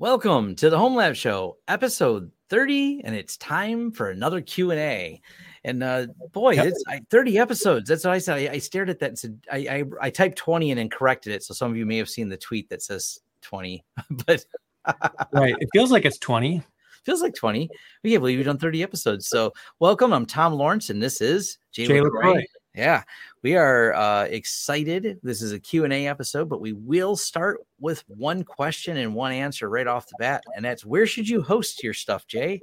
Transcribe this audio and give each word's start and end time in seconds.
Welcome 0.00 0.56
to 0.56 0.70
the 0.70 0.78
Home 0.78 0.94
Lab 0.94 1.14
Show, 1.14 1.58
episode 1.68 2.30
30, 2.48 3.02
and 3.04 3.14
it's 3.14 3.36
time 3.36 3.92
for 3.92 4.08
another 4.08 4.40
Q&A. 4.40 5.20
And 5.62 5.82
uh, 5.82 6.06
boy, 6.32 6.54
it's 6.58 6.82
I, 6.88 7.02
30 7.10 7.38
episodes. 7.38 7.86
That's 7.86 8.04
what 8.04 8.14
I 8.14 8.18
said. 8.18 8.38
I, 8.38 8.54
I 8.54 8.58
stared 8.60 8.88
at 8.88 8.98
that 9.00 9.08
and 9.10 9.18
said, 9.18 9.38
I, 9.52 9.58
I, 9.58 9.84
I 10.00 10.08
typed 10.08 10.38
20 10.38 10.70
and 10.70 10.78
then 10.78 10.88
corrected 10.88 11.34
it. 11.34 11.42
So 11.42 11.52
some 11.52 11.70
of 11.70 11.76
you 11.76 11.84
may 11.84 11.98
have 11.98 12.08
seen 12.08 12.30
the 12.30 12.38
tweet 12.38 12.70
that 12.70 12.80
says 12.80 13.20
20, 13.42 13.84
but 14.26 14.42
right. 15.34 15.54
It 15.60 15.68
feels 15.74 15.90
like 15.90 16.06
it's 16.06 16.18
20. 16.18 16.62
Feels 17.04 17.20
like 17.20 17.34
20. 17.34 17.68
We 18.02 18.10
can't 18.10 18.22
believe 18.22 18.38
we've 18.38 18.46
done 18.46 18.56
30 18.56 18.82
episodes. 18.82 19.28
So 19.28 19.52
welcome. 19.80 20.14
I'm 20.14 20.24
Tom 20.24 20.54
Lawrence, 20.54 20.88
and 20.88 21.02
this 21.02 21.20
is 21.20 21.58
Jay, 21.72 21.86
Jay 21.86 22.00
LaCroix. 22.00 22.42
Yeah, 22.74 23.02
we 23.42 23.56
are 23.56 23.94
uh, 23.94 24.24
excited. 24.24 25.18
This 25.22 25.40
is 25.42 25.52
a 25.52 25.58
Q&A 25.58 26.06
episode, 26.06 26.48
but 26.48 26.60
we 26.60 26.72
will 26.72 27.16
start 27.16 27.60
with 27.78 28.04
one 28.06 28.44
question 28.44 28.96
and 28.96 29.14
one 29.14 29.32
answer 29.32 29.68
right 29.68 29.86
off 29.86 30.06
the 30.08 30.16
bat, 30.18 30.44
and 30.54 30.64
that's 30.64 30.84
where 30.84 31.06
should 31.06 31.28
you 31.28 31.42
host 31.42 31.82
your 31.82 31.94
stuff, 31.94 32.26
Jay? 32.26 32.60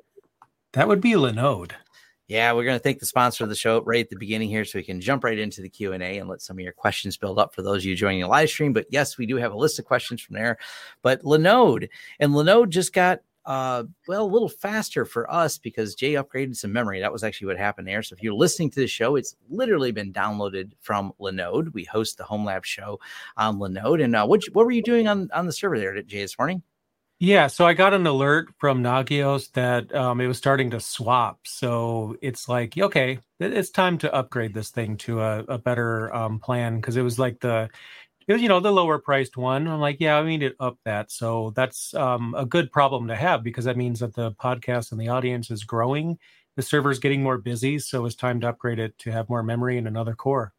That 0.74 0.88
would 0.88 1.02
be 1.02 1.14
Linode. 1.14 1.72
Yeah, 2.28 2.52
we're 2.52 2.66
going 2.66 2.78
to 2.78 2.84
thank 2.84 3.00
the 3.00 3.06
sponsor 3.06 3.46
of 3.46 3.50
the 3.50 3.56
show 3.56 3.82
right 3.84 4.04
at 4.04 4.10
the 4.10 4.18
beginning 4.18 4.50
here 4.50 4.66
so 4.66 4.78
we 4.78 4.84
can 4.84 5.00
jump 5.00 5.24
right 5.24 5.40
into 5.40 5.62
the 5.62 5.70
Q&A 5.70 5.98
and 5.98 6.28
let 6.28 6.42
some 6.42 6.58
of 6.58 6.62
your 6.62 6.74
questions 6.74 7.16
build 7.16 7.40
up 7.40 7.56
for 7.56 7.62
those 7.62 7.84
of 7.84 7.86
you 7.86 7.96
joining 7.96 8.20
the 8.20 8.28
live 8.28 8.50
stream. 8.50 8.74
But 8.74 8.88
yes, 8.90 9.18
we 9.18 9.26
do 9.26 9.38
have 9.38 9.54
a 9.54 9.58
list 9.58 9.80
of 9.80 9.86
questions 9.86 10.22
from 10.22 10.36
there. 10.36 10.58
But 11.02 11.24
Linode, 11.24 11.88
and 12.20 12.34
Linode 12.34 12.70
just 12.70 12.92
got 12.92 13.22
uh, 13.48 13.86
well, 14.10 14.26
a 14.26 14.28
little 14.28 14.50
faster 14.50 15.06
for 15.06 15.32
us 15.32 15.58
because 15.58 15.96
Jay 15.96 16.14
upgraded 16.14 16.58
some 16.58 16.74
memory. 16.74 17.00
That 17.00 17.14
was 17.14 17.24
actually 17.24 17.48
what 17.48 17.58
happened 17.58 17.88
there. 17.88 18.04
So 18.04 18.14
if 18.14 18.22
you're 18.22 18.34
listening 18.34 18.70
to 18.72 18.82
the 18.82 18.88
show, 18.88 19.16
it's 19.16 19.36
literally 19.50 19.94
been 19.94 20.12
downloaded 20.12 20.74
from 20.82 21.14
Linode. 21.20 21.74
We 21.74 21.86
host 21.86 22.18
the 22.18 22.26
Home 22.26 22.44
Lab 22.44 22.66
show 22.66 23.00
on 23.38 23.58
Linode. 23.58 24.04
And 24.04 24.16
uh, 24.16 24.26
what 24.26 24.44
what 24.52 24.66
were 24.66 24.72
you 24.72 24.84
doing 24.84 25.08
on 25.08 25.30
on 25.34 25.46
the 25.46 25.54
server 25.54 25.80
there, 25.80 26.00
Jay, 26.04 26.22
this 26.22 26.38
morning? 26.38 26.62
Yeah, 27.20 27.48
so 27.48 27.66
I 27.66 27.74
got 27.74 27.96
an 27.96 28.06
alert 28.06 28.50
from 28.60 28.84
Nagios 28.84 29.52
that 29.54 29.96
um, 29.96 30.22
it 30.22 30.28
was 30.28 30.38
starting 30.38 30.70
to 30.72 30.80
swap. 30.80 31.40
So 31.48 32.16
it's 32.22 32.48
like, 32.48 32.78
okay, 32.78 33.18
it's 33.40 33.72
time 33.72 33.98
to 34.00 34.14
upgrade 34.14 34.54
this 34.54 34.70
thing 34.70 34.98
to 34.98 35.22
a, 35.22 35.40
a 35.46 35.58
better 35.58 36.14
um, 36.14 36.40
plan 36.40 36.76
because 36.76 36.96
it 36.96 37.02
was 37.02 37.18
like 37.18 37.40
the 37.40 37.70
it 38.28 38.34
was, 38.34 38.42
you 38.42 38.50
know, 38.50 38.60
the 38.60 38.72
lower 38.72 39.00
priced 39.00 39.38
one. 39.38 39.68
I'm 39.68 39.80
like, 39.80 39.98
yeah, 40.00 40.18
I 40.18 40.26
need 40.26 40.42
to 40.42 40.54
up 40.60 40.78
that. 40.84 41.12
So 41.12 41.54
that's 41.56 41.94
um, 41.94 42.36
a 42.38 42.46
good 42.46 42.72
problem 42.72 43.08
to 43.08 43.16
have 43.16 43.44
because 43.44 43.66
that 43.66 43.78
means 43.78 44.02
that 44.02 44.14
the 44.14 44.34
podcast 44.34 44.92
and 44.92 45.00
the 45.00 45.08
audience 45.08 45.50
is 45.50 45.64
growing. 45.64 46.18
The 46.56 46.62
server's 46.62 47.00
getting 47.00 47.24
more 47.24 47.38
busy, 47.38 47.80
so 47.80 48.06
it's 48.06 48.16
time 48.16 48.42
to 48.42 48.50
upgrade 48.50 48.80
it 48.80 48.98
to 49.00 49.12
have 49.12 49.30
more 49.30 49.44
memory 49.44 49.78
and 49.78 49.88
another 49.88 50.16
core. 50.16 50.54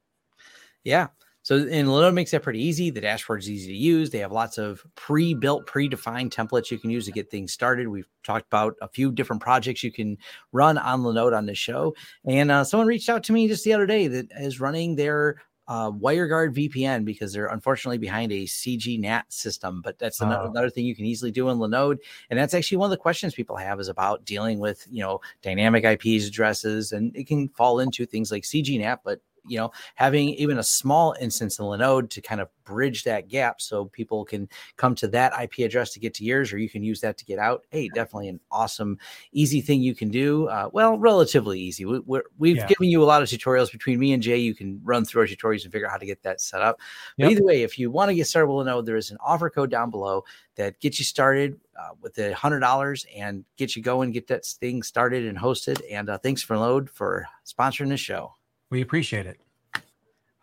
Yeah. 0.84 1.08
So 1.42 1.56
and 1.56 1.88
Linode 1.88 2.14
makes 2.14 2.30
that 2.32 2.42
pretty 2.42 2.62
easy. 2.62 2.90
The 2.90 3.00
dashboard 3.00 3.40
is 3.40 3.50
easy 3.50 3.68
to 3.68 3.76
use. 3.76 4.10
They 4.10 4.18
have 4.18 4.32
lots 4.32 4.58
of 4.58 4.84
pre-built, 4.96 5.66
pre-defined 5.66 6.30
templates 6.30 6.70
you 6.70 6.78
can 6.78 6.90
use 6.90 7.06
to 7.06 7.12
get 7.12 7.30
things 7.30 7.52
started. 7.52 7.88
We've 7.88 8.08
talked 8.22 8.46
about 8.46 8.76
a 8.82 8.88
few 8.88 9.10
different 9.10 9.40
projects 9.40 9.82
you 9.82 9.90
can 9.90 10.18
run 10.52 10.78
on 10.78 11.02
Linode 11.02 11.36
on 11.36 11.46
the 11.46 11.54
show. 11.54 11.94
And 12.26 12.50
uh, 12.50 12.64
someone 12.64 12.86
reached 12.86 13.08
out 13.08 13.24
to 13.24 13.32
me 13.32 13.48
just 13.48 13.64
the 13.64 13.72
other 13.72 13.86
day 13.86 14.08
that 14.08 14.26
is 14.38 14.60
running 14.60 14.96
their 14.96 15.40
uh, 15.68 15.90
WireGuard 15.90 16.54
VPN 16.54 17.04
because 17.04 17.32
they're 17.32 17.46
unfortunately 17.46 17.98
behind 17.98 18.32
a 18.32 18.44
CGNAT 18.44 19.24
system. 19.28 19.82
But 19.82 19.98
that's 19.98 20.20
another, 20.20 20.46
oh. 20.46 20.50
another, 20.50 20.70
thing 20.70 20.86
you 20.86 20.96
can 20.96 21.04
easily 21.04 21.30
do 21.30 21.50
in 21.50 21.58
Linode. 21.58 21.98
And 22.30 22.38
that's 22.38 22.54
actually 22.54 22.78
one 22.78 22.86
of 22.86 22.90
the 22.90 22.96
questions 22.96 23.34
people 23.34 23.56
have 23.56 23.78
is 23.78 23.88
about 23.88 24.24
dealing 24.24 24.58
with, 24.58 24.86
you 24.90 25.02
know, 25.02 25.20
dynamic 25.42 25.84
IP 25.84 26.22
addresses. 26.26 26.92
And 26.92 27.14
it 27.14 27.26
can 27.26 27.48
fall 27.50 27.80
into 27.80 28.06
things 28.06 28.32
like 28.32 28.44
CGNAT, 28.44 29.00
but 29.04 29.20
you 29.48 29.58
know, 29.58 29.70
having 29.94 30.30
even 30.30 30.58
a 30.58 30.62
small 30.62 31.14
instance 31.20 31.58
in 31.58 31.64
Linode 31.64 32.10
to 32.10 32.20
kind 32.20 32.40
of 32.40 32.48
bridge 32.64 33.04
that 33.04 33.28
gap 33.28 33.60
so 33.60 33.86
people 33.86 34.24
can 34.24 34.48
come 34.76 34.94
to 34.94 35.08
that 35.08 35.32
IP 35.42 35.64
address 35.64 35.92
to 35.92 36.00
get 36.00 36.14
to 36.14 36.24
yours, 36.24 36.52
or 36.52 36.58
you 36.58 36.68
can 36.68 36.82
use 36.82 37.00
that 37.00 37.16
to 37.18 37.24
get 37.24 37.38
out. 37.38 37.64
Hey, 37.70 37.88
definitely 37.88 38.28
an 38.28 38.40
awesome, 38.50 38.98
easy 39.32 39.60
thing 39.60 39.80
you 39.80 39.94
can 39.94 40.10
do. 40.10 40.48
Uh, 40.48 40.68
well, 40.72 40.98
relatively 40.98 41.58
easy. 41.58 41.84
We, 41.84 42.18
have 42.18 42.24
yeah. 42.40 42.66
given 42.66 42.88
you 42.88 43.02
a 43.02 43.06
lot 43.06 43.22
of 43.22 43.28
tutorials 43.28 43.72
between 43.72 43.98
me 43.98 44.12
and 44.12 44.22
Jay. 44.22 44.36
You 44.36 44.54
can 44.54 44.80
run 44.84 45.04
through 45.04 45.22
our 45.22 45.26
tutorials 45.26 45.64
and 45.64 45.72
figure 45.72 45.86
out 45.86 45.92
how 45.92 45.98
to 45.98 46.06
get 46.06 46.22
that 46.22 46.40
set 46.40 46.60
up. 46.60 46.78
But 47.16 47.24
yep. 47.24 47.32
either 47.32 47.44
way, 47.44 47.62
if 47.62 47.78
you 47.78 47.90
want 47.90 48.10
to 48.10 48.14
get 48.14 48.26
started 48.26 48.48
with 48.48 48.66
Linode, 48.66 48.84
there 48.84 48.96
is 48.96 49.10
an 49.10 49.18
offer 49.24 49.48
code 49.48 49.70
down 49.70 49.90
below 49.90 50.24
that 50.56 50.78
gets 50.80 50.98
you 50.98 51.04
started 51.04 51.58
uh, 51.78 51.90
with 52.02 52.14
the 52.14 52.34
hundred 52.34 52.60
dollars 52.60 53.06
and 53.16 53.44
get 53.56 53.76
you 53.76 53.82
going, 53.82 54.10
get 54.10 54.26
that 54.26 54.44
thing 54.44 54.82
started 54.82 55.24
and 55.24 55.38
hosted. 55.38 55.80
And 55.90 56.10
uh, 56.10 56.18
thanks 56.18 56.42
for 56.42 56.56
Linode 56.56 56.90
for 56.90 57.26
sponsoring 57.46 57.88
the 57.88 57.96
show. 57.96 58.34
We 58.70 58.82
appreciate 58.82 59.26
it. 59.26 59.38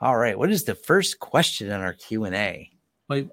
All 0.06 0.18
right. 0.18 0.38
What 0.38 0.52
is 0.52 0.66
the 0.66 0.76
first 0.76 1.20
question 1.20 1.72
in 1.72 1.82
our 1.82 1.94
Q 1.94 2.26
and 2.26 2.36
A? 2.36 2.70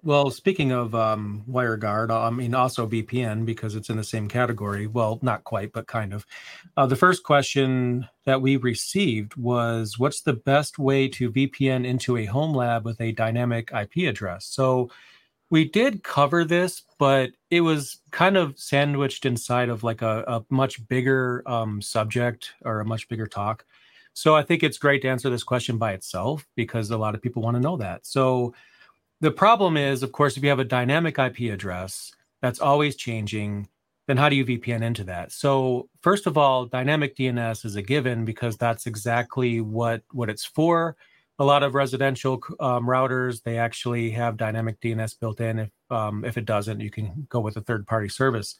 Well, 0.03 0.31
speaking 0.31 0.73
of 0.73 0.95
um, 0.95 1.45
WireGuard, 1.47 2.11
I 2.11 2.31
mean 2.31 2.55
also 2.55 2.89
VPN 2.89 3.45
because 3.45 3.75
it's 3.75 3.91
in 3.91 3.99
the 3.99 4.03
same 4.05 4.27
category. 4.27 4.87
Well, 4.87 5.19
not 5.21 5.45
quite, 5.45 5.75
but 5.75 5.87
kind 5.87 6.15
of. 6.15 6.25
Uh, 6.79 6.87
the 6.87 6.97
first 6.97 7.25
question 7.25 8.09
that 8.25 8.41
we 8.41 8.57
received 8.57 9.37
was, 9.37 9.99
"What's 9.99 10.23
the 10.23 10.33
best 10.33 10.79
way 10.79 11.09
to 11.09 11.31
VPN 11.31 11.85
into 11.85 12.17
a 12.17 12.25
home 12.25 12.55
lab 12.55 12.87
with 12.87 13.03
a 13.03 13.13
dynamic 13.13 13.71
IP 13.71 14.09
address?" 14.09 14.47
So 14.47 14.91
we 15.51 15.67
did 15.69 16.03
cover 16.03 16.43
this, 16.43 16.85
but 16.99 17.33
it 17.51 17.61
was 17.61 18.01
kind 18.13 18.39
of 18.39 18.59
sandwiched 18.59 19.27
inside 19.27 19.69
of 19.69 19.85
like 19.85 20.01
a, 20.01 20.25
a 20.27 20.45
much 20.49 20.89
bigger 20.89 21.43
um, 21.45 21.83
subject 21.83 22.53
or 22.65 22.81
a 22.81 22.87
much 22.87 23.11
bigger 23.11 23.27
talk. 23.27 23.67
So 24.15 24.35
I 24.37 24.43
think 24.43 24.63
it's 24.63 24.79
great 24.79 25.03
to 25.03 25.09
answer 25.09 25.31
this 25.31 25.43
question 25.43 25.79
by 25.79 25.93
itself 25.93 26.47
because 26.55 26.91
a 26.91 26.99
lot 26.99 27.15
of 27.15 27.23
people 27.23 27.43
want 27.43 27.57
to 27.57 27.61
know 27.61 27.77
that. 27.79 28.07
So 28.07 28.55
the 29.21 29.31
problem 29.31 29.77
is, 29.77 30.03
of 30.03 30.13
course, 30.13 30.37
if 30.37 30.43
you 30.43 30.49
have 30.51 30.59
a 30.59 30.65
dynamic 30.65 31.19
IP 31.19 31.53
address 31.53 32.13
that's 32.41 32.61
always 32.61 32.97
changing, 32.97 33.69
then 34.07 34.17
how 34.17 34.29
do 34.29 34.37
you 34.37 34.45
VPN 34.45 34.83
into 34.83 35.05
that? 35.05 35.33
So 35.33 35.89
first 36.01 36.27
of 36.27 36.37
all, 36.37 36.67
dynamic 36.67 37.17
DNS 37.17 37.65
is 37.65 37.77
a 37.77 37.83
given 37.83 38.25
because 38.25 38.57
that's 38.57 38.87
exactly 38.87 39.61
what 39.61 40.03
what 40.11 40.29
it's 40.29 40.45
for. 40.45 40.97
A 41.39 41.45
lot 41.45 41.63
of 41.63 41.75
residential 41.75 42.41
um, 42.61 42.87
routers 42.87 43.43
they 43.43 43.59
actually 43.59 44.11
have 44.11 44.37
dynamic 44.37 44.81
DNS 44.81 45.19
built 45.19 45.41
in. 45.41 45.61
If 45.61 45.71
um, 45.91 46.25
if 46.25 46.37
it 46.37 46.45
doesn't, 46.45 46.81
you 46.81 46.91
can 46.91 47.27
go 47.31 47.41
with 47.41 47.57
a 47.57 47.63
third 47.63 47.87
party 47.87 48.09
service. 48.09 48.57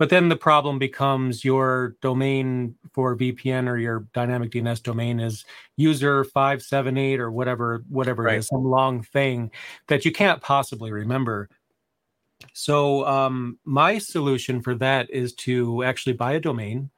But 0.00 0.08
then 0.08 0.28
the 0.30 0.36
problem 0.36 0.78
becomes 0.78 1.44
your 1.44 1.94
domain 2.00 2.74
for 2.94 3.18
VPN 3.18 3.68
or 3.68 3.76
your 3.76 4.06
dynamic 4.14 4.50
DNS 4.50 4.82
domain 4.82 5.20
is 5.20 5.44
user 5.76 6.24
578 6.24 7.20
or 7.20 7.30
whatever, 7.30 7.84
whatever 7.86 8.22
right. 8.22 8.36
it 8.36 8.38
is, 8.38 8.46
some 8.46 8.64
long 8.64 9.02
thing 9.02 9.50
that 9.88 10.06
you 10.06 10.10
can't 10.10 10.40
possibly 10.40 10.90
remember. 10.90 11.50
So 12.54 13.06
um, 13.06 13.58
my 13.66 13.98
solution 13.98 14.62
for 14.62 14.74
that 14.76 15.10
is 15.10 15.34
to 15.34 15.84
actually 15.84 16.14
buy 16.14 16.32
a 16.32 16.40
domain 16.40 16.88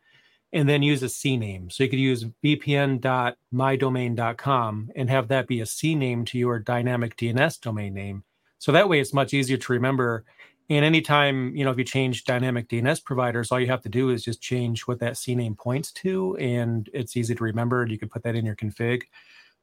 and 0.52 0.68
then 0.68 0.84
use 0.84 1.02
a 1.02 1.06
CNAME. 1.06 1.72
So 1.72 1.82
you 1.82 1.90
could 1.90 1.98
use 1.98 2.24
vpn.mydomain.com 2.44 4.90
and 4.94 5.10
have 5.10 5.26
that 5.26 5.48
be 5.48 5.60
a 5.60 5.64
CNAME 5.64 6.24
to 6.26 6.38
your 6.38 6.60
dynamic 6.60 7.16
DNS 7.16 7.60
domain 7.60 7.94
name. 7.94 8.22
So 8.60 8.70
that 8.70 8.88
way 8.88 9.00
it's 9.00 9.12
much 9.12 9.34
easier 9.34 9.56
to 9.56 9.72
remember 9.72 10.24
and 10.70 10.84
anytime, 10.84 11.54
you 11.56 11.64
know, 11.64 11.70
if 11.70 11.78
you 11.78 11.84
change 11.84 12.24
dynamic 12.24 12.68
DNS 12.68 13.04
providers, 13.04 13.50
all 13.50 13.60
you 13.60 13.66
have 13.66 13.82
to 13.82 13.88
do 13.88 14.10
is 14.10 14.24
just 14.24 14.40
change 14.40 14.82
what 14.82 15.00
that 15.00 15.14
CNAME 15.14 15.58
points 15.58 15.92
to, 15.92 16.36
and 16.36 16.88
it's 16.92 17.16
easy 17.16 17.34
to 17.34 17.44
remember. 17.44 17.82
And 17.82 17.90
you 17.90 17.98
can 17.98 18.08
put 18.08 18.22
that 18.22 18.34
in 18.34 18.44
your 18.44 18.56
config. 18.56 19.02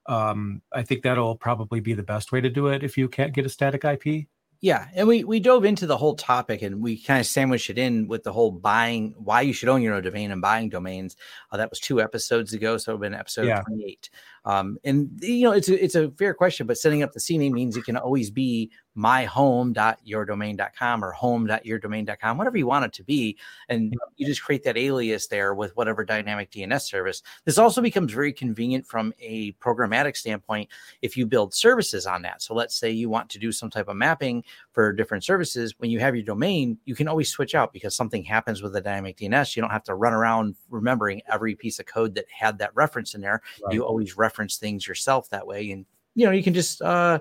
Um, 0.06 0.62
I 0.74 0.84
think 0.84 1.04
that'll 1.04 1.36
probably 1.36 1.80
be 1.80 1.94
the 1.94 2.04
best 2.04 2.32
way 2.32 2.42
to 2.42 2.50
do 2.50 2.68
it 2.68 2.84
if 2.84 2.98
you 2.98 3.08
can't 3.08 3.34
get 3.34 3.46
a 3.46 3.50
static 3.50 3.84
IP. 3.86 4.28
Yeah, 4.62 4.88
and 4.94 5.08
we 5.08 5.24
we 5.24 5.40
dove 5.40 5.64
into 5.64 5.86
the 5.86 5.96
whole 5.96 6.16
topic 6.16 6.62
and 6.62 6.82
we 6.82 7.02
kind 7.02 7.22
of 7.22 7.26
sandwiched 7.26 7.70
it 7.70 7.78
in 7.78 8.10
with 8.10 8.24
the 8.24 8.34
whole 8.34 8.52
buying 8.52 9.16
why 9.18 9.40
you 9.40 9.54
should 9.54 9.70
own 9.70 9.82
your 9.82 9.94
own 9.94 10.04
domain 10.04 10.32
and 10.32 10.42
buying 10.42 10.68
domains. 10.68 11.16
Uh, 11.50 11.58
that 11.58 11.70
was 11.70 11.80
two 11.80 12.02
episodes 12.02 12.54
ago, 12.54 12.78
so 12.78 12.94
it's 12.94 13.00
been 13.00 13.14
episode 13.14 13.48
yeah. 13.48 13.62
twenty 13.62 13.86
eight. 13.86 14.10
Um, 14.46 14.78
and 14.84 15.10
you 15.22 15.44
know, 15.44 15.52
it's 15.52 15.70
a, 15.70 15.84
it's 15.84 15.96
a 15.96 16.12
fair 16.12 16.34
question, 16.34 16.68
but 16.68 16.78
setting 16.78 17.04
up 17.04 17.14
the 17.14 17.20
CNAME 17.20 17.52
means 17.52 17.78
it 17.78 17.86
can 17.86 17.98
always 17.98 18.32
be 18.32 18.72
myhome.yourdomain.com 18.98 21.06
or 21.06 21.12
home.yourdomain.com, 21.12 22.38
whatever 22.38 22.58
you 22.58 22.68
want 22.68 22.86
it 22.86 22.94
to 22.94 23.04
be. 23.04 23.38
And 23.70 23.94
you 24.18 24.26
just 24.26 24.44
create 24.44 24.64
that 24.64 24.78
alias 24.78 25.28
there 25.28 25.54
with 25.54 25.76
whatever 25.78 26.04
dynamic 26.04 26.52
DNS 26.52 26.82
service. 26.82 27.22
This 27.46 27.58
also 27.58 27.82
becomes 27.82 28.12
very 28.12 28.34
convenient 28.34 28.86
from 28.86 29.14
a 29.20 29.54
programmatic 29.54 30.18
standpoint 30.18 30.70
if 31.02 31.16
you 31.16 31.26
build 31.26 31.54
services 31.54 32.06
on 32.06 32.22
that. 32.24 32.42
So 32.42 32.54
let's 32.54 32.76
say 32.76 32.92
you 32.92 33.10
want 33.10 33.30
to 33.30 33.40
do 33.40 33.52
some 33.52 33.70
type 33.70 33.88
of 33.88 33.96
mapping 33.96 34.44
for 34.80 34.94
different 34.94 35.26
services. 35.26 35.74
When 35.78 35.92
you 35.92 36.00
have 36.00 36.16
your 36.16 36.24
domain, 36.24 36.78
you 36.86 36.96
can 36.96 37.10
always 37.10 37.28
switch 37.28 37.54
out 37.54 37.74
because 37.74 37.94
something 37.94 38.24
happens 38.24 38.62
with 38.62 38.72
the 38.72 38.80
dynamic 38.80 39.18
DNS. 39.18 39.54
You 39.54 39.62
don't 39.62 39.72
have 39.72 39.84
to 39.84 39.94
run 39.94 40.14
around 40.14 40.56
remembering 40.70 41.22
every 41.30 41.54
piece 41.54 41.80
of 41.80 41.86
code 41.86 42.16
that 42.16 42.24
had 42.32 42.60
that 42.60 42.72
reference 42.76 43.14
in 43.14 43.20
there. 43.20 43.42
Right. 43.62 43.74
You 43.74 43.84
always 43.84 44.16
reference 44.16 44.56
things 44.56 44.88
yourself 44.88 45.30
that 45.32 45.46
way. 45.46 45.72
And, 45.72 45.86
you 46.16 46.26
know, 46.26 46.32
you 46.32 46.44
can 46.44 46.54
just, 46.54 46.82
uh, 46.82 47.20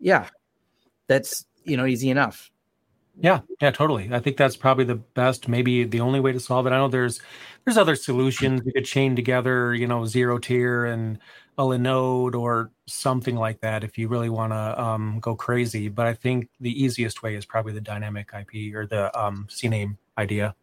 yeah, 0.00 0.26
that's 1.06 1.46
you 1.62 1.76
know 1.76 1.86
easy 1.86 2.10
enough. 2.10 2.50
Yeah, 3.20 3.42
yeah, 3.60 3.70
totally. 3.70 4.10
I 4.12 4.18
think 4.18 4.36
that's 4.36 4.56
probably 4.56 4.84
the 4.84 4.96
best, 4.96 5.46
maybe 5.48 5.84
the 5.84 6.00
only 6.00 6.18
way 6.18 6.32
to 6.32 6.40
solve 6.40 6.66
it. 6.66 6.72
I 6.72 6.78
know 6.78 6.88
there's 6.88 7.20
there's 7.64 7.76
other 7.76 7.94
solutions 7.94 8.62
you 8.64 8.72
could 8.72 8.84
chain 8.84 9.14
together, 9.14 9.72
you 9.72 9.86
know, 9.86 10.00
ZeroTier 10.00 10.92
and 10.92 11.18
a 11.58 11.62
Linode 11.62 12.34
or 12.34 12.70
something 12.86 13.36
like 13.36 13.60
that 13.60 13.82
if 13.82 13.98
you 13.98 14.08
really 14.08 14.28
want 14.28 14.52
to 14.52 14.80
um, 14.80 15.18
go 15.20 15.34
crazy. 15.34 15.88
But 15.88 16.06
I 16.06 16.14
think 16.14 16.48
the 16.60 16.82
easiest 16.82 17.22
way 17.22 17.34
is 17.34 17.44
probably 17.44 17.72
the 17.72 17.80
dynamic 17.80 18.30
IP 18.32 18.74
or 18.74 18.86
the 18.86 19.16
um, 19.20 19.46
CNAME 19.50 19.96
idea. 20.16 20.54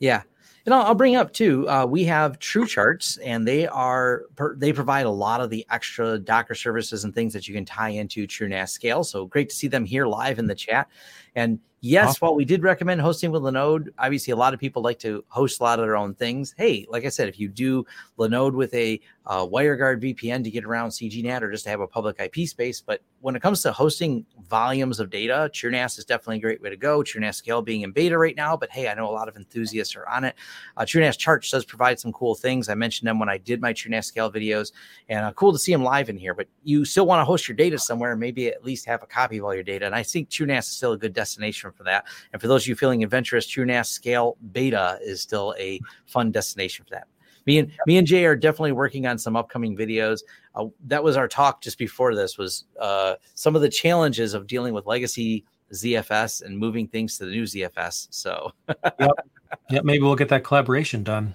Yeah, 0.00 0.22
and 0.64 0.74
I'll, 0.74 0.82
I'll 0.82 0.94
bring 0.94 1.16
up 1.16 1.32
too. 1.32 1.68
Uh, 1.68 1.86
we 1.86 2.04
have 2.04 2.38
TrueCharts, 2.38 3.18
and 3.24 3.46
they 3.46 3.66
are 3.68 4.24
they 4.56 4.72
provide 4.72 5.06
a 5.06 5.10
lot 5.10 5.40
of 5.40 5.50
the 5.50 5.66
extra 5.70 6.18
Docker 6.18 6.54
services 6.54 7.04
and 7.04 7.14
things 7.14 7.32
that 7.32 7.48
you 7.48 7.54
can 7.54 7.64
tie 7.64 7.90
into 7.90 8.26
TrueNAS 8.26 8.70
Scale. 8.70 9.04
So 9.04 9.26
great 9.26 9.48
to 9.50 9.56
see 9.56 9.68
them 9.68 9.84
here 9.84 10.06
live 10.06 10.38
in 10.38 10.46
the 10.46 10.54
chat. 10.54 10.88
And 11.34 11.58
yes, 11.80 12.08
awesome. 12.08 12.26
while 12.26 12.34
we 12.34 12.44
did 12.44 12.62
recommend 12.62 13.00
hosting 13.00 13.30
with 13.30 13.42
Linode, 13.42 13.88
obviously 13.98 14.32
a 14.32 14.36
lot 14.36 14.54
of 14.54 14.60
people 14.60 14.82
like 14.82 14.98
to 15.00 15.24
host 15.28 15.60
a 15.60 15.62
lot 15.62 15.78
of 15.78 15.84
their 15.84 15.96
own 15.96 16.14
things. 16.14 16.54
Hey, 16.56 16.86
like 16.88 17.04
I 17.04 17.08
said, 17.08 17.28
if 17.28 17.40
you 17.40 17.48
do 17.48 17.84
Linode 18.18 18.54
with 18.54 18.72
a 18.74 19.00
uh, 19.26 19.46
WireGuard 19.46 20.02
VPN 20.02 20.42
to 20.44 20.50
get 20.50 20.64
around 20.64 20.90
CGNAT 20.90 21.42
or 21.42 21.50
just 21.50 21.64
to 21.64 21.70
have 21.70 21.80
a 21.80 21.86
public 21.86 22.16
IP 22.18 22.48
space, 22.48 22.80
but 22.80 23.00
when 23.20 23.36
it 23.36 23.42
comes 23.42 23.62
to 23.62 23.72
hosting 23.72 24.26
volumes 24.48 24.98
of 24.98 25.08
data, 25.08 25.48
TrueNAS 25.52 25.96
is 25.98 26.04
definitely 26.04 26.38
a 26.38 26.40
great 26.40 26.60
way 26.60 26.70
to 26.70 26.76
go. 26.76 27.02
TrueNAS 27.02 27.36
Scale 27.36 27.62
being 27.62 27.82
in 27.82 27.92
beta 27.92 28.18
right 28.18 28.34
now, 28.34 28.56
but 28.56 28.70
hey, 28.70 28.88
I 28.88 28.94
know 28.94 29.08
a 29.08 29.12
lot 29.12 29.28
of 29.28 29.36
enthusiasts 29.36 29.94
are 29.94 30.08
on 30.08 30.24
it. 30.24 30.34
Uh, 30.76 30.82
TrueNAS 30.82 31.16
Charts 31.16 31.50
does 31.50 31.64
provide 31.64 32.00
some 32.00 32.12
cool 32.12 32.34
things. 32.34 32.68
I 32.68 32.74
mentioned 32.74 33.06
them 33.06 33.20
when 33.20 33.28
I 33.28 33.38
did 33.38 33.60
my 33.60 33.72
TrueNAS 33.72 34.06
Scale 34.06 34.30
videos, 34.30 34.72
and 35.08 35.24
uh, 35.24 35.32
cool 35.32 35.52
to 35.52 35.58
see 35.58 35.72
them 35.72 35.84
live 35.84 36.08
in 36.08 36.16
here. 36.16 36.34
But 36.34 36.48
you 36.64 36.84
still 36.84 37.06
want 37.06 37.20
to 37.20 37.24
host 37.24 37.46
your 37.46 37.56
data 37.56 37.78
somewhere, 37.78 38.16
maybe 38.16 38.48
at 38.48 38.64
least 38.64 38.86
have 38.86 39.02
a 39.04 39.06
copy 39.06 39.38
of 39.38 39.44
all 39.44 39.54
your 39.54 39.62
data. 39.62 39.86
And 39.86 39.94
I 39.94 40.02
think 40.02 40.28
TrueNAS 40.28 40.60
is 40.60 40.66
still 40.66 40.92
a 40.92 40.98
good 40.98 41.12
destination 41.12 41.70
for 41.70 41.84
that. 41.84 42.06
And 42.32 42.42
for 42.42 42.48
those 42.48 42.64
of 42.64 42.68
you 42.68 42.74
feeling 42.74 43.04
adventurous, 43.04 43.46
TrueNAS 43.46 43.86
Scale 43.86 44.36
Beta 44.50 44.98
is 45.00 45.22
still 45.22 45.54
a 45.58 45.80
fun 46.06 46.32
destination 46.32 46.84
for 46.84 46.90
that. 46.90 47.06
Me 47.46 47.58
and 47.58 47.72
me 47.86 47.98
and 47.98 48.06
Jay 48.06 48.24
are 48.24 48.36
definitely 48.36 48.72
working 48.72 49.06
on 49.06 49.18
some 49.18 49.36
upcoming 49.36 49.76
videos. 49.76 50.20
Uh, 50.54 50.66
that 50.86 51.02
was 51.02 51.16
our 51.16 51.28
talk 51.28 51.62
just 51.62 51.78
before 51.78 52.14
this. 52.14 52.38
Was 52.38 52.64
uh, 52.80 53.14
some 53.34 53.56
of 53.56 53.62
the 53.62 53.68
challenges 53.68 54.34
of 54.34 54.46
dealing 54.46 54.74
with 54.74 54.86
legacy 54.86 55.44
ZFS 55.72 56.42
and 56.42 56.58
moving 56.58 56.86
things 56.86 57.18
to 57.18 57.24
the 57.24 57.30
new 57.30 57.44
ZFS. 57.44 58.08
So, 58.10 58.52
yep. 58.68 59.10
yep, 59.70 59.84
maybe 59.84 60.02
we'll 60.02 60.16
get 60.16 60.28
that 60.28 60.44
collaboration 60.44 61.02
done. 61.02 61.34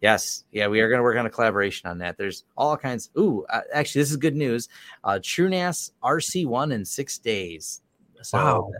Yes, 0.00 0.44
yeah, 0.50 0.66
we 0.66 0.80
are 0.80 0.88
going 0.88 0.98
to 0.98 1.04
work 1.04 1.16
on 1.16 1.26
a 1.26 1.30
collaboration 1.30 1.88
on 1.88 1.98
that. 1.98 2.18
There's 2.18 2.44
all 2.56 2.76
kinds. 2.76 3.10
Ooh, 3.16 3.46
uh, 3.48 3.60
actually, 3.72 4.02
this 4.02 4.10
is 4.10 4.16
good 4.16 4.34
news. 4.34 4.68
Uh, 5.04 5.20
TrueNAS 5.22 5.92
RC1 6.02 6.72
in 6.72 6.84
six 6.84 7.18
days. 7.18 7.82
So 8.22 8.38
wow 8.38 8.70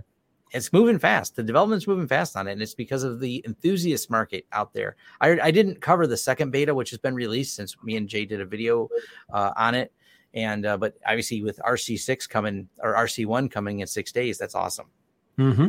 it's 0.53 0.73
moving 0.73 0.99
fast. 0.99 1.37
The 1.37 1.43
development's 1.43 1.87
moving 1.87 2.07
fast 2.07 2.37
on 2.37 2.47
it, 2.47 2.53
and 2.53 2.63
it's 2.63 2.75
because 2.75 3.03
of 3.03 3.21
the 3.21 3.43
enthusiast 3.47 4.11
market 4.11 4.47
out 4.53 4.73
there. 4.73 4.97
I, 5.21 5.39
I 5.41 5.51
didn't 5.51 5.81
cover 5.81 6.07
the 6.07 6.17
second 6.17 6.51
beta, 6.51 6.75
which 6.75 6.91
has 6.91 6.99
been 6.99 7.15
released 7.15 7.57
since 7.57 7.77
me 7.83 7.97
and 7.97 8.09
Jay 8.09 8.25
did 8.25 8.41
a 8.41 8.45
video 8.45 8.89
uh, 9.33 9.53
on 9.57 9.75
it. 9.75 9.93
And 10.35 10.65
uh, 10.65 10.79
but 10.79 10.95
obviously 11.07 11.43
with 11.43 11.59
RC 11.59 11.99
six 11.99 12.27
coming 12.27 12.69
or 12.79 12.95
RC 12.95 13.27
one 13.27 13.49
coming 13.49 13.81
in 13.81 13.87
six 13.87 14.13
days, 14.13 14.39
that's 14.39 14.55
awesome. 14.55 14.87
Mm-hmm. 15.39 15.69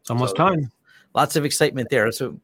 It's 0.00 0.10
almost 0.10 0.36
so, 0.36 0.48
time. 0.48 0.70
Lots 1.14 1.36
of 1.36 1.44
excitement 1.44 1.88
there. 1.90 2.10
So 2.12 2.38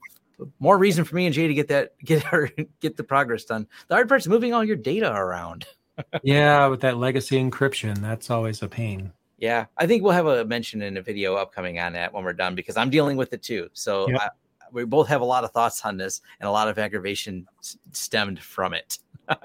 more 0.61 0.79
reason 0.79 1.05
for 1.05 1.15
me 1.17 1.27
and 1.27 1.35
Jay 1.35 1.47
to 1.47 1.55
get 1.55 1.69
that 1.69 1.99
get 2.05 2.33
our 2.33 2.49
get 2.81 2.97
the 2.97 3.05
progress 3.05 3.45
done. 3.45 3.67
The 3.89 3.95
hard 3.95 4.09
part's 4.09 4.27
moving 4.27 4.55
all 4.55 4.65
your 4.65 4.77
data 4.77 5.13
around. 5.13 5.67
yeah, 6.23 6.67
with 6.69 6.81
that 6.81 6.97
legacy 6.97 7.39
encryption, 7.39 7.99
that's 8.01 8.31
always 8.31 8.63
a 8.63 8.69
pain. 8.69 9.13
Yeah, 9.39 9.67
I 9.77 9.87
think 9.87 10.03
we'll 10.03 10.13
have 10.13 10.27
a 10.27 10.45
mention 10.45 10.83
in 10.83 10.97
a 10.97 11.03
video 11.03 11.37
upcoming 11.37 11.79
on 11.79 11.93
that 11.93 12.13
when 12.13 12.25
we're 12.25 12.33
done 12.33 12.55
because 12.55 12.77
I'm 12.77 12.91
dealing 12.91 13.17
with 13.17 13.33
it 13.33 13.43
too. 13.43 13.69
So 13.73 14.09
yep. 14.09 14.21
I, 14.21 14.29
we 14.73 14.85
both 14.85 15.09
have 15.09 15.21
a 15.21 15.25
lot 15.25 15.45
of 15.45 15.53
thoughts 15.53 15.85
on 15.85 15.97
this 15.97 16.21
and 16.41 16.49
a 16.49 16.51
lot 16.51 16.69
of 16.69 16.79
aggravation 16.79 17.47
stemmed 17.93 18.41
from 18.41 18.75
it. 18.75 18.99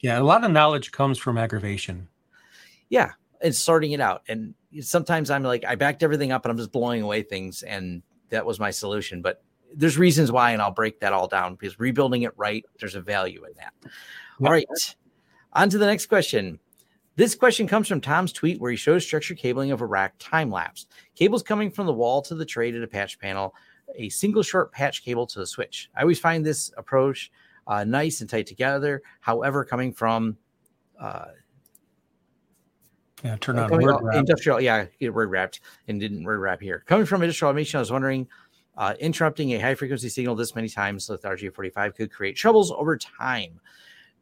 yeah, 0.00 0.18
a 0.18 0.22
lot 0.22 0.44
of 0.44 0.50
knowledge 0.50 0.92
comes 0.92 1.18
from 1.18 1.38
aggravation. 1.38 2.08
Yeah, 2.90 3.12
and 3.40 3.54
sorting 3.54 3.92
it 3.92 4.00
out. 4.00 4.22
And 4.28 4.54
sometimes 4.80 5.30
I'm 5.30 5.42
like, 5.42 5.64
I 5.64 5.74
backed 5.74 6.02
everything 6.02 6.32
up 6.32 6.44
and 6.44 6.50
I'm 6.50 6.58
just 6.58 6.72
blowing 6.72 7.02
away 7.02 7.22
things, 7.22 7.62
and 7.62 8.02
that 8.30 8.44
was 8.44 8.60
my 8.60 8.70
solution. 8.70 9.22
But 9.22 9.42
there's 9.74 9.98
reasons 9.98 10.30
why, 10.30 10.52
and 10.52 10.62
I'll 10.62 10.70
break 10.70 11.00
that 11.00 11.12
all 11.12 11.28
down 11.28 11.54
because 11.54 11.78
rebuilding 11.78 12.22
it 12.22 12.32
right, 12.36 12.64
there's 12.78 12.94
a 12.94 13.00
value 13.00 13.44
in 13.44 13.52
that. 13.56 13.72
Yep. 13.82 13.92
All 14.46 14.52
right, 14.52 14.66
on 15.52 15.70
to 15.70 15.78
the 15.78 15.86
next 15.86 16.06
question. 16.06 16.58
This 17.16 17.34
question 17.34 17.66
comes 17.66 17.88
from 17.88 18.00
Tom's 18.00 18.32
tweet 18.32 18.60
where 18.60 18.70
he 18.70 18.76
shows 18.76 19.04
structured 19.04 19.38
cabling 19.38 19.72
of 19.72 19.80
a 19.80 19.86
rack 19.86 20.14
time 20.18 20.50
lapse. 20.50 20.86
Cables 21.14 21.42
coming 21.42 21.70
from 21.70 21.86
the 21.86 21.92
wall 21.92 22.20
to 22.22 22.34
the 22.34 22.44
tray 22.44 22.70
to 22.70 22.78
the 22.78 22.86
patch 22.86 23.18
panel, 23.18 23.54
a 23.94 24.10
single 24.10 24.42
short 24.42 24.70
patch 24.70 25.02
cable 25.02 25.26
to 25.26 25.38
the 25.38 25.46
switch. 25.46 25.90
I 25.96 26.02
always 26.02 26.20
find 26.20 26.44
this 26.44 26.70
approach 26.76 27.32
uh, 27.66 27.84
nice 27.84 28.20
and 28.20 28.28
tight 28.28 28.46
together. 28.46 29.02
However, 29.20 29.64
coming 29.64 29.92
from 29.92 30.36
uh, 31.00 31.26
yeah, 33.24 33.36
turn 33.40 33.58
on 33.58 33.70
word 33.70 34.14
industrial, 34.14 34.60
yeah, 34.60 34.86
get 35.00 35.12
word 35.12 35.30
wrapped 35.30 35.60
and 35.88 35.98
didn't 35.98 36.22
word 36.22 36.38
wrap 36.38 36.60
here. 36.60 36.84
Coming 36.86 37.06
from 37.06 37.22
industrial 37.22 37.48
automation, 37.48 37.78
I 37.78 37.80
was 37.80 37.90
wondering, 37.90 38.28
uh, 38.76 38.94
interrupting 39.00 39.54
a 39.54 39.58
high 39.58 39.74
frequency 39.74 40.10
signal 40.10 40.34
this 40.34 40.54
many 40.54 40.68
times 40.68 41.08
with 41.08 41.22
RJ45 41.22 41.94
could 41.94 42.12
create 42.12 42.36
troubles 42.36 42.70
over 42.70 42.96
time. 42.98 43.58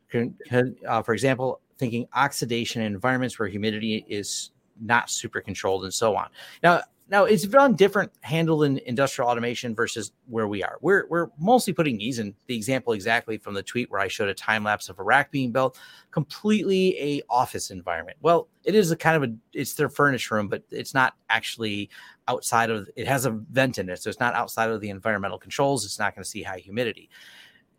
Can, 0.08 0.37
can, 0.46 0.76
uh, 0.87 1.02
for 1.02 1.12
example, 1.12 1.61
thinking 1.78 2.06
oxidation 2.14 2.82
in 2.82 2.92
environments 2.92 3.38
where 3.38 3.48
humidity 3.48 4.04
is 4.08 4.50
not 4.80 5.10
super 5.10 5.40
controlled 5.40 5.84
and 5.84 5.94
so 5.94 6.16
on. 6.16 6.28
Now, 6.62 6.82
now 7.08 7.24
it's 7.24 7.44
been 7.44 7.76
different 7.76 8.12
handled 8.22 8.64
in 8.64 8.78
industrial 8.86 9.28
automation 9.28 9.74
versus 9.74 10.12
where 10.26 10.48
we 10.48 10.62
are. 10.62 10.78
We're 10.80 11.06
we're 11.08 11.28
mostly 11.38 11.74
putting 11.74 11.98
these 11.98 12.18
in 12.18 12.34
the 12.46 12.56
example 12.56 12.94
exactly 12.94 13.36
from 13.36 13.52
the 13.52 13.62
tweet 13.62 13.90
where 13.90 14.00
I 14.00 14.08
showed 14.08 14.30
a 14.30 14.34
time 14.34 14.64
lapse 14.64 14.88
of 14.88 14.98
a 14.98 15.02
rack 15.02 15.30
being 15.30 15.52
built, 15.52 15.78
completely 16.10 16.96
a 16.98 17.22
office 17.28 17.70
environment. 17.70 18.16
Well, 18.22 18.48
it 18.64 18.74
is 18.74 18.90
a 18.90 18.96
kind 18.96 19.22
of 19.22 19.30
a 19.30 19.34
it's 19.52 19.74
their 19.74 19.90
furnished 19.90 20.30
room, 20.30 20.48
but 20.48 20.62
it's 20.70 20.94
not 20.94 21.14
actually 21.28 21.90
outside 22.26 22.70
of 22.70 22.88
it 22.96 23.06
has 23.06 23.26
a 23.26 23.30
vent 23.30 23.78
in 23.78 23.90
it, 23.90 24.02
so 24.02 24.08
it's 24.08 24.20
not 24.20 24.34
outside 24.34 24.70
of 24.70 24.80
the 24.80 24.88
environmental 24.88 25.38
controls. 25.38 25.84
It's 25.84 25.98
not 25.98 26.14
going 26.14 26.24
to 26.24 26.28
see 26.28 26.42
high 26.42 26.58
humidity 26.58 27.10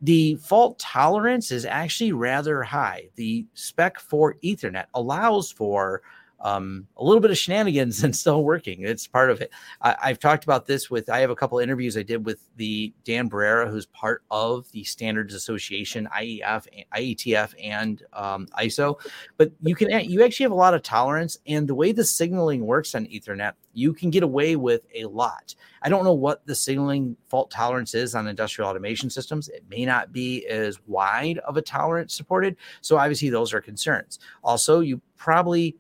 the 0.06 0.36
fault 0.36 0.78
tolerance 0.78 1.52
is 1.52 1.66
actually 1.66 2.12
rather 2.12 2.62
high. 2.62 3.10
The 3.16 3.46
spec 3.56 4.00
for 4.00 4.36
Ethernet 4.44 4.86
allows 4.94 5.52
for 5.52 6.04
um, 6.46 6.88
a 6.96 7.04
little 7.04 7.22
bit 7.22 7.32
of 7.32 7.38
shenanigans 7.40 8.04
and 8.04 8.16
still 8.16 8.44
working. 8.44 8.84
It's 8.84 9.08
part 9.08 9.32
of 9.32 9.42
it. 9.42 9.52
I, 9.82 10.10
have 10.10 10.20
talked 10.20 10.44
about 10.44 10.68
this 10.68 10.92
with, 10.92 11.10
I 11.10 11.20
have 11.20 11.32
a 11.32 11.36
couple 11.36 11.58
interviews 11.58 11.98
I 11.98 12.04
did 12.04 12.24
with 12.24 12.40
the 12.56 12.94
Dan 13.04 13.30
Barrera, 13.30 13.70
who's 13.70 13.88
part 13.88 14.24
of 14.30 14.72
the 14.72 14.84
Standards 14.84 15.34
Association, 15.34 16.08
IEF, 16.16 16.68
IETF, 16.96 17.54
and 17.62 18.04
um, 18.14 18.48
ISO. 18.60 19.00
But 19.38 19.54
you 19.62 19.74
can, 19.74 20.08
you 20.08 20.24
actually 20.24 20.44
have 20.44 20.52
a 20.52 20.56
lot 20.56 20.76
of 20.76 20.84
tolerance. 20.84 21.40
And 21.48 21.68
the 21.68 21.74
way 21.74 21.92
the 21.92 22.06
signaling 22.06 22.64
works 22.68 22.94
on 22.94 23.08
Ethernet, 23.08 23.54
you 23.74 23.94
can 23.94 24.12
get 24.12 24.22
away 24.22 24.56
with 24.56 24.82
a 24.94 25.06
lot. 25.06 25.56
I 25.82 25.90
don't 25.90 26.04
know 26.04 26.14
what 26.14 26.46
the 26.46 26.56
signaling 26.56 27.18
fault 27.28 27.50
tolerance 27.50 27.96
is 27.96 28.14
on 28.14 28.28
industrial 28.28 28.70
automation 28.70 29.10
systems. 29.10 29.50
It 29.50 29.66
may 29.68 29.86
not 29.86 30.12
be 30.14 30.46
as 30.46 30.80
wide 30.86 31.40
of 31.40 31.58
a 31.58 31.62
tolerance 31.62 32.14
supported. 32.14 32.56
So 32.82 32.98
obviously, 32.98 33.30
those 33.30 33.54
are 33.54 33.62
concerns. 33.62 34.20
Also, 34.44 34.80
you 34.80 35.02
probably 35.18 35.76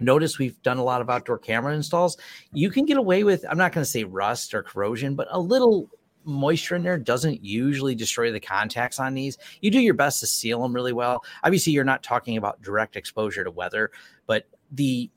notice 0.00 0.38
we've 0.38 0.60
done 0.62 0.78
a 0.78 0.84
lot 0.84 1.00
of 1.00 1.10
outdoor 1.10 1.38
camera 1.38 1.74
installs. 1.74 2.16
You 2.52 2.70
can 2.70 2.84
get 2.84 2.96
away 2.96 3.24
with, 3.24 3.44
I'm 3.48 3.58
not 3.58 3.72
going 3.72 3.84
to 3.84 3.90
say 3.90 4.04
rust 4.04 4.54
or 4.54 4.62
corrosion, 4.62 5.14
but 5.14 5.28
a 5.30 5.40
little 5.40 5.90
moisture 6.24 6.74
in 6.74 6.82
there 6.82 6.98
doesn't 6.98 7.44
usually 7.44 7.94
destroy 7.94 8.32
the 8.32 8.40
contacts 8.40 8.98
on 8.98 9.14
these. 9.14 9.38
You 9.60 9.70
do 9.70 9.80
your 9.80 9.94
best 9.94 10.20
to 10.20 10.26
seal 10.26 10.60
them 10.60 10.74
really 10.74 10.92
well. 10.92 11.24
Obviously, 11.44 11.72
you're 11.72 11.84
not 11.84 12.02
talking 12.02 12.36
about 12.36 12.60
direct 12.62 12.96
exposure 12.96 13.44
to 13.44 13.50
weather, 13.50 13.90
but 14.26 14.46
the 14.72 15.08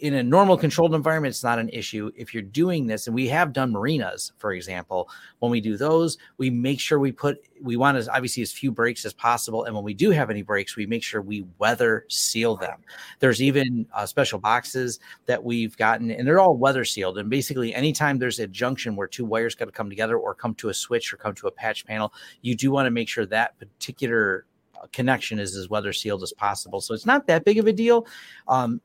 in 0.00 0.14
a 0.14 0.22
normal 0.22 0.56
controlled 0.56 0.94
environment, 0.94 1.32
it's 1.32 1.42
not 1.42 1.58
an 1.58 1.68
issue. 1.70 2.12
If 2.14 2.32
you're 2.32 2.42
doing 2.42 2.86
this, 2.86 3.08
and 3.08 3.14
we 3.14 3.26
have 3.28 3.52
done 3.52 3.72
marinas, 3.72 4.32
for 4.38 4.52
example, 4.52 5.10
when 5.40 5.50
we 5.50 5.60
do 5.60 5.76
those, 5.76 6.18
we 6.36 6.50
make 6.50 6.78
sure 6.78 7.00
we 7.00 7.10
put, 7.10 7.42
we 7.60 7.76
want 7.76 7.96
as 7.96 8.08
obviously 8.08 8.42
as 8.44 8.52
few 8.52 8.70
breaks 8.70 9.04
as 9.04 9.12
possible. 9.12 9.64
And 9.64 9.74
when 9.74 9.82
we 9.82 9.94
do 9.94 10.10
have 10.10 10.30
any 10.30 10.42
breaks, 10.42 10.76
we 10.76 10.86
make 10.86 11.02
sure 11.02 11.20
we 11.20 11.44
weather 11.58 12.04
seal 12.08 12.54
them. 12.54 12.78
There's 13.18 13.42
even 13.42 13.86
uh, 13.92 14.06
special 14.06 14.38
boxes 14.38 15.00
that 15.26 15.42
we've 15.42 15.76
gotten, 15.76 16.12
and 16.12 16.26
they're 16.26 16.38
all 16.38 16.56
weather 16.56 16.84
sealed. 16.84 17.18
And 17.18 17.28
basically, 17.28 17.74
anytime 17.74 18.18
there's 18.18 18.38
a 18.38 18.46
junction 18.46 18.94
where 18.94 19.08
two 19.08 19.24
wires 19.24 19.56
got 19.56 19.64
to 19.64 19.72
come 19.72 19.90
together 19.90 20.16
or 20.16 20.32
come 20.32 20.54
to 20.56 20.68
a 20.68 20.74
switch 20.74 21.12
or 21.12 21.16
come 21.16 21.34
to 21.34 21.48
a 21.48 21.52
patch 21.52 21.84
panel, 21.84 22.12
you 22.42 22.54
do 22.54 22.70
want 22.70 22.86
to 22.86 22.92
make 22.92 23.08
sure 23.08 23.26
that 23.26 23.58
particular 23.58 24.46
uh, 24.80 24.86
connection 24.92 25.40
is 25.40 25.56
as 25.56 25.68
weather 25.68 25.92
sealed 25.92 26.22
as 26.22 26.32
possible. 26.32 26.80
So 26.80 26.94
it's 26.94 27.06
not 27.06 27.26
that 27.26 27.44
big 27.44 27.58
of 27.58 27.66
a 27.66 27.72
deal. 27.72 28.06
Um, 28.46 28.80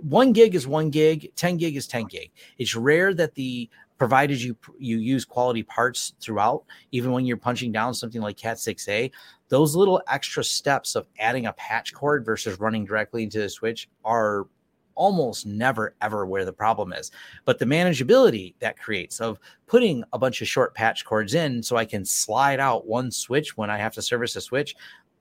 one 0.00 0.32
gig 0.32 0.54
is 0.54 0.66
one 0.66 0.90
gig, 0.90 1.32
10 1.36 1.56
gig 1.56 1.76
is 1.76 1.86
10 1.86 2.06
gig. 2.06 2.30
It's 2.58 2.74
rare 2.74 3.14
that 3.14 3.34
the 3.34 3.68
provided 3.98 4.42
you 4.42 4.56
you 4.78 4.98
use 4.98 5.24
quality 5.24 5.62
parts 5.62 6.14
throughout, 6.20 6.64
even 6.92 7.12
when 7.12 7.24
you're 7.24 7.36
punching 7.36 7.72
down 7.72 7.94
something 7.94 8.20
like 8.20 8.36
Cat 8.36 8.56
6A, 8.56 9.10
those 9.48 9.76
little 9.76 10.02
extra 10.08 10.42
steps 10.42 10.94
of 10.94 11.06
adding 11.18 11.46
a 11.46 11.52
patch 11.52 11.94
cord 11.94 12.24
versus 12.24 12.58
running 12.58 12.84
directly 12.84 13.22
into 13.22 13.38
the 13.38 13.48
switch 13.48 13.88
are 14.04 14.46
almost 14.96 15.46
never 15.46 15.94
ever 16.02 16.26
where 16.26 16.44
the 16.44 16.52
problem 16.52 16.92
is. 16.92 17.10
But 17.44 17.58
the 17.58 17.64
manageability 17.64 18.54
that 18.60 18.78
creates 18.78 19.20
of 19.20 19.38
putting 19.66 20.04
a 20.12 20.18
bunch 20.18 20.40
of 20.40 20.48
short 20.48 20.74
patch 20.74 21.04
cords 21.04 21.34
in 21.34 21.62
so 21.62 21.76
I 21.76 21.84
can 21.84 22.04
slide 22.04 22.60
out 22.60 22.86
one 22.86 23.10
switch 23.10 23.56
when 23.56 23.70
I 23.70 23.78
have 23.78 23.94
to 23.94 24.02
service 24.02 24.36
a 24.36 24.40
switch. 24.40 24.74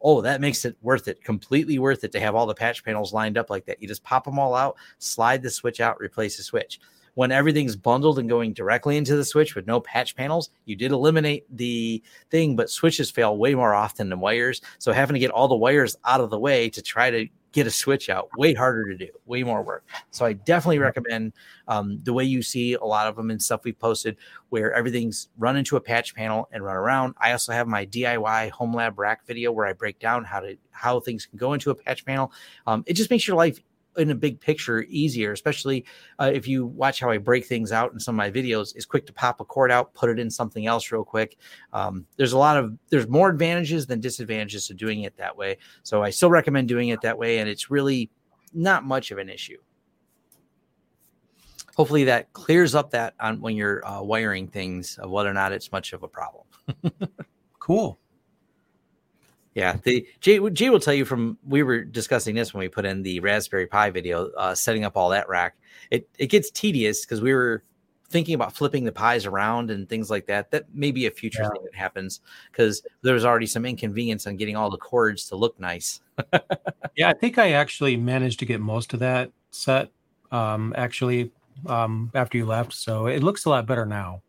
Oh, 0.04 0.22
that 0.22 0.42
makes 0.42 0.66
it 0.66 0.76
worth 0.82 1.08
it, 1.08 1.24
completely 1.24 1.80
worth 1.80 2.04
it 2.04 2.12
to 2.12 2.20
have 2.20 2.36
all 2.36 2.46
the 2.46 2.54
patch 2.54 2.84
panels 2.84 3.14
lined 3.14 3.38
up 3.38 3.50
like 3.50 3.66
that. 3.66 3.82
You 3.82 3.88
just 3.88 4.04
pop 4.04 4.26
them 4.26 4.38
all 4.38 4.54
out, 4.54 4.76
slide 5.00 5.42
the 5.42 5.50
switch 5.50 5.80
out, 5.80 6.00
replace 6.00 6.38
the 6.38 6.44
switch 6.44 6.80
when 7.16 7.32
everything's 7.32 7.76
bundled 7.76 8.20
and 8.20 8.30
going 8.30 8.54
directly 8.54 8.98
into 8.98 9.16
the 9.16 9.26
switch 9.26 9.56
with 9.56 9.68
no 9.68 9.80
patch 9.80 10.16
panels, 10.16 10.50
you 10.66 10.76
did 10.76 10.92
eliminate 10.92 11.46
the 11.56 12.02
thing, 12.32 12.56
but 12.56 12.70
switches 12.70 13.12
fail 13.12 13.38
way 13.38 13.54
more 13.54 13.74
often 13.74 14.10
than 14.10 14.20
wires. 14.20 14.62
So 14.80 14.92
having 14.92 15.14
to 15.14 15.20
get 15.20 15.32
all 15.32 15.48
the 15.48 15.56
wires 15.56 15.96
out 16.06 16.22
of 16.22 16.30
the 16.30 16.40
way 16.40 16.70
to 16.70 16.82
try 16.82 17.12
to 17.12 17.28
get 17.54 17.68
a 17.68 17.72
switch 17.72 18.10
out 18.10 18.28
way 18.38 18.54
harder 18.54 18.86
to 18.86 18.98
do 18.98 19.08
way 19.26 19.44
more 19.44 19.64
work. 19.64 19.86
So 20.12 20.26
i 20.26 20.34
definitely 20.34 20.80
recommend 20.80 21.34
um, 21.68 22.00
the 22.04 22.12
way 22.12 22.26
you 22.26 22.42
see 22.42 22.74
a 22.74 22.84
lot 22.84 23.08
of 23.08 23.16
them 23.16 23.32
and 23.32 23.42
stuff 23.42 23.64
we 23.64 23.72
posted 23.72 24.18
where 24.50 24.74
everything's 24.74 25.30
run 25.38 25.56
into 25.56 25.78
a 25.78 25.82
patch 25.82 26.14
panel 26.14 26.50
and 26.52 26.64
run 26.64 26.76
around. 26.76 27.14
I 27.18 27.32
also 27.32 27.54
have 27.54 27.68
my 27.68 27.86
diy 27.86 28.50
home 28.50 28.74
lab 28.74 29.00
rack 29.00 29.26
video 29.26 29.52
where 29.52 29.66
i 29.66 29.74
break 29.74 30.00
down 30.00 30.26
how 30.26 30.42
to 30.42 30.58
how 30.72 31.00
things 31.00 31.26
can 31.26 31.38
go 31.38 31.54
into 31.54 31.70
a 31.70 31.76
patch 31.76 32.04
panel. 32.06 32.32
Um, 32.68 32.84
it 32.88 32.94
just 32.94 33.10
makes 33.10 33.28
your 33.28 33.38
life 33.38 33.60
in 33.98 34.12
a 34.12 34.16
big 34.16 34.40
picture 34.40 34.84
easier, 34.90 35.32
especially 35.32 35.86
uh, 36.20 36.32
if 36.34 36.48
you 36.48 36.66
watch 36.66 37.00
how 37.00 37.10
I 37.10 37.18
break 37.18 37.46
things 37.46 37.72
out 37.72 37.94
in 37.94 38.00
some 38.00 38.16
of 38.16 38.18
my 38.18 38.32
videos. 38.32 38.76
Is 38.76 38.86
quick 38.86 39.06
to 39.08 39.14
pop 39.14 39.42
a 39.42 39.46
cord 39.46 39.72
out, 39.72 39.94
put 39.94 40.10
it 40.10 40.20
in 40.20 40.30
something 40.30 40.66
else 40.66 40.92
real 40.92 41.04
quick. 41.04 41.38
Um, 41.74 42.06
there's 42.18 42.34
a 42.34 42.38
lot 42.38 42.58
of 42.58 42.78
there's 42.90 43.08
more 43.08 43.30
advantages 43.30 43.86
than 43.86 44.00
disadvantages 44.00 44.68
to 44.68 44.74
doing 44.74 45.04
it 45.04 45.18
that 45.18 45.36
way. 45.36 45.58
So 45.84 46.04
I 46.04 46.10
still 46.10 46.30
recommend 46.30 46.68
doing 46.68 46.90
it 46.90 47.02
that 47.02 47.18
way, 47.18 47.40
and 47.40 47.50
it's 47.50 47.70
really 47.70 48.10
not 48.54 48.84
much 48.84 49.12
of 49.12 49.18
an 49.18 49.30
issue. 49.30 49.58
Hopefully 51.76 52.04
that 52.04 52.32
clears 52.34 52.76
up 52.76 52.92
that 52.92 53.16
on 53.20 53.42
when 53.42 53.56
you're 53.56 53.86
uh, 53.88 54.02
wiring 54.02 54.48
things 54.48 54.98
of 55.00 55.10
whether 55.10 55.30
or 55.30 55.34
not 55.34 55.52
it's 55.52 55.72
much 55.72 55.94
of 55.94 56.04
a 56.04 56.08
problem. 56.08 56.46
cool. 57.60 58.00
Yeah, 59.56 59.78
the 59.84 60.08
Jay, 60.20 60.40
Jay 60.50 60.70
will 60.70 60.80
tell 60.80 60.94
you 60.94 61.06
from 61.06 61.38
we 61.48 61.62
were 61.62 61.84
discussing 61.84 62.36
this 62.36 62.54
when 62.54 62.62
we 62.62 62.70
put 62.70 62.86
in 62.86 63.04
the 63.04 63.20
Raspberry 63.20 63.68
Pi 63.68 63.92
video, 63.92 64.30
uh, 64.32 64.56
setting 64.56 64.84
up 64.84 64.98
all 64.98 65.10
that 65.10 65.30
rack. 65.30 65.56
It 65.92 66.10
it 66.18 66.28
gets 66.28 66.50
tedious 66.50 67.06
because 67.06 67.22
we 67.22 67.34
were 67.34 67.64
thinking 68.10 68.36
about 68.36 68.54
flipping 68.54 68.84
the 68.84 68.92
Pis 68.92 69.26
around 69.26 69.72
and 69.72 69.90
things 69.90 70.10
like 70.10 70.28
that. 70.28 70.52
That 70.52 70.74
may 70.74 70.92
be 70.92 71.06
a 71.06 71.12
future 71.12 71.44
yeah. 71.44 71.50
thing 71.50 71.64
that 71.64 71.76
happens 71.76 72.22
because 72.52 72.84
there's 73.02 73.26
already 73.26 73.48
some 73.48 73.66
inconvenience 73.66 74.26
on 74.28 74.38
getting 74.38 74.56
all 74.56 74.70
the 74.70 74.78
cords 74.78 75.28
to 75.30 75.36
look 75.36 75.60
nice. 75.60 76.00
yeah, 76.96 77.10
I 77.10 77.14
think 77.14 77.38
I 77.38 77.52
actually 77.52 77.98
managed 77.98 78.40
to 78.40 78.46
get 78.46 78.60
most 78.60 78.94
of 78.94 79.00
that 79.00 79.32
set 79.52 79.90
um, 80.32 80.74
actually 80.78 81.32
um, 81.68 82.12
after 82.16 82.38
you 82.38 82.46
left, 82.46 82.74
so 82.74 83.08
it 83.08 83.22
looks 83.22 83.46
a 83.46 83.50
lot 83.50 83.68
better 83.68 83.86
now. 83.86 84.22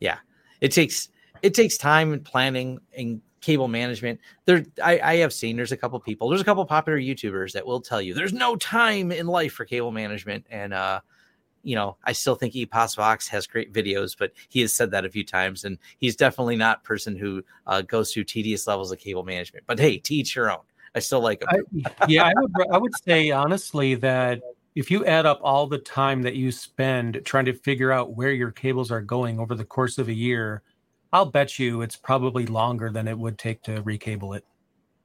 Yeah, 0.00 0.18
it 0.60 0.72
takes 0.72 1.10
it 1.42 1.54
takes 1.54 1.76
time 1.76 2.12
and 2.12 2.24
planning 2.24 2.80
and 2.96 3.20
cable 3.40 3.68
management 3.68 4.20
there 4.44 4.64
I, 4.82 5.00
I, 5.00 5.16
have 5.16 5.32
seen 5.32 5.56
there's 5.56 5.72
a 5.72 5.76
couple 5.76 5.98
people 6.00 6.28
there's 6.28 6.40
a 6.40 6.44
couple 6.44 6.64
popular 6.66 6.98
youtubers 6.98 7.52
that 7.52 7.66
will 7.66 7.80
tell 7.80 8.00
you 8.00 8.14
there's 8.14 8.32
no 8.32 8.56
time 8.56 9.10
in 9.12 9.26
life 9.26 9.52
for 9.52 9.64
cable 9.64 9.90
management. 9.90 10.46
And 10.50 10.72
uh 10.74 11.00
you 11.62 11.74
know 11.74 11.98
i 12.04 12.12
still 12.12 12.34
think 12.34 12.54
epos 12.54 13.28
has 13.28 13.46
great 13.46 13.70
videos 13.70 14.16
but 14.18 14.32
he 14.48 14.62
has 14.62 14.72
said 14.72 14.90
that 14.90 15.04
a 15.04 15.10
few 15.10 15.24
times. 15.24 15.64
And 15.64 15.78
he's 15.98 16.16
definitely 16.16 16.56
not 16.56 16.84
person 16.84 17.16
who 17.16 17.42
uh, 17.66 17.82
goes 17.82 18.12
through 18.12 18.24
tedious 18.24 18.66
levels 18.66 18.92
of 18.92 18.98
cable 18.98 19.24
management 19.24 19.64
but 19.66 19.78
hey 19.78 19.98
teach 19.98 20.36
your 20.36 20.50
own. 20.50 20.64
I 20.94 20.98
still 20.98 21.20
like 21.20 21.42
him. 21.42 21.84
I, 21.84 22.06
yeah 22.08 22.24
i 22.24 22.32
would 22.36 22.52
i 22.72 22.78
would 22.78 22.92
say 23.04 23.30
honestly 23.30 23.94
that 23.96 24.40
if 24.74 24.90
you 24.90 25.04
add 25.04 25.26
up 25.26 25.40
all 25.42 25.66
the 25.66 25.78
time 25.78 26.22
that 26.22 26.34
you 26.34 26.52
spend 26.52 27.20
trying 27.24 27.44
to 27.46 27.52
figure 27.52 27.90
out 27.90 28.14
where 28.16 28.32
your 28.32 28.50
cables 28.50 28.90
are 28.90 29.00
going 29.00 29.38
over 29.38 29.54
the 29.54 29.64
course 29.64 29.98
of 29.98 30.08
a 30.08 30.14
year 30.14 30.62
I'll 31.12 31.26
bet 31.26 31.58
you 31.58 31.82
it's 31.82 31.96
probably 31.96 32.46
longer 32.46 32.90
than 32.90 33.08
it 33.08 33.18
would 33.18 33.38
take 33.38 33.62
to 33.62 33.82
recable 33.82 34.34
it. 34.34 34.44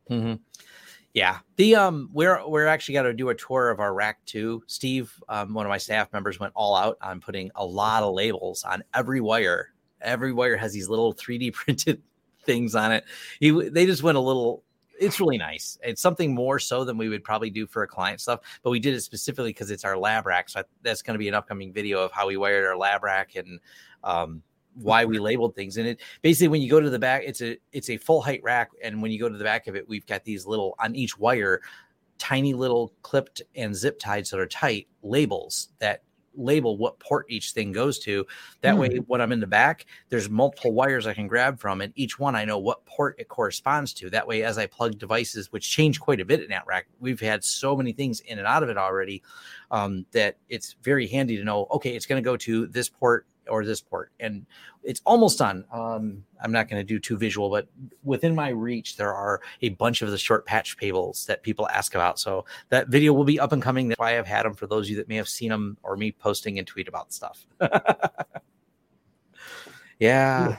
Mm-hmm. 0.10 0.36
Yeah, 1.14 1.40
the 1.56 1.76
um, 1.76 2.10
we're 2.12 2.46
we're 2.46 2.68
actually 2.68 2.96
gonna 2.96 3.14
do 3.14 3.30
a 3.30 3.36
tour 3.36 3.70
of 3.70 3.80
our 3.80 3.94
rack 3.94 4.24
too. 4.26 4.62
Steve, 4.68 5.14
um, 5.30 5.54
one 5.54 5.66
of 5.66 5.70
my 5.70 5.78
staff 5.78 6.12
members, 6.12 6.42
went 6.42 6.52
all 6.56 6.76
out 6.76 6.98
on 7.02 7.22
putting 7.22 7.50
a 7.56 7.66
lot 7.66 8.04
of 8.04 8.14
labels 8.14 8.66
on 8.66 8.84
every 8.94 9.22
wire. 9.22 9.74
Every 10.02 10.34
wire 10.34 10.58
has 10.58 10.74
these 10.74 10.90
little 10.90 11.14
3D 11.14 11.54
printed 11.54 12.02
things 12.44 12.76
on 12.76 12.92
it. 12.92 13.06
He 13.40 13.52
they 13.70 13.86
just 13.86 14.04
went 14.04 14.18
a 14.18 14.22
little. 14.22 14.64
It's 15.00 15.20
really 15.20 15.38
nice. 15.38 15.78
It's 15.84 16.02
something 16.02 16.34
more 16.36 16.60
so 16.60 16.84
than 16.84 16.98
we 16.98 17.08
would 17.08 17.24
probably 17.24 17.50
do 17.50 17.66
for 17.66 17.84
a 17.84 17.88
client 17.88 18.20
stuff, 18.20 18.42
but 18.62 18.70
we 18.70 18.80
did 18.80 18.94
it 18.94 19.02
specifically 19.02 19.52
because 19.52 19.72
it's 19.72 19.86
our 19.86 19.98
lab 19.98 20.26
rack. 20.26 20.50
So 20.50 20.64
that's 20.84 21.02
going 21.02 21.16
to 21.16 21.20
be 21.20 21.28
an 21.30 21.34
upcoming 21.34 21.74
video 21.74 22.00
of 22.00 22.12
how 22.12 22.28
we 22.28 22.36
wired 22.38 22.66
our 22.66 22.78
lab 22.78 23.04
rack 23.04 23.36
and 23.36 23.60
um, 24.04 24.42
why 24.75 25.05
we 25.05 25.20
labeled 25.20 25.55
things. 25.55 25.77
And 25.77 25.88
it 25.88 26.01
basically 26.22 26.50
when 26.50 26.62
you 26.62 26.70
go 26.70 26.79
to 26.79 26.89
the 26.89 27.00
back, 27.00 27.24
it's 27.25 27.41
a 27.41 27.58
it's 27.72 27.89
a 27.89 27.98
full 27.98 28.22
height 28.22 28.41
rack, 28.44 28.72
and 28.84 29.01
when 29.01 29.12
you 29.12 29.20
go 29.20 29.29
to 29.29 29.38
the 29.38 29.44
back 29.44 29.67
of 29.67 29.75
it, 29.75 29.88
we've 29.88 30.05
got 30.05 30.24
these 30.24 30.46
little 30.46 30.75
on 30.79 30.96
each 30.96 31.17
wire, 31.17 31.62
tiny 32.17 32.53
little 32.53 32.94
clipped 33.01 33.41
and 33.55 33.75
zip 33.75 34.00
tied 34.00 34.25
that 34.25 34.39
are 34.39 34.48
tight 34.48 34.88
labels 35.01 35.70
that 35.79 36.03
label 36.38 36.77
what 36.77 37.00
port 37.00 37.25
each 37.29 37.51
thing 37.51 37.72
goes 37.72 38.00
to. 38.00 38.25
That 38.62 38.75
mm. 38.75 38.79
way, 38.79 38.98
when 39.08 39.22
I'm 39.22 39.32
in 39.32 39.39
the 39.39 39.48
back, 39.48 39.86
there's 40.10 40.29
multiple 40.29 40.74
wires 40.74 41.08
I 41.08 41.13
can 41.13 41.27
grab 41.27 41.60
from, 41.60 41.82
and 41.82 41.94
each 41.96 42.20
one 42.20 42.36
I 42.36 42.46
know 42.46 42.58
what 42.58 42.86
port 42.86 43.15
it 43.17 43.27
corresponds 43.27 43.94
to. 43.94 44.10
That 44.10 44.27
way, 44.27 44.44
as 44.44 44.58
I 44.58 44.65
plug 44.65 44.98
devices, 44.98 45.51
which 45.51 45.70
change 45.70 46.00
quite 46.00 46.20
a 46.20 46.25
bit 46.25 46.41
in 46.41 46.50
that 46.50 46.67
rack, 46.67 46.88
we've 47.00 47.20
had 47.20 47.44
so 47.44 47.75
many 47.75 47.91
things 47.91 48.20
in 48.22 48.38
and 48.38 48.48
out 48.48 48.63
of 48.63 48.70
it 48.70 48.77
already 48.77 49.24
um, 49.72 50.05
that 50.12 50.38
it's 50.50 50.75
very 50.82 51.08
handy 51.08 51.38
to 51.38 51.44
know. 51.44 51.67
Okay, 51.72 51.96
it's 51.96 52.05
going 52.05 52.22
to 52.22 52.25
go 52.25 52.38
to 52.38 52.67
this 52.67 52.89
port 52.89 53.25
or 53.50 53.66
this 53.66 53.82
port 53.82 54.12
and 54.20 54.46
it's 54.84 55.02
almost 55.06 55.40
done. 55.40 55.66
Um, 55.72 56.24
i'm 56.44 56.52
not 56.52 56.70
going 56.70 56.80
to 56.80 56.84
do 56.84 57.00
too 57.00 57.18
visual 57.18 57.50
but 57.50 57.68
within 58.04 58.36
my 58.36 58.50
reach 58.50 58.98
there 58.98 59.14
are 59.14 59.42
a 59.62 59.70
bunch 59.70 60.02
of 60.02 60.12
the 60.12 60.18
short 60.18 60.46
patch 60.46 60.78
cables 60.78 61.25
that 61.25 61.44
people 61.44 61.68
ask 61.70 61.96
about. 61.96 62.20
So 62.20 62.46
that 62.70 62.90
video 62.90 63.14
will 63.14 63.24
be 63.24 63.40
up 63.40 63.52
and 63.52 63.62
coming. 63.62 63.88
That's 63.88 64.00
why 64.00 64.18
i've 64.18 64.28
had 64.28 64.46
them 64.46 64.54
for 64.54 64.68
those 64.68 64.88
of 64.88 64.92
you 64.92 64.98
that 64.98 65.08
may 65.08 65.16
have 65.16 65.30
seen 65.30 65.50
them 65.50 65.78
or 65.84 65.98
me 65.98 66.12
posting 66.12 66.60
and 66.60 66.68
tweet 66.68 66.88
about 66.88 67.14
stuff. 67.14 67.46
Yeah. 70.00 70.58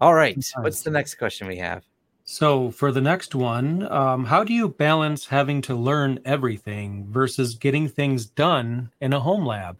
All 0.00 0.14
right. 0.14 0.36
What's 0.58 0.82
the 0.82 0.90
next 0.90 1.16
question 1.16 1.48
we 1.48 1.56
have? 1.56 1.84
So 2.24 2.70
for 2.70 2.90
the 2.90 3.00
next 3.00 3.34
one 3.34 3.86
um, 3.92 4.24
how 4.24 4.44
do 4.44 4.54
you 4.54 4.68
balance 4.68 5.26
having 5.26 5.60
to 5.62 5.74
learn 5.74 6.20
everything 6.24 7.06
versus 7.10 7.54
getting 7.54 7.86
things 7.86 8.24
done 8.24 8.90
in 9.00 9.12
a 9.12 9.20
home 9.20 9.44
lab 9.44 9.78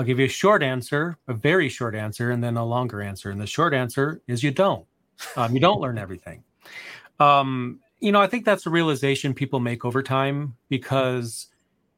I'll 0.00 0.06
give 0.06 0.18
you 0.18 0.24
a 0.24 0.30
short 0.30 0.62
answer, 0.62 1.18
a 1.28 1.34
very 1.34 1.68
short 1.68 1.94
answer, 1.94 2.30
and 2.30 2.42
then 2.42 2.56
a 2.56 2.64
longer 2.64 3.02
answer. 3.02 3.30
And 3.30 3.38
the 3.38 3.46
short 3.46 3.74
answer 3.74 4.22
is 4.26 4.42
you 4.42 4.50
don't. 4.50 4.86
Um, 5.36 5.52
you 5.52 5.60
don't 5.60 5.78
learn 5.78 5.98
everything. 5.98 6.42
Um, 7.18 7.80
you 7.98 8.10
know, 8.10 8.22
I 8.22 8.26
think 8.26 8.46
that's 8.46 8.64
a 8.64 8.70
realization 8.70 9.34
people 9.34 9.60
make 9.60 9.84
over 9.84 10.02
time 10.02 10.56
because, 10.70 11.48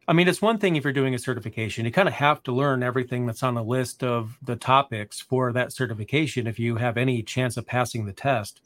I 0.09 0.15
mean, 0.15 0.27
it's 0.27 0.43
one 0.43 0.59
thing 0.59 0.75
if 0.75 0.83
you're 0.83 0.93
doing 0.93 1.15
a 1.15 1.19
certification, 1.19 1.85
you 1.85 1.93
kind 1.93 2.09
of 2.09 2.15
have 2.15 2.43
to 2.43 2.53
learn 2.53 2.83
everything 2.83 3.25
that's 3.25 3.45
on 3.45 3.55
the 3.55 3.63
list 3.63 4.03
of 4.03 4.37
the 4.43 4.57
topics 4.57 5.21
for 5.21 5.53
that 5.53 5.73
certification 5.73 6.49
if 6.49 6.59
you 6.59 6.75
have 6.75 6.97
any 6.97 7.23
chance 7.23 7.57
of 7.57 7.69
passing 7.69 8.05
the 8.05 8.13
test. 8.13 8.63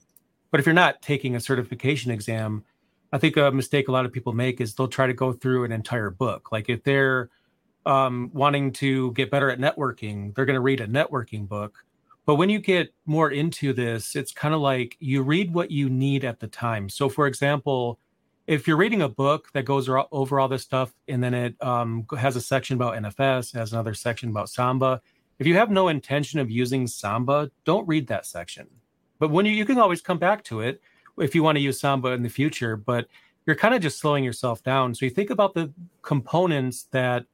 But 0.51 0.61
if 0.61 0.67
you're 0.67 0.75
not 0.75 1.03
taking 1.03 1.37
a 1.37 1.41
certification 1.41 2.11
exam, 2.11 2.65
I 3.13 3.19
think 3.19 3.37
a 3.37 3.53
mistake 3.53 3.89
a 3.89 3.93
lot 3.93 4.07
of 4.07 4.15
people 4.15 4.33
make 4.33 4.63
is 4.63 4.75
they'll 4.75 4.89
try 4.89 5.07
to 5.07 5.13
go 5.13 5.35
through 5.35 5.65
an 5.65 5.73
entire 5.73 6.09
book. 6.09 6.53
Like 6.53 6.71
if 6.71 6.83
they're 6.85 7.29
um, 7.87 8.31
wanting 8.35 8.73
to 8.73 9.13
get 9.13 9.31
better 9.31 9.51
at 9.51 9.59
networking, 9.59 10.35
they're 10.35 10.45
going 10.45 10.55
to 10.55 10.61
read 10.61 10.81
a 10.81 10.87
networking 10.87 11.49
book. 11.49 11.85
But 12.27 12.35
when 12.35 12.51
you 12.51 12.59
get 12.59 12.93
more 13.07 13.31
into 13.31 13.73
this, 13.73 14.17
it's 14.17 14.33
kind 14.33 14.53
of 14.53 14.61
like 14.61 14.97
you 14.99 15.23
read 15.23 15.55
what 15.55 15.71
you 15.71 15.89
need 15.89 16.25
at 16.25 16.41
the 16.41 16.49
time. 16.49 16.89
So, 16.89 17.09
for 17.09 17.29
example, 17.29 18.01
if 18.49 18.67
you're 18.67 18.77
reading 18.77 19.03
a 19.03 19.09
book 19.09 19.49
that 19.55 19.65
goes 19.65 19.89
over 19.89 20.41
all 20.41 20.49
this 20.49 20.63
stuff 20.63 20.93
and 21.07 21.23
then 21.23 21.35
it 21.35 21.63
um, 21.63 22.05
has 22.19 22.35
a 22.35 22.41
section 22.41 22.75
about 22.75 22.95
NFS, 22.95 23.55
has 23.55 23.73
another 23.73 23.95
section 23.95 24.29
about 24.31 24.49
Samba, 24.49 25.01
if 25.39 25.47
you 25.47 25.55
have 25.55 25.71
no 25.71 25.89
intention 25.89 26.41
of 26.41 26.51
using 26.51 26.87
Samba, 26.87 27.51
don't 27.65 27.87
read 27.87 28.09
that 28.09 28.27
section. 28.27 28.67
But 29.19 29.31
when 29.31 29.47
you, 29.47 29.53
you 29.53 29.65
can 29.65 29.79
always 29.79 30.01
come 30.01 30.19
back 30.19 30.43
to 30.45 30.61
it 30.61 30.81
if 31.19 31.35
you 31.35 31.43
want 31.43 31.57
to 31.57 31.63
use 31.63 31.81
Samba 31.81 32.09
in 32.09 32.23
the 32.23 32.29
future, 32.29 32.77
but 32.77 33.07
you're 33.47 33.57
kind 33.57 33.75
of 33.75 33.81
just 33.81 33.99
slowing 33.99 34.25
yourself 34.25 34.63
down. 34.63 34.95
So 34.95 35.05
you 35.05 35.11
think 35.11 35.31
about 35.31 35.55
the 35.55 35.73
components 36.03 36.89
that 36.91 37.25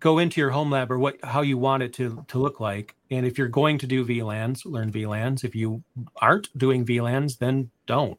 go 0.00 0.18
into 0.18 0.40
your 0.40 0.50
home 0.50 0.70
lab 0.70 0.90
or 0.90 0.98
what 0.98 1.22
how 1.22 1.42
you 1.42 1.58
want 1.58 1.82
it 1.82 1.92
to 1.94 2.24
to 2.28 2.38
look 2.38 2.58
like. 2.58 2.96
And 3.10 3.26
if 3.26 3.38
you're 3.38 3.48
going 3.48 3.78
to 3.78 3.86
do 3.86 4.04
VLANs, 4.04 4.64
learn 4.64 4.90
VLANs. 4.90 5.44
If 5.44 5.54
you 5.54 5.82
aren't 6.16 6.56
doing 6.58 6.84
VLANs, 6.84 7.38
then 7.38 7.70
don't. 7.86 8.18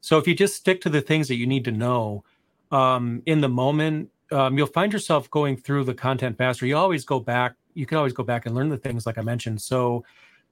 So 0.00 0.16
if 0.18 0.28
you 0.28 0.34
just 0.34 0.54
stick 0.54 0.80
to 0.82 0.88
the 0.88 1.00
things 1.00 1.28
that 1.28 1.36
you 1.36 1.46
need 1.46 1.64
to 1.64 1.72
know 1.72 2.24
um, 2.70 3.22
in 3.26 3.40
the 3.40 3.48
moment, 3.48 4.10
um, 4.30 4.56
you'll 4.56 4.68
find 4.68 4.92
yourself 4.92 5.28
going 5.30 5.56
through 5.56 5.84
the 5.84 5.94
content 5.94 6.38
faster. 6.38 6.66
You 6.66 6.76
always 6.76 7.04
go 7.04 7.18
back. 7.18 7.54
You 7.74 7.84
can 7.84 7.98
always 7.98 8.12
go 8.12 8.22
back 8.22 8.46
and 8.46 8.54
learn 8.54 8.68
the 8.68 8.78
things 8.78 9.06
like 9.06 9.18
I 9.18 9.22
mentioned. 9.22 9.60
So 9.60 10.04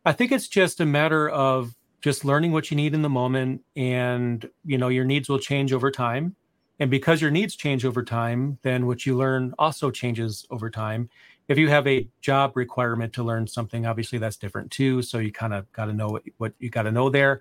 I 0.04 0.12
think 0.12 0.32
it's 0.32 0.48
just 0.48 0.80
a 0.80 0.86
matter 0.86 1.28
of 1.28 1.74
just 2.00 2.24
learning 2.24 2.52
what 2.52 2.70
you 2.70 2.76
need 2.76 2.94
in 2.94 3.02
the 3.02 3.08
moment, 3.08 3.62
and 3.74 4.48
you 4.64 4.78
know 4.78 4.88
your 4.88 5.04
needs 5.04 5.28
will 5.28 5.38
change 5.38 5.72
over 5.72 5.90
time 5.90 6.34
And 6.78 6.90
because 6.90 7.22
your 7.22 7.30
needs 7.30 7.56
change 7.56 7.84
over 7.84 8.04
time, 8.04 8.58
then 8.62 8.86
what 8.86 9.06
you 9.06 9.16
learn 9.16 9.54
also 9.58 9.90
changes 9.90 10.46
over 10.50 10.70
time. 10.70 11.08
If 11.48 11.58
you 11.58 11.68
have 11.68 11.86
a 11.86 12.08
job 12.20 12.52
requirement 12.56 13.12
to 13.14 13.22
learn 13.22 13.46
something, 13.46 13.86
obviously 13.86 14.18
that's 14.18 14.36
different 14.36 14.70
too. 14.70 15.00
So 15.02 15.18
you 15.18 15.32
kind 15.32 15.54
of 15.54 15.70
got 15.72 15.86
to 15.86 15.92
know 15.92 16.20
what, 16.38 16.52
you 16.58 16.70
got 16.70 16.82
to 16.82 16.92
know 16.92 17.08
there. 17.08 17.40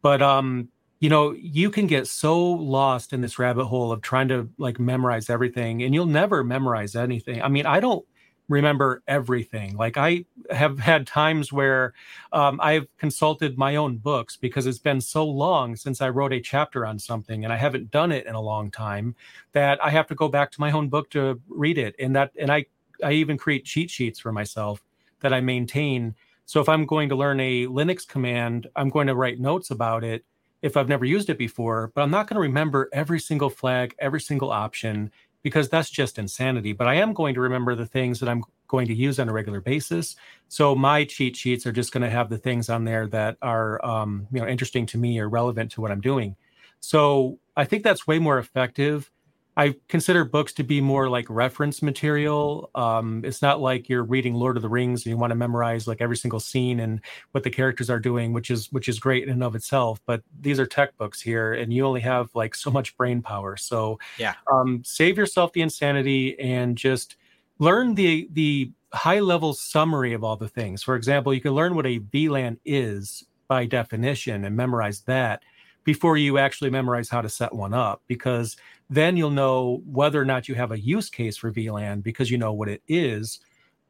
But 0.00 0.20
um, 0.20 0.68
you 1.02 1.08
know, 1.08 1.32
you 1.32 1.68
can 1.68 1.88
get 1.88 2.06
so 2.06 2.40
lost 2.40 3.12
in 3.12 3.20
this 3.20 3.38
rabbit 3.38 3.66
hole 3.66 3.90
of 3.90 4.02
trying 4.02 4.28
to 4.28 4.48
like 4.56 4.78
memorize 4.78 5.28
everything, 5.28 5.82
and 5.82 5.92
you'll 5.92 6.06
never 6.06 6.44
memorize 6.44 6.94
anything. 6.94 7.42
I 7.42 7.48
mean, 7.48 7.66
I 7.66 7.80
don't 7.80 8.06
remember 8.48 9.02
everything. 9.08 9.76
Like 9.76 9.96
I 9.96 10.24
have 10.50 10.78
had 10.78 11.06
times 11.06 11.52
where 11.52 11.94
um, 12.32 12.60
I've 12.62 12.86
consulted 12.98 13.56
my 13.56 13.76
own 13.76 13.96
books 13.96 14.36
because 14.36 14.66
it's 14.66 14.78
been 14.78 15.00
so 15.00 15.24
long 15.24 15.76
since 15.76 16.00
I 16.00 16.08
wrote 16.10 16.32
a 16.32 16.40
chapter 16.40 16.84
on 16.84 16.98
something 16.98 17.44
and 17.44 17.52
I 17.52 17.56
haven't 17.56 17.90
done 17.90 18.12
it 18.12 18.26
in 18.26 18.34
a 18.34 18.40
long 18.40 18.70
time 18.70 19.14
that 19.52 19.82
I 19.84 19.90
have 19.90 20.06
to 20.08 20.14
go 20.14 20.28
back 20.28 20.50
to 20.52 20.60
my 20.60 20.70
own 20.72 20.88
book 20.88 21.10
to 21.10 21.40
read 21.48 21.78
it. 21.78 21.94
And 21.98 22.14
that 22.16 22.32
and 22.38 22.50
I 22.50 22.66
I 23.02 23.12
even 23.12 23.38
create 23.38 23.64
cheat 23.64 23.90
sheets 23.90 24.20
for 24.20 24.32
myself 24.32 24.82
that 25.20 25.32
I 25.32 25.40
maintain. 25.40 26.14
So 26.44 26.60
if 26.60 26.68
I'm 26.68 26.84
going 26.86 27.08
to 27.08 27.16
learn 27.16 27.40
a 27.40 27.66
Linux 27.66 28.06
command, 28.06 28.68
I'm 28.76 28.90
going 28.90 29.06
to 29.06 29.14
write 29.14 29.40
notes 29.40 29.70
about 29.70 30.04
it 30.04 30.24
if 30.60 30.76
I've 30.76 30.88
never 30.88 31.04
used 31.04 31.28
it 31.28 31.38
before, 31.38 31.90
but 31.94 32.02
I'm 32.02 32.10
not 32.10 32.28
going 32.28 32.36
to 32.36 32.40
remember 32.40 32.88
every 32.92 33.18
single 33.18 33.50
flag, 33.50 33.94
every 33.98 34.20
single 34.20 34.52
option 34.52 35.10
because 35.42 35.68
that's 35.68 35.90
just 35.90 36.18
insanity. 36.18 36.72
But 36.72 36.88
I 36.88 36.94
am 36.94 37.12
going 37.12 37.34
to 37.34 37.40
remember 37.40 37.74
the 37.74 37.86
things 37.86 38.20
that 38.20 38.28
I'm 38.28 38.44
going 38.68 38.86
to 38.86 38.94
use 38.94 39.18
on 39.18 39.28
a 39.28 39.32
regular 39.32 39.60
basis. 39.60 40.16
So 40.48 40.74
my 40.74 41.04
cheat 41.04 41.36
sheets 41.36 41.66
are 41.66 41.72
just 41.72 41.92
going 41.92 42.02
to 42.02 42.10
have 42.10 42.30
the 42.30 42.38
things 42.38 42.68
on 42.68 42.84
there 42.84 43.06
that 43.08 43.36
are 43.42 43.84
um, 43.84 44.26
you 44.32 44.40
know 44.40 44.46
interesting 44.46 44.86
to 44.86 44.98
me 44.98 45.18
or 45.18 45.28
relevant 45.28 45.72
to 45.72 45.80
what 45.80 45.90
I'm 45.90 46.00
doing. 46.00 46.36
So 46.80 47.38
I 47.56 47.64
think 47.64 47.84
that's 47.84 48.06
way 48.06 48.18
more 48.18 48.38
effective 48.38 49.10
I 49.56 49.74
consider 49.88 50.24
books 50.24 50.52
to 50.54 50.62
be 50.62 50.80
more 50.80 51.10
like 51.10 51.26
reference 51.28 51.82
material. 51.82 52.70
Um, 52.74 53.22
it's 53.24 53.42
not 53.42 53.60
like 53.60 53.88
you're 53.88 54.02
reading 54.02 54.34
Lord 54.34 54.56
of 54.56 54.62
the 54.62 54.68
Rings 54.68 55.04
and 55.04 55.10
you 55.10 55.18
want 55.18 55.30
to 55.30 55.36
memorize 55.36 55.86
like 55.86 56.00
every 56.00 56.16
single 56.16 56.40
scene 56.40 56.80
and 56.80 57.00
what 57.32 57.44
the 57.44 57.50
characters 57.50 57.90
are 57.90 57.98
doing, 57.98 58.32
which 58.32 58.50
is 58.50 58.72
which 58.72 58.88
is 58.88 58.98
great 58.98 59.24
in 59.24 59.28
and 59.28 59.44
of 59.44 59.54
itself. 59.54 60.00
But 60.06 60.22
these 60.40 60.58
are 60.58 60.66
tech 60.66 60.96
books 60.96 61.20
here, 61.20 61.52
and 61.52 61.72
you 61.72 61.84
only 61.84 62.00
have 62.00 62.30
like 62.34 62.54
so 62.54 62.70
much 62.70 62.96
brain 62.96 63.20
power. 63.20 63.56
So 63.58 63.98
yeah, 64.18 64.34
um, 64.50 64.82
save 64.84 65.18
yourself 65.18 65.52
the 65.52 65.62
insanity 65.62 66.38
and 66.40 66.76
just 66.76 67.16
learn 67.58 67.94
the 67.94 68.28
the 68.32 68.72
high 68.94 69.20
level 69.20 69.52
summary 69.52 70.14
of 70.14 70.24
all 70.24 70.36
the 70.36 70.48
things. 70.48 70.82
For 70.82 70.96
example, 70.96 71.34
you 71.34 71.40
can 71.40 71.52
learn 71.52 71.74
what 71.74 71.86
a 71.86 72.00
VLAN 72.00 72.58
is 72.64 73.24
by 73.48 73.66
definition 73.66 74.46
and 74.46 74.56
memorize 74.56 75.02
that 75.02 75.42
before 75.84 76.16
you 76.16 76.38
actually 76.38 76.70
memorize 76.70 77.08
how 77.08 77.20
to 77.20 77.28
set 77.28 77.52
one 77.52 77.74
up 77.74 78.02
because 78.06 78.56
then 78.90 79.16
you'll 79.16 79.30
know 79.30 79.82
whether 79.86 80.20
or 80.20 80.24
not 80.24 80.48
you 80.48 80.54
have 80.54 80.72
a 80.72 80.80
use 80.80 81.08
case 81.08 81.36
for 81.36 81.50
VLAN 81.50 82.02
because 82.02 82.30
you 82.30 82.38
know 82.38 82.52
what 82.52 82.68
it 82.68 82.82
is. 82.86 83.40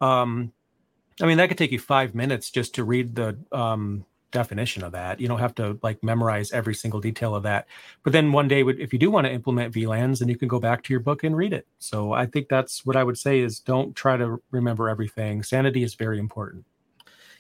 Um, 0.00 0.52
I 1.20 1.26
mean, 1.26 1.36
that 1.38 1.48
could 1.48 1.58
take 1.58 1.72
you 1.72 1.78
five 1.78 2.14
minutes 2.14 2.50
just 2.50 2.74
to 2.76 2.84
read 2.84 3.14
the 3.14 3.36
um, 3.52 4.04
definition 4.32 4.82
of 4.82 4.92
that. 4.92 5.20
You 5.20 5.28
don't 5.28 5.38
have 5.38 5.54
to 5.56 5.78
like 5.82 6.02
memorize 6.02 6.50
every 6.52 6.74
single 6.74 7.00
detail 7.00 7.34
of 7.34 7.44
that. 7.44 7.68
But 8.02 8.12
then 8.12 8.32
one 8.32 8.48
day, 8.48 8.62
if 8.62 8.92
you 8.92 8.98
do 8.98 9.10
want 9.10 9.26
to 9.26 9.32
implement 9.32 9.74
VLANs, 9.74 10.18
then 10.18 10.28
you 10.28 10.36
can 10.36 10.48
go 10.48 10.58
back 10.58 10.82
to 10.84 10.92
your 10.92 11.00
book 11.00 11.22
and 11.22 11.36
read 11.36 11.52
it. 11.52 11.66
So 11.78 12.12
I 12.12 12.26
think 12.26 12.48
that's 12.48 12.84
what 12.84 12.96
I 12.96 13.04
would 13.04 13.18
say 13.18 13.40
is 13.40 13.60
don't 13.60 13.94
try 13.94 14.16
to 14.16 14.42
remember 14.50 14.88
everything. 14.88 15.42
Sanity 15.42 15.82
is 15.82 15.94
very 15.94 16.18
important. 16.18 16.64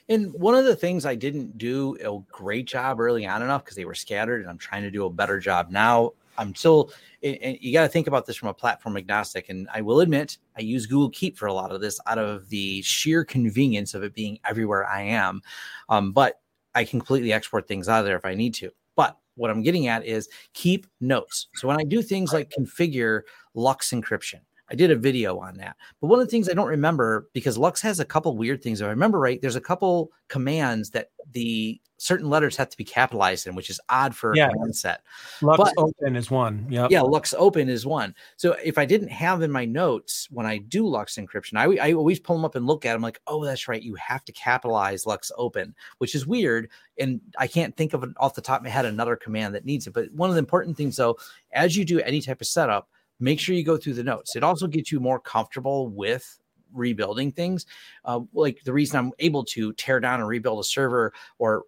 And 0.08 0.32
one 0.34 0.54
of 0.54 0.64
the 0.64 0.76
things 0.76 1.06
I 1.06 1.14
didn't 1.14 1.58
do 1.58 1.96
a 2.00 2.32
great 2.32 2.66
job 2.66 3.00
early 3.00 3.26
on 3.26 3.42
enough 3.42 3.64
because 3.64 3.76
they 3.76 3.84
were 3.84 3.94
scattered, 3.94 4.40
and 4.40 4.50
I'm 4.50 4.58
trying 4.58 4.82
to 4.82 4.90
do 4.90 5.06
a 5.06 5.10
better 5.10 5.38
job 5.38 5.70
now. 5.70 6.12
I'm 6.38 6.54
still, 6.54 6.90
and 7.22 7.58
you 7.60 7.72
got 7.72 7.82
to 7.82 7.88
think 7.88 8.06
about 8.06 8.26
this 8.26 8.36
from 8.36 8.48
a 8.48 8.54
platform 8.54 8.96
agnostic. 8.96 9.48
And 9.48 9.68
I 9.72 9.82
will 9.82 10.00
admit, 10.00 10.38
I 10.56 10.62
use 10.62 10.86
Google 10.86 11.10
Keep 11.10 11.36
for 11.36 11.46
a 11.46 11.52
lot 11.52 11.70
of 11.72 11.80
this 11.80 12.00
out 12.06 12.18
of 12.18 12.48
the 12.48 12.82
sheer 12.82 13.24
convenience 13.24 13.94
of 13.94 14.02
it 14.02 14.14
being 14.14 14.38
everywhere 14.44 14.86
I 14.86 15.02
am. 15.02 15.42
Um, 15.88 16.12
but 16.12 16.40
I 16.74 16.84
completely 16.84 17.32
export 17.32 17.68
things 17.68 17.88
out 17.88 18.00
of 18.00 18.06
there 18.06 18.16
if 18.16 18.24
I 18.24 18.34
need 18.34 18.54
to. 18.54 18.70
But 18.96 19.18
what 19.34 19.50
I'm 19.50 19.62
getting 19.62 19.88
at 19.88 20.04
is 20.04 20.28
keep 20.54 20.86
notes. 21.00 21.48
So 21.54 21.68
when 21.68 21.78
I 21.78 21.84
do 21.84 22.02
things 22.02 22.32
like 22.32 22.50
configure 22.50 23.22
LUKS 23.54 23.90
encryption, 23.90 24.40
I 24.72 24.74
did 24.74 24.90
a 24.90 24.96
video 24.96 25.38
on 25.38 25.58
that. 25.58 25.76
But 26.00 26.06
one 26.06 26.18
of 26.18 26.26
the 26.26 26.30
things 26.30 26.48
I 26.48 26.54
don't 26.54 26.66
remember 26.66 27.28
because 27.34 27.58
LUKS 27.58 27.82
has 27.82 28.00
a 28.00 28.06
couple 28.06 28.34
weird 28.38 28.62
things. 28.62 28.80
If 28.80 28.86
I 28.86 28.90
remember 28.90 29.20
right, 29.20 29.40
there's 29.40 29.54
a 29.54 29.60
couple 29.60 30.10
commands 30.28 30.90
that 30.90 31.10
the 31.30 31.78
certain 31.98 32.30
letters 32.30 32.56
have 32.56 32.70
to 32.70 32.76
be 32.76 32.84
capitalized 32.84 33.46
in, 33.46 33.54
which 33.54 33.68
is 33.68 33.78
odd 33.90 34.16
for 34.16 34.34
yeah. 34.34 34.48
a 34.48 34.50
command 34.50 34.74
set. 34.74 35.02
LUKS 35.42 35.58
but, 35.58 35.74
open 35.76 36.16
is 36.16 36.30
one. 36.30 36.66
Yeah. 36.70 36.88
Yeah. 36.90 37.02
LUKS 37.02 37.34
open 37.36 37.68
is 37.68 37.84
one. 37.84 38.14
So 38.36 38.56
if 38.64 38.78
I 38.78 38.86
didn't 38.86 39.08
have 39.08 39.42
in 39.42 39.52
my 39.52 39.66
notes 39.66 40.26
when 40.30 40.46
I 40.46 40.56
do 40.56 40.86
LUKS 40.86 41.16
encryption, 41.16 41.58
I, 41.58 41.90
I 41.90 41.92
always 41.92 42.18
pull 42.18 42.34
them 42.34 42.44
up 42.46 42.54
and 42.54 42.66
look 42.66 42.86
at 42.86 42.94
them 42.94 43.02
like, 43.02 43.20
oh, 43.26 43.44
that's 43.44 43.68
right. 43.68 43.82
You 43.82 43.94
have 43.96 44.24
to 44.24 44.32
capitalize 44.32 45.06
LUKS 45.06 45.30
open, 45.36 45.74
which 45.98 46.14
is 46.14 46.26
weird. 46.26 46.70
And 46.98 47.20
I 47.38 47.46
can't 47.46 47.76
think 47.76 47.92
of 47.92 48.02
it 48.04 48.10
off 48.16 48.34
the 48.34 48.40
top 48.40 48.60
of 48.60 48.64
my 48.64 48.70
head 48.70 48.86
another 48.86 49.16
command 49.16 49.54
that 49.54 49.66
needs 49.66 49.86
it. 49.86 49.92
But 49.92 50.10
one 50.12 50.30
of 50.30 50.34
the 50.34 50.40
important 50.40 50.78
things, 50.78 50.96
though, 50.96 51.18
as 51.52 51.76
you 51.76 51.84
do 51.84 52.00
any 52.00 52.22
type 52.22 52.40
of 52.40 52.46
setup, 52.46 52.88
make 53.22 53.40
sure 53.40 53.54
you 53.54 53.64
go 53.64 53.76
through 53.76 53.94
the 53.94 54.04
notes. 54.04 54.36
It 54.36 54.42
also 54.42 54.66
gets 54.66 54.90
you 54.90 55.00
more 55.00 55.20
comfortable 55.20 55.88
with 55.88 56.38
rebuilding 56.72 57.32
things. 57.32 57.66
Uh, 58.04 58.20
like 58.32 58.64
the 58.64 58.72
reason 58.72 58.98
I'm 58.98 59.12
able 59.18 59.44
to 59.46 59.72
tear 59.74 60.00
down 60.00 60.20
and 60.20 60.28
rebuild 60.28 60.60
a 60.60 60.64
server 60.64 61.12
or 61.38 61.64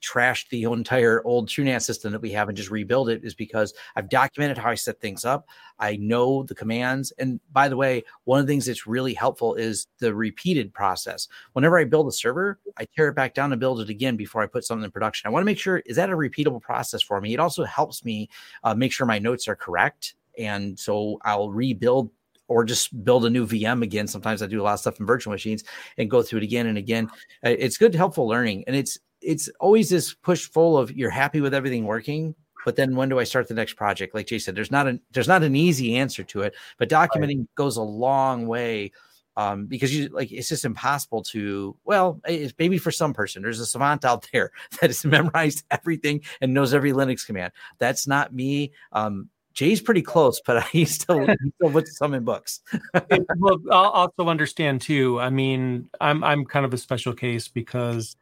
trash 0.00 0.48
the 0.48 0.64
entire 0.64 1.22
old 1.24 1.48
TrueNAS 1.48 1.82
system 1.82 2.12
that 2.12 2.20
we 2.20 2.32
have 2.32 2.48
and 2.48 2.56
just 2.56 2.70
rebuild 2.70 3.08
it 3.08 3.24
is 3.24 3.34
because 3.34 3.72
I've 3.94 4.08
documented 4.08 4.58
how 4.58 4.70
I 4.70 4.74
set 4.74 5.00
things 5.00 5.24
up. 5.24 5.46
I 5.78 5.96
know 5.96 6.42
the 6.42 6.54
commands. 6.54 7.12
And 7.18 7.38
by 7.52 7.68
the 7.68 7.76
way, 7.76 8.02
one 8.24 8.40
of 8.40 8.46
the 8.46 8.52
things 8.52 8.66
that's 8.66 8.88
really 8.88 9.14
helpful 9.14 9.54
is 9.54 9.86
the 9.98 10.12
repeated 10.14 10.74
process. 10.74 11.28
Whenever 11.52 11.78
I 11.78 11.84
build 11.84 12.08
a 12.08 12.12
server, 12.12 12.58
I 12.76 12.86
tear 12.96 13.08
it 13.08 13.14
back 13.14 13.34
down 13.34 13.52
and 13.52 13.60
build 13.60 13.80
it 13.80 13.88
again 13.88 14.16
before 14.16 14.42
I 14.42 14.46
put 14.46 14.64
something 14.64 14.84
in 14.84 14.90
production. 14.90 15.28
I 15.28 15.30
want 15.30 15.42
to 15.42 15.46
make 15.46 15.58
sure 15.58 15.78
is 15.86 15.96
that 15.96 16.10
a 16.10 16.16
repeatable 16.16 16.60
process 16.60 17.00
for 17.00 17.20
me? 17.20 17.32
It 17.32 17.40
also 17.40 17.64
helps 17.64 18.04
me 18.04 18.28
uh, 18.64 18.74
make 18.74 18.92
sure 18.92 19.06
my 19.06 19.20
notes 19.20 19.46
are 19.46 19.56
correct 19.56 20.14
and 20.38 20.78
so 20.78 21.18
I'll 21.24 21.50
rebuild 21.50 22.10
or 22.48 22.64
just 22.64 23.04
build 23.04 23.26
a 23.26 23.30
new 23.30 23.46
VM 23.46 23.82
again. 23.82 24.06
Sometimes 24.06 24.42
I 24.42 24.46
do 24.46 24.60
a 24.60 24.64
lot 24.64 24.74
of 24.74 24.80
stuff 24.80 24.98
in 24.98 25.06
virtual 25.06 25.32
machines 25.32 25.64
and 25.98 26.10
go 26.10 26.22
through 26.22 26.38
it 26.38 26.44
again 26.44 26.66
and 26.66 26.78
again. 26.78 27.08
Uh, 27.44 27.50
it's 27.58 27.76
good, 27.76 27.94
helpful 27.94 28.26
learning, 28.26 28.64
and 28.66 28.74
it's 28.74 28.98
it's 29.20 29.48
always 29.60 29.90
this 29.90 30.14
push 30.14 30.46
full 30.46 30.78
of 30.78 30.90
you're 30.92 31.10
happy 31.10 31.40
with 31.40 31.54
everything 31.54 31.84
working, 31.84 32.34
but 32.64 32.76
then 32.76 32.96
when 32.96 33.08
do 33.08 33.18
I 33.18 33.24
start 33.24 33.48
the 33.48 33.54
next 33.54 33.74
project? 33.74 34.14
Like 34.14 34.26
Jay 34.26 34.38
said, 34.38 34.54
there's 34.54 34.70
not 34.70 34.86
an 34.86 35.00
there's 35.12 35.28
not 35.28 35.42
an 35.42 35.56
easy 35.56 35.96
answer 35.96 36.24
to 36.24 36.42
it, 36.42 36.54
but 36.78 36.88
documenting 36.88 37.38
right. 37.38 37.54
goes 37.54 37.76
a 37.76 37.82
long 37.82 38.46
way. 38.46 38.92
Um, 39.36 39.66
because 39.66 39.96
you 39.96 40.08
like 40.08 40.32
it's 40.32 40.48
just 40.48 40.64
impossible 40.64 41.22
to 41.24 41.76
well 41.84 42.20
it's 42.26 42.52
maybe 42.58 42.76
for 42.76 42.90
some 42.90 43.14
person 43.14 43.40
there's 43.40 43.60
a 43.60 43.66
savant 43.66 44.04
out 44.04 44.26
there 44.32 44.50
that 44.80 44.88
has 44.88 45.04
memorized 45.04 45.64
everything 45.70 46.22
and 46.40 46.52
knows 46.52 46.74
every 46.74 46.90
linux 46.90 47.24
command 47.24 47.52
that's 47.78 48.08
not 48.08 48.34
me 48.34 48.72
um, 48.90 49.28
Jay's 49.58 49.80
pretty 49.80 50.02
close, 50.02 50.40
but 50.46 50.62
he 50.68 50.84
still 50.84 51.26
he 51.26 51.52
still 51.56 51.72
puts 51.72 51.98
some 51.98 52.14
in 52.14 52.22
books. 52.22 52.60
well, 53.38 53.58
I'll 53.72 53.90
also 53.90 54.28
understand 54.28 54.80
too. 54.80 55.18
I 55.18 55.30
mean, 55.30 55.90
I'm 56.00 56.22
I'm 56.22 56.44
kind 56.44 56.64
of 56.64 56.72
a 56.72 56.78
special 56.78 57.12
case 57.12 57.48
because, 57.48 58.14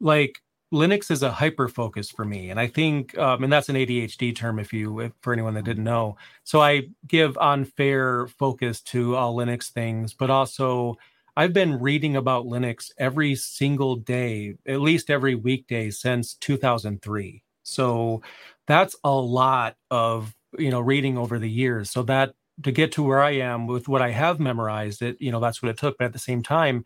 like, 0.00 0.38
Linux 0.72 1.10
is 1.10 1.22
a 1.22 1.30
hyper 1.30 1.68
focus 1.68 2.10
for 2.10 2.24
me, 2.24 2.48
and 2.48 2.58
I 2.58 2.68
think, 2.68 3.16
um, 3.18 3.44
and 3.44 3.52
that's 3.52 3.68
an 3.68 3.76
ADHD 3.76 4.34
term 4.34 4.58
if 4.58 4.72
you 4.72 5.00
if, 5.00 5.12
for 5.20 5.34
anyone 5.34 5.52
that 5.54 5.66
didn't 5.66 5.84
know. 5.84 6.16
So 6.44 6.62
I 6.62 6.84
give 7.06 7.36
unfair 7.36 8.26
focus 8.28 8.80
to 8.92 9.14
all 9.14 9.36
Linux 9.36 9.70
things, 9.70 10.14
but 10.14 10.30
also 10.30 10.96
I've 11.36 11.52
been 11.52 11.80
reading 11.80 12.16
about 12.16 12.46
Linux 12.46 12.90
every 12.96 13.34
single 13.34 13.96
day, 13.96 14.54
at 14.66 14.80
least 14.80 15.10
every 15.10 15.34
weekday 15.34 15.90
since 15.90 16.32
2003. 16.32 17.42
So 17.62 18.22
that's 18.66 18.96
a 19.04 19.12
lot 19.12 19.76
of 19.90 20.34
you 20.58 20.70
know 20.70 20.80
reading 20.80 21.18
over 21.18 21.38
the 21.38 21.50
years. 21.50 21.90
So 21.90 22.02
that 22.04 22.34
to 22.62 22.70
get 22.72 22.92
to 22.92 23.02
where 23.02 23.22
i 23.22 23.30
am 23.30 23.66
with 23.66 23.88
what 23.88 24.02
i 24.02 24.10
have 24.10 24.38
memorized 24.38 25.00
it 25.00 25.16
you 25.20 25.32
know 25.32 25.40
that's 25.40 25.62
what 25.62 25.70
it 25.70 25.78
took. 25.78 25.98
But 25.98 26.06
at 26.06 26.12
the 26.12 26.18
same 26.18 26.42
time 26.42 26.84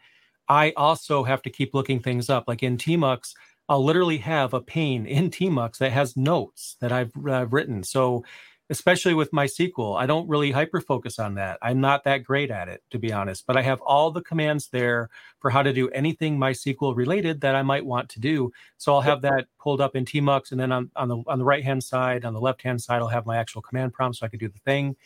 i 0.49 0.73
also 0.77 1.25
have 1.25 1.43
to 1.43 1.51
keep 1.51 1.75
looking 1.75 2.01
things 2.01 2.31
up. 2.31 2.45
Like 2.47 2.63
in 2.63 2.77
tmux 2.77 3.33
i'll 3.69 3.85
literally 3.85 4.19
have 4.19 4.55
a 4.55 4.61
pane 4.61 5.07
in 5.07 5.31
tmux 5.31 5.79
that 5.79 5.93
has 5.93 6.17
notes 6.17 6.77
that 6.81 6.93
i've 6.93 7.13
written. 7.15 7.83
So 7.83 8.25
especially 8.71 9.15
with 9.15 9.31
MySQL. 9.31 9.97
I 9.99 10.07
don't 10.07 10.29
really 10.29 10.51
hyper 10.51 10.81
focus 10.81 11.19
on 11.19 11.35
that. 11.35 11.59
I'm 11.63 11.81
not 11.81 12.05
that 12.05 12.25
great 12.25 12.51
at 12.51 12.69
it, 12.69 12.83
to 12.91 12.99
be 12.99 13.13
honest, 13.13 13.47
but 13.47 13.57
I 13.57 13.63
have 13.63 13.81
all 13.81 14.11
the 14.11 14.23
commands 14.23 14.69
there 14.69 15.09
for 15.39 15.51
how 15.51 15.63
to 15.63 15.73
do 15.73 15.89
anything 15.91 16.39
MySQL 16.39 16.97
related 16.97 17.41
that 17.43 17.55
I 17.55 17.63
might 17.63 17.87
want 17.87 18.09
to 18.11 18.21
do. 18.21 18.53
So 18.79 18.95
I'll 18.95 19.01
have 19.03 19.23
that 19.23 19.47
pulled 19.61 19.81
up 19.81 19.95
in 19.95 20.05
Tmux. 20.05 20.51
And 20.51 20.61
then 20.61 20.73
on, 20.73 20.91
on 20.97 21.09
the, 21.09 21.23
on 21.27 21.39
the 21.39 21.45
right 21.45 21.63
hand 21.63 21.85
side, 21.85 22.25
on 22.25 22.35
the 22.35 22.41
left 22.41 22.63
hand 22.63 22.83
side, 22.83 23.01
I'll 23.01 23.09
have 23.09 23.27
my 23.27 23.37
actual 23.37 23.63
command 23.63 23.93
prompt 23.93 24.19
so 24.19 24.27
I 24.27 24.29
can 24.29 24.39
do 24.39 24.49
the 24.49 24.59
thing. 24.61 24.97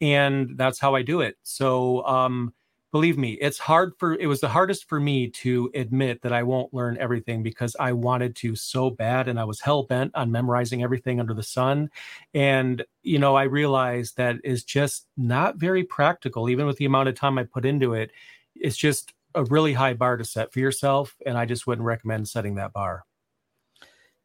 And 0.00 0.56
that's 0.56 0.78
how 0.78 0.94
I 0.94 1.02
do 1.02 1.20
it. 1.20 1.36
So, 1.42 2.06
um, 2.06 2.54
believe 2.92 3.16
me, 3.16 3.32
it's 3.40 3.58
hard 3.58 3.92
for 3.98 4.14
it 4.14 4.26
was 4.26 4.40
the 4.40 4.48
hardest 4.48 4.88
for 4.88 4.98
me 4.98 5.28
to 5.28 5.70
admit 5.74 6.22
that 6.22 6.32
I 6.32 6.42
won't 6.42 6.74
learn 6.74 6.98
everything 6.98 7.42
because 7.42 7.76
I 7.78 7.92
wanted 7.92 8.34
to 8.36 8.56
so 8.56 8.90
bad 8.90 9.28
and 9.28 9.38
I 9.38 9.44
was 9.44 9.60
hell 9.60 9.84
bent 9.84 10.12
on 10.14 10.32
memorizing 10.32 10.82
everything 10.82 11.20
under 11.20 11.34
the 11.34 11.42
sun. 11.42 11.90
And, 12.34 12.84
you 13.02 13.18
know, 13.18 13.36
I 13.36 13.44
realized 13.44 14.16
that 14.16 14.36
is 14.42 14.64
just 14.64 15.06
not 15.16 15.56
very 15.56 15.84
practical, 15.84 16.50
even 16.50 16.66
with 16.66 16.78
the 16.78 16.84
amount 16.84 17.08
of 17.08 17.14
time 17.14 17.38
I 17.38 17.44
put 17.44 17.64
into 17.64 17.94
it. 17.94 18.10
It's 18.56 18.76
just 18.76 19.12
a 19.34 19.44
really 19.44 19.72
high 19.72 19.94
bar 19.94 20.16
to 20.16 20.24
set 20.24 20.52
for 20.52 20.58
yourself. 20.58 21.14
And 21.24 21.38
I 21.38 21.46
just 21.46 21.66
wouldn't 21.66 21.86
recommend 21.86 22.28
setting 22.28 22.56
that 22.56 22.72
bar. 22.72 23.04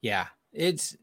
Yeah. 0.02 0.28
It's 0.52 0.96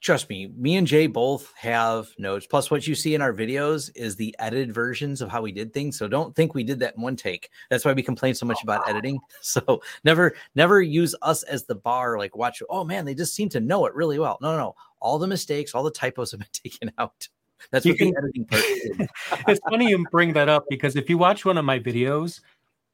trust 0.00 0.28
me, 0.28 0.52
me 0.56 0.76
and 0.76 0.86
Jay 0.86 1.06
both 1.06 1.52
have 1.56 2.08
notes. 2.18 2.46
Plus, 2.46 2.70
what 2.70 2.86
you 2.86 2.94
see 2.94 3.14
in 3.14 3.22
our 3.22 3.32
videos 3.32 3.90
is 3.94 4.16
the 4.16 4.34
edited 4.38 4.72
versions 4.72 5.20
of 5.20 5.30
how 5.30 5.42
we 5.42 5.52
did 5.52 5.72
things. 5.72 5.98
So 5.98 6.08
don't 6.08 6.34
think 6.34 6.54
we 6.54 6.64
did 6.64 6.78
that 6.80 6.96
in 6.96 7.02
one 7.02 7.16
take. 7.16 7.50
That's 7.68 7.84
why 7.84 7.92
we 7.92 8.02
complain 8.02 8.34
so 8.34 8.46
much 8.46 8.58
oh, 8.60 8.64
about 8.64 8.80
wow. 8.86 8.90
editing. 8.90 9.20
So 9.42 9.82
never, 10.04 10.34
never 10.54 10.80
use 10.80 11.14
us 11.22 11.42
as 11.44 11.64
the 11.64 11.74
bar. 11.74 12.18
Like, 12.18 12.36
watch. 12.36 12.62
Oh 12.68 12.84
man, 12.84 13.04
they 13.04 13.14
just 13.14 13.34
seem 13.34 13.48
to 13.50 13.60
know 13.60 13.86
it 13.86 13.94
really 13.94 14.18
well. 14.18 14.38
No, 14.40 14.52
no, 14.52 14.58
no. 14.58 14.74
All 15.00 15.18
the 15.18 15.26
mistakes, 15.26 15.74
all 15.74 15.82
the 15.82 15.90
typos 15.90 16.30
have 16.30 16.40
been 16.40 16.48
taken 16.52 16.92
out. 16.98 17.28
That's 17.70 17.84
you 17.84 17.92
what 17.92 17.98
can, 17.98 18.10
the 18.10 18.18
editing 18.18 18.44
part 18.44 18.64
is. 18.64 19.08
it's 19.48 19.60
funny 19.68 19.88
you 19.88 20.04
bring 20.10 20.32
that 20.34 20.48
up 20.48 20.64
because 20.68 20.96
if 20.96 21.10
you 21.10 21.18
watch 21.18 21.44
one 21.44 21.58
of 21.58 21.64
my 21.64 21.78
videos, 21.78 22.40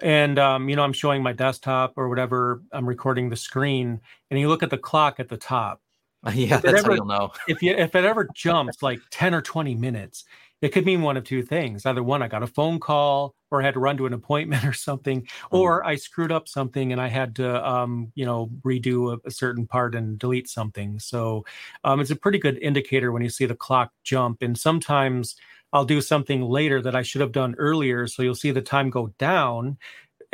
and 0.01 0.39
um, 0.39 0.69
you 0.69 0.77
know 0.77 0.83
i'm 0.83 0.93
showing 0.93 1.23
my 1.23 1.33
desktop 1.33 1.95
or 1.97 2.09
whatever 2.09 2.63
i'm 2.73 2.87
recording 2.87 3.31
the 3.31 3.37
screen 3.37 4.01
and 4.31 4.39
you 4.39 4.49
look 4.49 4.63
at 4.63 4.71
the 4.71 4.77
clock 4.77 5.19
at 5.19 5.29
the 5.29 5.37
top 5.37 5.81
Yeah, 6.35 6.59
that's 6.59 6.81
ever, 6.81 6.89
how 6.89 6.95
you'll 6.95 7.07
know. 7.07 7.33
If 7.49 7.63
you 7.63 7.75
if 7.75 7.95
it 7.95 8.05
ever 8.05 8.29
jumps 8.35 8.83
like 8.83 9.01
10 9.11 9.35
or 9.35 9.43
20 9.43 9.75
minutes, 9.75 10.25
it 10.63 10.71
could 10.71 10.87
mean 10.87 11.03
one 11.03 11.17
of 11.17 11.25
two 11.25 11.43
things. 11.43 11.85
Either 11.85 12.03
one, 12.03 12.23
I 12.23 12.29
got 12.29 12.43
a 12.43 12.47
phone 12.47 12.81
call 12.81 13.35
or 13.51 13.61
I 13.61 13.65
had 13.65 13.75
to 13.75 13.81
run 13.81 13.97
to 13.99 14.07
an 14.07 14.13
appointment 14.13 14.65
or 14.67 14.73
something, 14.73 15.23
mm-hmm. 15.23 15.57
or 15.57 15.85
I 15.87 15.97
screwed 15.97 16.33
up 16.33 16.49
something 16.49 16.93
and 16.93 17.01
I 17.01 17.09
had 17.09 17.37
to 17.37 17.69
um, 17.69 18.13
you 18.15 18.25
know, 18.25 18.51
redo 18.65 19.15
a, 19.15 19.29
a, 19.29 19.31
certain 19.31 19.67
part 19.67 19.95
and 19.95 20.19
delete 20.19 20.49
something. 20.49 20.99
So 20.99 21.45
um, 21.85 22.01
it's 22.01 22.11
a 22.11 22.17
pretty 22.17 22.39
good 22.39 22.59
indicator 22.59 23.13
when 23.13 23.23
you 23.23 23.31
see 23.31 23.47
the 23.47 23.55
clock 23.55 23.93
jump. 24.03 24.43
And 24.43 24.59
sometimes 24.59 25.37
I'll 25.73 25.85
do 25.85 26.01
something 26.01 26.43
later 26.43 26.81
that 26.83 26.97
I 26.97 27.03
should 27.03 27.21
have 27.21 27.33
done 27.33 27.55
earlier. 27.59 28.07
So 28.07 28.23
you'll 28.23 28.35
see 28.35 28.51
the 28.51 28.63
time 28.63 28.89
go 28.89 29.13
down 29.19 29.77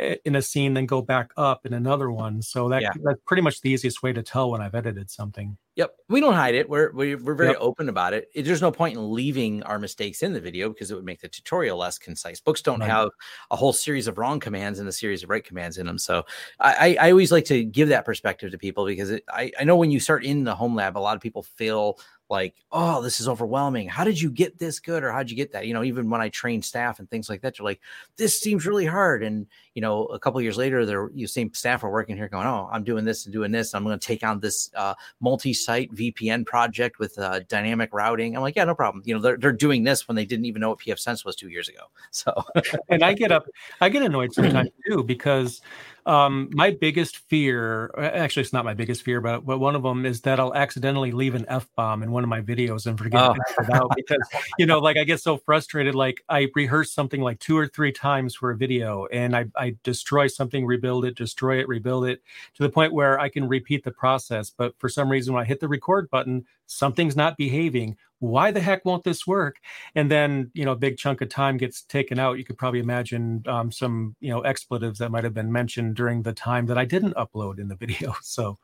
Eh, 0.03 0.15
in 0.25 0.35
a 0.35 0.41
scene, 0.41 0.73
then 0.73 0.85
go 0.85 1.01
back 1.01 1.31
up 1.37 1.65
in 1.65 1.73
another 1.73 2.11
one. 2.11 2.41
So 2.41 2.67
that, 2.69 2.81
yeah. 2.81 2.91
that's 3.03 3.19
pretty 3.25 3.41
much 3.41 3.61
the 3.61 3.69
easiest 3.69 4.03
way 4.03 4.11
to 4.11 4.21
tell 4.21 4.51
when 4.51 4.61
I've 4.61 4.75
edited 4.75 5.09
something. 5.09 5.57
Yep, 5.75 5.95
we 6.09 6.19
don't 6.19 6.33
hide 6.33 6.53
it. 6.53 6.69
We're 6.69 6.91
we're, 6.93 7.17
we're 7.17 7.33
very 7.33 7.49
yep. 7.49 7.57
open 7.59 7.89
about 7.89 8.13
it. 8.13 8.29
There's 8.35 8.61
no 8.61 8.71
point 8.71 8.95
in 8.95 9.11
leaving 9.11 9.63
our 9.63 9.79
mistakes 9.79 10.21
in 10.21 10.33
the 10.33 10.39
video 10.39 10.69
because 10.69 10.91
it 10.91 10.95
would 10.95 11.05
make 11.05 11.21
the 11.21 11.27
tutorial 11.27 11.77
less 11.77 11.97
concise. 11.97 12.39
Books 12.39 12.61
don't 12.61 12.79
right. 12.79 12.89
have 12.89 13.09
a 13.49 13.55
whole 13.55 13.73
series 13.73 14.07
of 14.07 14.17
wrong 14.17 14.39
commands 14.39 14.77
and 14.79 14.87
a 14.87 14.91
series 14.91 15.23
of 15.23 15.29
right 15.29 15.43
commands 15.43 15.77
in 15.77 15.87
them. 15.87 15.97
So 15.97 16.25
I, 16.59 16.95
I 16.99 17.09
always 17.09 17.31
like 17.31 17.45
to 17.45 17.63
give 17.63 17.89
that 17.89 18.05
perspective 18.05 18.51
to 18.51 18.57
people 18.57 18.85
because 18.85 19.09
it, 19.09 19.23
I, 19.29 19.51
I 19.59 19.63
know 19.63 19.75
when 19.75 19.89
you 19.89 19.99
start 19.99 20.23
in 20.23 20.43
the 20.43 20.53
home 20.53 20.75
lab, 20.75 20.95
a 20.95 20.99
lot 20.99 21.15
of 21.15 21.21
people 21.21 21.41
feel 21.41 21.97
like, 22.33 22.55
oh, 22.71 23.01
this 23.03 23.19
is 23.19 23.29
overwhelming. 23.29 23.87
How 23.87 24.03
did 24.03 24.19
you 24.19 24.31
get 24.31 24.57
this 24.57 24.79
good? 24.79 25.03
Or 25.03 25.11
how'd 25.11 25.29
you 25.29 25.37
get 25.37 25.51
that? 25.51 25.67
You 25.67 25.73
know, 25.75 25.83
even 25.83 26.09
when 26.09 26.19
I 26.19 26.29
train 26.29 26.63
staff 26.63 26.97
and 26.97 27.07
things 27.07 27.29
like 27.29 27.41
that, 27.41 27.59
you're 27.59 27.63
like, 27.63 27.79
this 28.17 28.39
seems 28.39 28.65
really 28.65 28.87
hard. 28.87 29.23
And, 29.23 29.45
you 29.75 29.81
know, 29.83 30.05
a 30.05 30.17
couple 30.17 30.41
years 30.41 30.57
later, 30.57 30.83
they're 30.83 31.11
you 31.13 31.27
same 31.27 31.53
staff 31.53 31.83
are 31.83 31.91
working 31.91 32.17
here 32.17 32.27
going, 32.27 32.47
oh, 32.47 32.67
I'm 32.71 32.83
doing 32.83 33.05
this 33.05 33.25
and 33.25 33.31
doing 33.31 33.51
this. 33.51 33.75
I'm 33.75 33.83
going 33.83 33.97
to 33.97 34.05
take 34.05 34.23
on 34.23 34.39
this 34.39 34.71
uh, 34.75 34.95
multi-site 35.21 35.93
VPN 35.93 36.45
project 36.45 36.97
with 36.97 37.17
uh, 37.19 37.41
dynamic 37.47 37.91
routing. 37.93 38.35
I'm 38.35 38.41
like, 38.41 38.55
yeah, 38.55 38.65
no 38.65 38.73
problem. 38.75 39.03
You 39.05 39.13
know, 39.13 39.21
they're, 39.21 39.37
they're 39.37 39.51
doing 39.51 39.83
this 39.83 40.07
when 40.07 40.15
they 40.15 40.25
didn't 40.25 40.45
even 40.45 40.59
know 40.59 40.69
what 40.69 40.79
pfSense 40.79 41.23
was 41.23 41.35
two 41.35 41.49
years 41.49 41.69
ago. 41.69 41.83
So, 42.09 42.33
and 42.89 43.03
I 43.03 43.13
get 43.13 43.31
up, 43.31 43.45
I 43.79 43.89
get 43.89 44.01
annoyed 44.01 44.33
sometimes 44.33 44.69
too, 44.87 45.03
because 45.03 45.61
um, 46.05 46.49
my 46.53 46.71
biggest 46.71 47.17
fear, 47.17 47.91
actually, 47.97 48.41
it's 48.41 48.53
not 48.53 48.65
my 48.65 48.73
biggest 48.73 49.03
fear, 49.03 49.21
but, 49.21 49.45
but 49.45 49.59
one 49.59 49.75
of 49.75 49.83
them 49.83 50.05
is 50.05 50.21
that 50.21 50.39
I'll 50.39 50.53
accidentally 50.53 51.11
leave 51.11 51.35
an 51.35 51.45
F 51.47 51.67
bomb 51.75 52.03
in 52.03 52.11
one 52.11 52.23
of 52.23 52.29
my 52.29 52.41
videos 52.41 52.85
and 52.85 52.97
forget 52.97 53.21
oh. 53.21 53.35
it 53.59 53.73
out 53.73 53.91
because, 53.95 54.27
you 54.57 54.65
know, 54.65 54.79
like 54.79 54.97
I 54.97 55.03
get 55.03 55.21
so 55.21 55.37
frustrated. 55.37 55.95
Like 55.95 56.23
I 56.29 56.49
rehearse 56.55 56.91
something 56.91 57.21
like 57.21 57.39
two 57.39 57.57
or 57.57 57.67
three 57.67 57.91
times 57.91 58.35
for 58.35 58.51
a 58.51 58.57
video 58.57 59.05
and 59.07 59.35
I, 59.35 59.45
I 59.55 59.75
destroy 59.83 60.27
something, 60.27 60.65
rebuild 60.65 61.05
it, 61.05 61.15
destroy 61.15 61.59
it, 61.59 61.67
rebuild 61.67 62.05
it 62.05 62.21
to 62.55 62.63
the 62.63 62.69
point 62.69 62.93
where 62.93 63.19
I 63.19 63.29
can 63.29 63.47
repeat 63.47 63.83
the 63.83 63.91
process. 63.91 64.49
But 64.49 64.77
for 64.79 64.89
some 64.89 65.09
reason, 65.09 65.33
when 65.33 65.43
I 65.43 65.45
hit 65.45 65.59
the 65.59 65.67
record 65.67 66.09
button, 66.09 66.45
something's 66.65 67.15
not 67.15 67.37
behaving 67.37 67.97
why 68.23 68.51
the 68.51 68.61
heck 68.61 68.85
won't 68.85 69.03
this 69.03 69.27
work? 69.27 69.57
And 69.95 70.09
then 70.09 70.49
you 70.53 70.63
know 70.63 70.71
a 70.71 70.77
big 70.77 70.97
chunk 70.97 71.19
of 71.19 71.27
time 71.27 71.57
gets 71.57 71.81
taken 71.81 72.19
out. 72.19 72.37
You 72.37 72.45
could 72.45 72.57
probably 72.57 72.79
imagine 72.79 73.43
um, 73.47 73.69
some 73.69 74.15
you 74.21 74.29
know 74.29 74.41
expletives 74.43 74.97
that 74.99 75.11
might 75.11 75.25
have 75.25 75.33
been 75.33 75.51
mentioned 75.51 75.95
during 75.95 76.21
the 76.21 76.31
time 76.31 76.65
that 76.67 76.77
i 76.77 76.85
didn't 76.85 77.15
upload 77.15 77.59
in 77.59 77.67
the 77.67 77.75
video. 77.83 78.15
So 78.21 78.57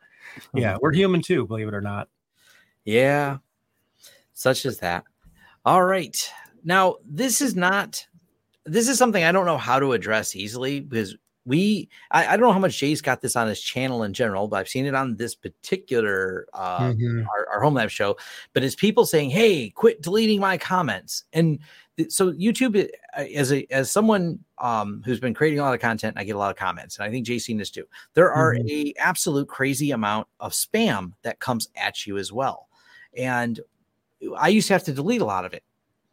yeah 0.53 0.77
we're 0.79 0.93
human 0.93 1.21
too 1.21 1.45
believe 1.45 1.67
it 1.67 1.73
or 1.73 1.81
not. 1.81 2.07
Yeah. 2.85 3.39
Such 4.33 4.65
as 4.65 4.79
that. 4.79 5.03
All 5.65 5.83
right. 5.83 6.17
Now 6.63 6.95
this 7.05 7.41
is 7.41 7.53
not 7.53 8.05
this 8.65 8.87
is 8.87 8.97
something 8.97 9.23
i 9.23 9.31
don't 9.31 9.45
know 9.45 9.57
how 9.57 9.79
to 9.79 9.93
address 9.93 10.35
easily 10.35 10.79
because 10.79 11.15
we 11.45 11.89
I, 12.11 12.27
I, 12.27 12.37
don't 12.37 12.47
know 12.47 12.53
how 12.53 12.59
much 12.59 12.77
Jay's 12.77 13.01
got 13.01 13.21
this 13.21 13.35
on 13.35 13.47
his 13.47 13.61
channel 13.61 14.03
in 14.03 14.13
general, 14.13 14.47
but 14.47 14.57
I've 14.57 14.69
seen 14.69 14.85
it 14.85 14.95
on 14.95 15.15
this 15.15 15.35
particular 15.35 16.47
uh 16.53 16.91
mm-hmm. 16.91 17.23
our, 17.27 17.53
our 17.53 17.61
home 17.61 17.73
lab 17.73 17.89
show. 17.89 18.17
But 18.53 18.63
it's 18.63 18.75
people 18.75 19.05
saying, 19.05 19.29
Hey, 19.31 19.69
quit 19.69 20.01
deleting 20.01 20.39
my 20.39 20.57
comments. 20.57 21.23
And 21.33 21.59
th- 21.97 22.11
so 22.11 22.31
YouTube 22.33 22.89
uh, 23.17 23.21
as 23.35 23.51
a 23.51 23.65
as 23.71 23.91
someone 23.91 24.39
um 24.57 25.01
who's 25.05 25.19
been 25.19 25.33
creating 25.33 25.59
a 25.59 25.63
lot 25.63 25.73
of 25.73 25.81
content, 25.81 26.17
I 26.19 26.23
get 26.23 26.35
a 26.35 26.39
lot 26.39 26.51
of 26.51 26.57
comments, 26.57 26.97
and 26.97 27.05
I 27.05 27.09
think 27.09 27.25
Jay's 27.25 27.45
seen 27.45 27.57
this 27.57 27.71
too. 27.71 27.85
There 28.13 28.31
are 28.31 28.53
mm-hmm. 28.53 28.67
a 28.69 28.93
absolute 28.99 29.47
crazy 29.47 29.91
amount 29.91 30.27
of 30.39 30.51
spam 30.51 31.13
that 31.23 31.39
comes 31.39 31.69
at 31.75 32.05
you 32.05 32.17
as 32.17 32.31
well. 32.31 32.67
And 33.17 33.59
I 34.37 34.49
used 34.49 34.67
to 34.67 34.73
have 34.73 34.83
to 34.83 34.93
delete 34.93 35.21
a 35.21 35.25
lot 35.25 35.45
of 35.45 35.53
it. 35.53 35.63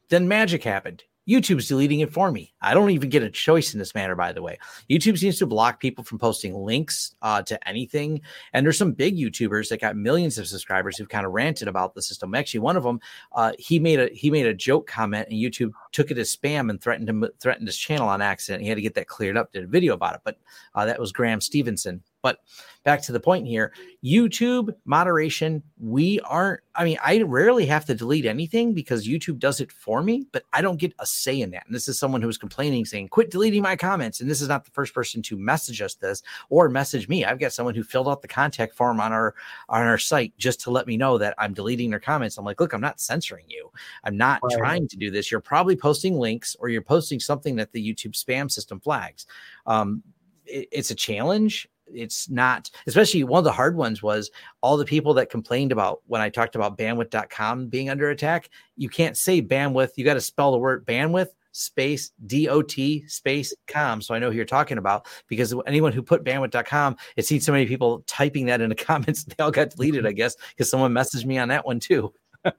Then 0.08 0.28
magic 0.28 0.62
happened. 0.62 1.04
YouTube's 1.28 1.68
deleting 1.68 2.00
it 2.00 2.12
for 2.12 2.30
me. 2.30 2.54
I 2.60 2.72
don't 2.72 2.90
even 2.90 3.10
get 3.10 3.22
a 3.22 3.30
choice 3.30 3.74
in 3.74 3.78
this 3.78 3.94
matter, 3.94 4.14
by 4.14 4.32
the 4.32 4.42
way. 4.42 4.58
YouTube 4.88 5.18
seems 5.18 5.38
to 5.38 5.46
block 5.46 5.80
people 5.80 6.04
from 6.04 6.18
posting 6.18 6.54
links 6.54 7.16
uh, 7.22 7.42
to 7.42 7.68
anything. 7.68 8.20
And 8.52 8.64
there's 8.64 8.78
some 8.78 8.92
big 8.92 9.16
YouTubers 9.16 9.68
that 9.68 9.80
got 9.80 9.96
millions 9.96 10.38
of 10.38 10.46
subscribers 10.46 10.96
who've 10.96 11.08
kind 11.08 11.26
of 11.26 11.32
ranted 11.32 11.66
about 11.66 11.94
the 11.94 12.02
system. 12.02 12.34
Actually, 12.34 12.60
one 12.60 12.76
of 12.76 12.84
them, 12.84 13.00
uh, 13.32 13.52
he 13.58 13.78
made 13.78 13.98
a 13.98 14.08
he 14.08 14.30
made 14.30 14.46
a 14.46 14.54
joke 14.54 14.86
comment, 14.86 15.28
and 15.28 15.38
YouTube 15.38 15.72
took 15.92 16.10
it 16.10 16.18
as 16.18 16.34
spam 16.34 16.70
and 16.70 16.80
threatened 16.80 17.08
him 17.08 17.26
threatened 17.40 17.66
his 17.66 17.76
channel 17.76 18.08
on 18.08 18.22
accident. 18.22 18.62
He 18.62 18.68
had 18.68 18.76
to 18.76 18.82
get 18.82 18.94
that 18.94 19.08
cleared 19.08 19.36
up. 19.36 19.52
Did 19.52 19.64
a 19.64 19.68
video 19.68 19.94
about 19.94 20.14
it, 20.14 20.20
but 20.24 20.38
uh, 20.74 20.84
that 20.86 21.00
was 21.00 21.12
Graham 21.12 21.40
Stevenson. 21.40 22.02
But 22.26 22.40
back 22.82 23.00
to 23.02 23.12
the 23.12 23.20
point 23.20 23.46
here 23.46 23.72
YouTube 24.04 24.74
moderation, 24.84 25.62
we 25.78 26.18
aren't, 26.20 26.60
I 26.74 26.84
mean, 26.84 26.98
I 27.04 27.22
rarely 27.22 27.66
have 27.66 27.84
to 27.84 27.94
delete 27.94 28.26
anything 28.26 28.74
because 28.74 29.06
YouTube 29.06 29.38
does 29.38 29.60
it 29.60 29.70
for 29.70 30.02
me, 30.02 30.26
but 30.32 30.42
I 30.52 30.60
don't 30.60 30.80
get 30.80 30.92
a 30.98 31.06
say 31.06 31.40
in 31.40 31.52
that. 31.52 31.66
And 31.66 31.74
this 31.74 31.86
is 31.86 32.00
someone 32.00 32.20
who 32.20 32.26
was 32.26 32.36
complaining, 32.36 32.84
saying, 32.84 33.10
quit 33.10 33.30
deleting 33.30 33.62
my 33.62 33.76
comments. 33.76 34.20
And 34.20 34.28
this 34.28 34.40
is 34.40 34.48
not 34.48 34.64
the 34.64 34.72
first 34.72 34.92
person 34.92 35.22
to 35.22 35.36
message 35.36 35.80
us 35.80 35.94
this 35.94 36.20
or 36.48 36.68
message 36.68 37.08
me. 37.08 37.24
I've 37.24 37.38
got 37.38 37.52
someone 37.52 37.76
who 37.76 37.84
filled 37.84 38.08
out 38.08 38.22
the 38.22 38.28
contact 38.28 38.74
form 38.74 39.00
on 39.00 39.12
our 39.12 39.36
on 39.68 39.82
our 39.82 39.98
site 39.98 40.36
just 40.36 40.60
to 40.62 40.72
let 40.72 40.88
me 40.88 40.96
know 40.96 41.16
that 41.16 41.36
I'm 41.38 41.54
deleting 41.54 41.90
their 41.90 42.00
comments. 42.00 42.38
I'm 42.38 42.44
like, 42.44 42.60
look, 42.60 42.72
I'm 42.72 42.80
not 42.80 42.98
censoring 42.98 43.46
you. 43.46 43.70
I'm 44.02 44.16
not 44.16 44.40
right. 44.42 44.58
trying 44.58 44.88
to 44.88 44.96
do 44.96 45.12
this. 45.12 45.30
You're 45.30 45.38
probably 45.38 45.76
posting 45.76 46.18
links 46.18 46.56
or 46.58 46.70
you're 46.70 46.82
posting 46.82 47.20
something 47.20 47.54
that 47.54 47.70
the 47.70 47.88
YouTube 47.88 48.20
spam 48.20 48.50
system 48.50 48.80
flags. 48.80 49.26
Um, 49.64 50.02
it, 50.44 50.66
it's 50.72 50.90
a 50.90 50.96
challenge 50.96 51.68
it's 51.92 52.28
not 52.28 52.70
especially 52.86 53.24
one 53.24 53.38
of 53.38 53.44
the 53.44 53.52
hard 53.52 53.76
ones 53.76 54.02
was 54.02 54.30
all 54.60 54.76
the 54.76 54.84
people 54.84 55.14
that 55.14 55.30
complained 55.30 55.72
about 55.72 56.00
when 56.06 56.20
i 56.20 56.28
talked 56.28 56.54
about 56.54 56.76
bandwidth.com 56.78 57.68
being 57.68 57.90
under 57.90 58.10
attack. 58.10 58.50
You 58.76 58.88
can't 58.88 59.16
say 59.16 59.40
bandwidth 59.42 59.90
you 59.96 60.04
got 60.04 60.14
to 60.14 60.20
spell 60.20 60.52
the 60.52 60.58
word 60.58 60.86
bandwidth 60.86 61.28
space 61.52 62.10
dot 62.26 62.72
space 63.06 63.54
com. 63.66 64.02
So 64.02 64.14
i 64.14 64.18
know 64.18 64.30
who 64.30 64.36
you're 64.36 64.44
talking 64.44 64.78
about 64.78 65.06
because 65.28 65.54
anyone 65.66 65.92
who 65.92 66.02
put 66.02 66.24
bandwidth.com 66.24 66.96
it 67.16 67.24
seen 67.24 67.40
so 67.40 67.52
many 67.52 67.66
people 67.66 68.02
typing 68.06 68.46
that 68.46 68.60
in 68.60 68.68
the 68.68 68.74
comments 68.74 69.24
they 69.24 69.42
all 69.42 69.50
got 69.50 69.70
deleted 69.70 70.06
i 70.06 70.12
guess 70.12 70.36
because 70.50 70.70
someone 70.70 70.92
messaged 70.92 71.24
me 71.24 71.38
on 71.38 71.48
that 71.48 71.64
one 71.66 71.80
too. 71.80 72.12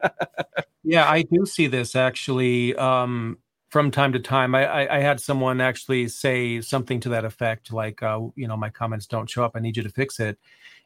Yeah 0.84 1.10
i 1.10 1.22
do 1.22 1.46
see 1.46 1.68
this 1.68 1.98
actually 1.98 2.74
um 2.78 3.40
from 3.70 3.92
time 3.92 4.14
to 4.14 4.20
time. 4.20 4.56
I, 4.56 4.66
I, 4.66 4.98
I, 4.98 5.00
had 5.00 5.20
someone 5.20 5.60
actually 5.60 6.08
say 6.08 6.62
something 6.62 7.00
to 7.02 7.10
that 7.10 7.26
effect, 7.26 7.74
like, 7.74 8.02
uh, 8.02 8.22
you 8.36 8.48
know, 8.48 8.56
my 8.56 8.70
comments 8.70 9.08
don't 9.08 9.30
show 9.30 9.44
up. 9.44 9.54
I 9.56 9.60
need 9.60 9.76
you 9.76 9.84
to 9.84 9.90
fix 9.90 10.20
it. 10.20 10.40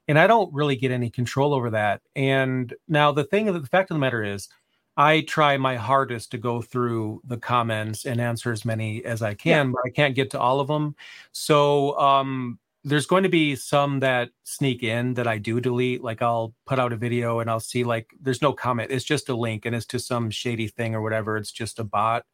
And 0.07 0.17
I 0.17 0.27
don't 0.27 0.51
really 0.53 0.75
get 0.75 0.91
any 0.91 1.09
control 1.09 1.53
over 1.53 1.69
that. 1.69 2.01
And 2.15 2.73
now 2.87 3.11
the 3.11 3.23
thing, 3.23 3.45
the 3.45 3.61
fact 3.67 3.91
of 3.91 3.95
the 3.95 3.99
matter 3.99 4.23
is, 4.23 4.49
I 4.97 5.21
try 5.21 5.57
my 5.57 5.77
hardest 5.77 6.31
to 6.31 6.37
go 6.37 6.61
through 6.61 7.21
the 7.23 7.37
comments 7.37 8.05
and 8.05 8.19
answer 8.19 8.51
as 8.51 8.65
many 8.65 9.05
as 9.05 9.21
I 9.21 9.35
can, 9.35 9.67
yeah. 9.67 9.71
but 9.73 9.81
I 9.85 9.89
can't 9.89 10.15
get 10.15 10.31
to 10.31 10.39
all 10.39 10.59
of 10.59 10.67
them. 10.67 10.95
So 11.31 11.97
um, 11.97 12.59
there's 12.83 13.05
going 13.05 13.23
to 13.23 13.29
be 13.29 13.55
some 13.55 14.01
that 14.01 14.31
sneak 14.43 14.83
in 14.83 15.13
that 15.13 15.27
I 15.27 15.37
do 15.37 15.61
delete. 15.61 16.03
Like 16.03 16.21
I'll 16.21 16.53
put 16.65 16.77
out 16.77 16.91
a 16.91 16.97
video 16.97 17.39
and 17.39 17.49
I'll 17.49 17.61
see 17.61 17.83
like 17.83 18.11
there's 18.19 18.41
no 18.41 18.51
comment. 18.51 18.91
It's 18.91 19.05
just 19.05 19.29
a 19.29 19.35
link 19.35 19.65
and 19.65 19.75
it's 19.75 19.85
to 19.87 19.99
some 19.99 20.29
shady 20.29 20.67
thing 20.67 20.93
or 20.93 21.01
whatever. 21.01 21.37
It's 21.37 21.51
just 21.51 21.79
a 21.79 21.83
bot 21.85 22.25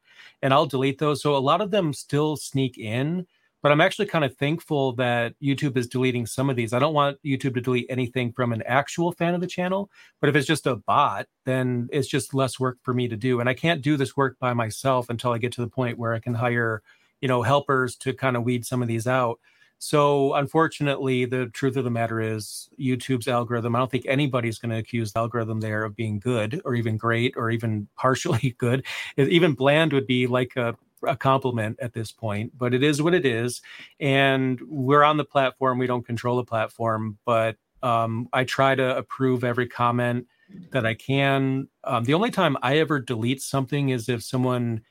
and 0.42 0.54
I'll 0.54 0.66
delete 0.66 1.00
those. 1.00 1.22
So 1.22 1.36
a 1.36 1.40
lot 1.40 1.62
of 1.62 1.72
them 1.72 1.94
still 1.94 2.38
sneak 2.38 2.78
in, 2.78 3.26
but 3.64 3.72
I'm 3.72 3.82
actually 3.82 4.06
kind 4.06 4.24
of 4.24 4.36
thankful 4.38 4.94
that 4.94 5.34
YouTube 5.42 5.78
is 5.78 5.88
deleting 5.88 6.26
some 6.26 6.50
of 6.50 6.56
these. 6.56 6.74
I 6.74 6.80
don't 6.80 6.94
want 6.94 7.18
YouTube 7.26 7.56
to 7.56 7.62
delete 7.62 7.88
anything 7.90 8.32
from 8.32 8.54
an 8.54 8.62
actual 8.66 9.12
fan 9.12 9.34
of 9.34 9.42
the 9.42 9.48
channel, 9.48 9.90
but 10.22 10.30
if 10.30 10.36
it's 10.36 10.48
just 10.48 10.68
a 10.68 10.76
bot, 10.76 11.26
then 11.46 11.90
it's 11.92 12.08
just 12.08 12.34
less 12.34 12.60
work 12.60 12.78
for 12.84 12.94
me 12.94 13.08
to 13.08 13.18
do. 13.18 13.40
And 13.40 13.50
I 13.50 13.54
can't 13.54 13.82
do 13.82 13.98
this 13.98 14.16
work 14.16 14.38
by 14.40 14.54
myself 14.54 15.10
until 15.10 15.32
I 15.32 15.38
get 15.40 15.52
to 15.54 15.62
the 15.62 15.70
point 15.70 15.98
where 15.98 16.14
I 16.14 16.20
can 16.20 16.36
hire, 16.36 16.84
you 17.20 17.28
know, 17.28 17.42
helpers 17.42 17.96
to 17.98 18.14
kind 18.14 18.38
of 18.38 18.44
weed 18.44 18.66
some 18.66 18.82
of 18.82 18.88
these 18.88 19.08
out. 19.08 19.40
So, 19.80 20.34
unfortunately, 20.34 21.26
the 21.26 21.48
truth 21.48 21.78
of 21.78 21.84
the 21.84 21.92
matter 21.92 22.20
is 22.20 22.70
YouTube's 22.80 23.28
algorithm. 23.28 23.76
I 23.76 23.80
don't 23.80 23.92
think 23.92 24.06
anybody's 24.08 24.58
going 24.58 24.72
to 24.72 24.78
accuse 24.78 25.14
the 25.14 25.20
algorithm 25.20 25.60
there 25.60 25.84
of 25.84 25.96
being 25.96 26.20
good 26.20 26.62
or 26.66 26.74
even 26.76 26.98
great 26.98 27.36
or 27.38 27.52
even 27.52 27.88
partially 27.96 28.56
good. 28.58 28.86
Even 29.18 29.54
bland 29.54 29.94
would 29.94 30.08
be 30.08 30.28
like 30.28 30.56
a, 30.56 30.76
a 31.04 31.16
compliment 31.16 31.78
at 31.80 31.94
this 31.94 32.12
point, 32.12 32.58
but 32.58 32.74
it 32.74 32.84
is 32.84 33.02
what 33.02 33.14
it 33.14 33.26
is. 33.26 33.62
And 34.00 34.60
we're 34.68 35.04
on 35.04 35.18
the 35.18 35.26
platform. 35.26 35.78
We 35.78 35.88
don't 35.88 36.06
control 36.06 36.38
the 36.38 36.44
platform, 36.44 37.18
but 37.26 37.58
um, 37.84 38.28
I 38.34 38.44
try 38.44 38.74
to 38.76 38.98
approve 38.98 39.44
every 39.44 39.68
comment 39.68 40.28
that 40.72 40.86
I 40.86 40.94
can. 40.94 41.68
Um, 41.84 42.04
the 42.04 42.14
only 42.14 42.32
time 42.32 42.58
I 42.62 42.78
ever 42.78 43.00
delete 43.00 43.42
something 43.42 43.90
is 43.90 44.10
if 44.10 44.24
someone 44.24 44.82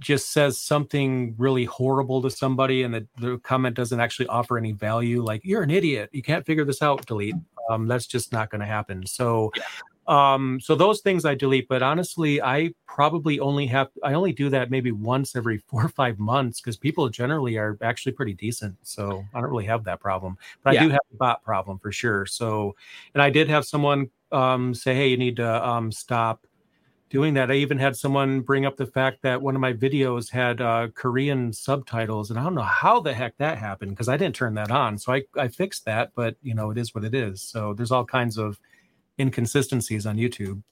just 0.00 0.32
says 0.32 0.58
something 0.58 1.34
really 1.38 1.64
horrible 1.64 2.20
to 2.22 2.30
somebody 2.30 2.82
and 2.82 2.94
the, 2.94 3.06
the 3.18 3.38
comment 3.38 3.76
doesn't 3.76 4.00
actually 4.00 4.26
offer 4.26 4.58
any 4.58 4.72
value 4.72 5.22
like 5.22 5.42
you're 5.44 5.62
an 5.62 5.70
idiot. 5.70 6.10
You 6.12 6.22
can't 6.22 6.44
figure 6.44 6.64
this 6.64 6.82
out. 6.82 7.06
Delete. 7.06 7.36
Um, 7.70 7.86
that's 7.86 8.06
just 8.06 8.32
not 8.32 8.50
going 8.50 8.60
to 8.60 8.66
happen. 8.66 9.06
So 9.06 9.52
um, 10.10 10.58
so 10.60 10.74
those 10.74 11.00
things 11.00 11.24
i 11.24 11.34
delete 11.34 11.68
but 11.68 11.82
honestly 11.82 12.42
i 12.42 12.70
probably 12.86 13.38
only 13.38 13.66
have 13.66 13.88
i 14.02 14.12
only 14.12 14.32
do 14.32 14.48
that 14.50 14.70
maybe 14.70 14.90
once 14.90 15.36
every 15.36 15.58
four 15.68 15.84
or 15.84 15.88
five 15.88 16.18
months 16.18 16.60
because 16.60 16.76
people 16.76 17.08
generally 17.08 17.56
are 17.56 17.78
actually 17.80 18.12
pretty 18.12 18.34
decent 18.34 18.76
so 18.82 19.24
i 19.34 19.40
don't 19.40 19.50
really 19.50 19.66
have 19.66 19.84
that 19.84 20.00
problem. 20.00 20.36
But 20.64 20.74
yeah. 20.74 20.80
i 20.80 20.84
do 20.84 20.90
have 20.90 21.00
a 21.12 21.16
bot 21.16 21.44
problem 21.44 21.78
for 21.78 21.92
sure. 21.92 22.26
So 22.26 22.74
and 23.14 23.22
i 23.22 23.30
did 23.30 23.48
have 23.48 23.64
someone 23.64 24.10
um, 24.32 24.74
say 24.74 24.94
hey 24.94 25.08
you 25.08 25.16
need 25.16 25.36
to 25.36 25.68
um, 25.68 25.92
stop 25.92 26.46
doing 27.10 27.34
that. 27.34 27.50
I 27.50 27.54
even 27.54 27.78
had 27.78 27.96
someone 27.96 28.40
bring 28.40 28.64
up 28.64 28.76
the 28.76 28.86
fact 28.86 29.22
that 29.22 29.42
one 29.42 29.56
of 29.56 29.60
my 29.60 29.72
videos 29.72 30.30
had 30.30 30.60
uh, 30.60 30.88
Korean 30.94 31.52
subtitles, 31.52 32.30
and 32.30 32.38
I 32.38 32.44
don't 32.44 32.54
know 32.54 32.62
how 32.62 33.00
the 33.00 33.12
heck 33.12 33.36
that 33.38 33.58
happened 33.58 33.90
because 33.90 34.08
I 34.08 34.16
didn't 34.16 34.36
turn 34.36 34.54
that 34.54 34.70
on. 34.70 34.96
So 34.96 35.12
I, 35.12 35.24
I 35.36 35.48
fixed 35.48 35.84
that, 35.84 36.12
but 36.14 36.36
you 36.42 36.54
know, 36.54 36.70
it 36.70 36.78
is 36.78 36.94
what 36.94 37.04
it 37.04 37.14
is. 37.14 37.42
So 37.42 37.74
there's 37.74 37.90
all 37.90 38.04
kinds 38.04 38.38
of 38.38 38.58
inconsistencies 39.18 40.06
on 40.06 40.16
YouTube. 40.16 40.62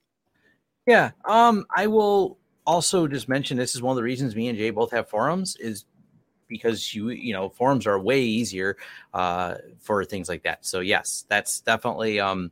Yeah. 0.87 1.11
Um, 1.27 1.67
I 1.77 1.89
will 1.89 2.39
also 2.67 3.09
just 3.09 3.29
mention 3.29 3.57
this 3.57 3.75
is 3.75 3.83
one 3.83 3.93
of 3.93 3.97
the 3.97 4.03
reasons 4.03 4.37
me 4.37 4.49
and 4.49 4.57
Jay 4.57 4.71
both 4.71 4.91
have 4.93 5.09
forums 5.09 5.57
is 5.57 5.85
because 6.49 6.95
you 6.95 7.11
you 7.11 7.33
know 7.33 7.49
forums 7.49 7.87
are 7.87 7.99
way 7.99 8.21
easier 8.21 8.77
uh, 9.15 9.55
for 9.79 10.05
things 10.05 10.29
like 10.29 10.43
that. 10.43 10.65
So 10.65 10.81
yes, 10.81 11.25
that's 11.29 11.61
definitely 11.61 12.21
um, 12.21 12.51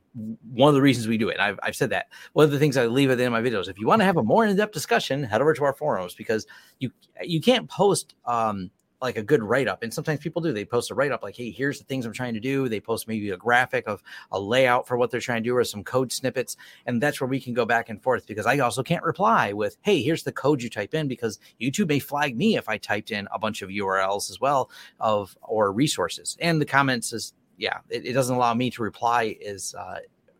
one 0.51 0.69
of 0.69 0.75
the 0.75 0.81
reasons 0.81 1.07
we 1.07 1.17
do 1.17 1.29
it. 1.29 1.39
I've, 1.39 1.59
I've 1.63 1.75
said 1.75 1.89
that. 1.89 2.07
One 2.33 2.45
of 2.45 2.51
the 2.51 2.59
things 2.59 2.77
I 2.77 2.85
leave 2.85 3.09
at 3.09 3.17
the 3.17 3.25
end 3.25 3.33
of 3.35 3.43
my 3.43 3.47
videos, 3.47 3.67
if 3.67 3.79
you 3.79 3.87
want 3.87 4.01
to 4.01 4.05
have 4.05 4.17
a 4.17 4.23
more 4.23 4.45
in 4.45 4.55
depth 4.55 4.73
discussion, 4.73 5.23
head 5.23 5.41
over 5.41 5.53
to 5.53 5.63
our 5.63 5.73
forums 5.73 6.13
because 6.13 6.45
you 6.79 6.91
you 7.23 7.41
can't 7.41 7.69
post 7.69 8.15
um, 8.25 8.71
like 9.01 9.17
a 9.17 9.23
good 9.23 9.43
write 9.43 9.67
up. 9.67 9.83
And 9.83 9.93
sometimes 9.93 10.19
people 10.19 10.41
do. 10.41 10.51
They 10.51 10.65
post 10.65 10.91
a 10.91 10.95
write 10.95 11.11
up 11.11 11.23
like, 11.23 11.35
"Hey, 11.35 11.51
here's 11.51 11.79
the 11.79 11.85
things 11.85 12.05
I'm 12.05 12.13
trying 12.13 12.33
to 12.33 12.39
do." 12.39 12.67
They 12.67 12.79
post 12.79 13.07
maybe 13.07 13.29
a 13.29 13.37
graphic 13.37 13.87
of 13.87 14.01
a 14.31 14.39
layout 14.39 14.87
for 14.87 14.97
what 14.97 15.11
they're 15.11 15.19
trying 15.19 15.43
to 15.43 15.49
do 15.49 15.55
or 15.55 15.63
some 15.63 15.83
code 15.83 16.11
snippets, 16.11 16.57
and 16.85 17.01
that's 17.01 17.21
where 17.21 17.27
we 17.27 17.39
can 17.39 17.53
go 17.53 17.65
back 17.65 17.89
and 17.89 18.01
forth 18.01 18.25
because 18.27 18.45
I 18.45 18.59
also 18.59 18.83
can't 18.83 19.03
reply 19.03 19.53
with, 19.53 19.77
"Hey, 19.81 20.01
here's 20.01 20.23
the 20.23 20.31
code 20.31 20.61
you 20.61 20.69
type 20.69 20.93
in," 20.93 21.07
because 21.07 21.39
YouTube 21.61 21.89
may 21.89 21.99
flag 21.99 22.35
me 22.35 22.57
if 22.57 22.69
I 22.69 22.77
typed 22.77 23.11
in 23.11 23.27
a 23.31 23.39
bunch 23.39 23.61
of 23.61 23.69
URLs 23.69 24.29
as 24.29 24.39
well 24.39 24.69
of 24.99 25.37
or 25.41 25.71
resources. 25.71 26.37
And 26.39 26.59
the 26.61 26.65
comments 26.65 27.13
is 27.13 27.33
yeah, 27.57 27.79
it, 27.89 28.05
it 28.05 28.13
doesn't 28.13 28.35
allow 28.35 28.53
me 28.53 28.69
to 28.71 28.83
reply 28.83 29.35
as 29.45 29.73
uh, 29.75 29.99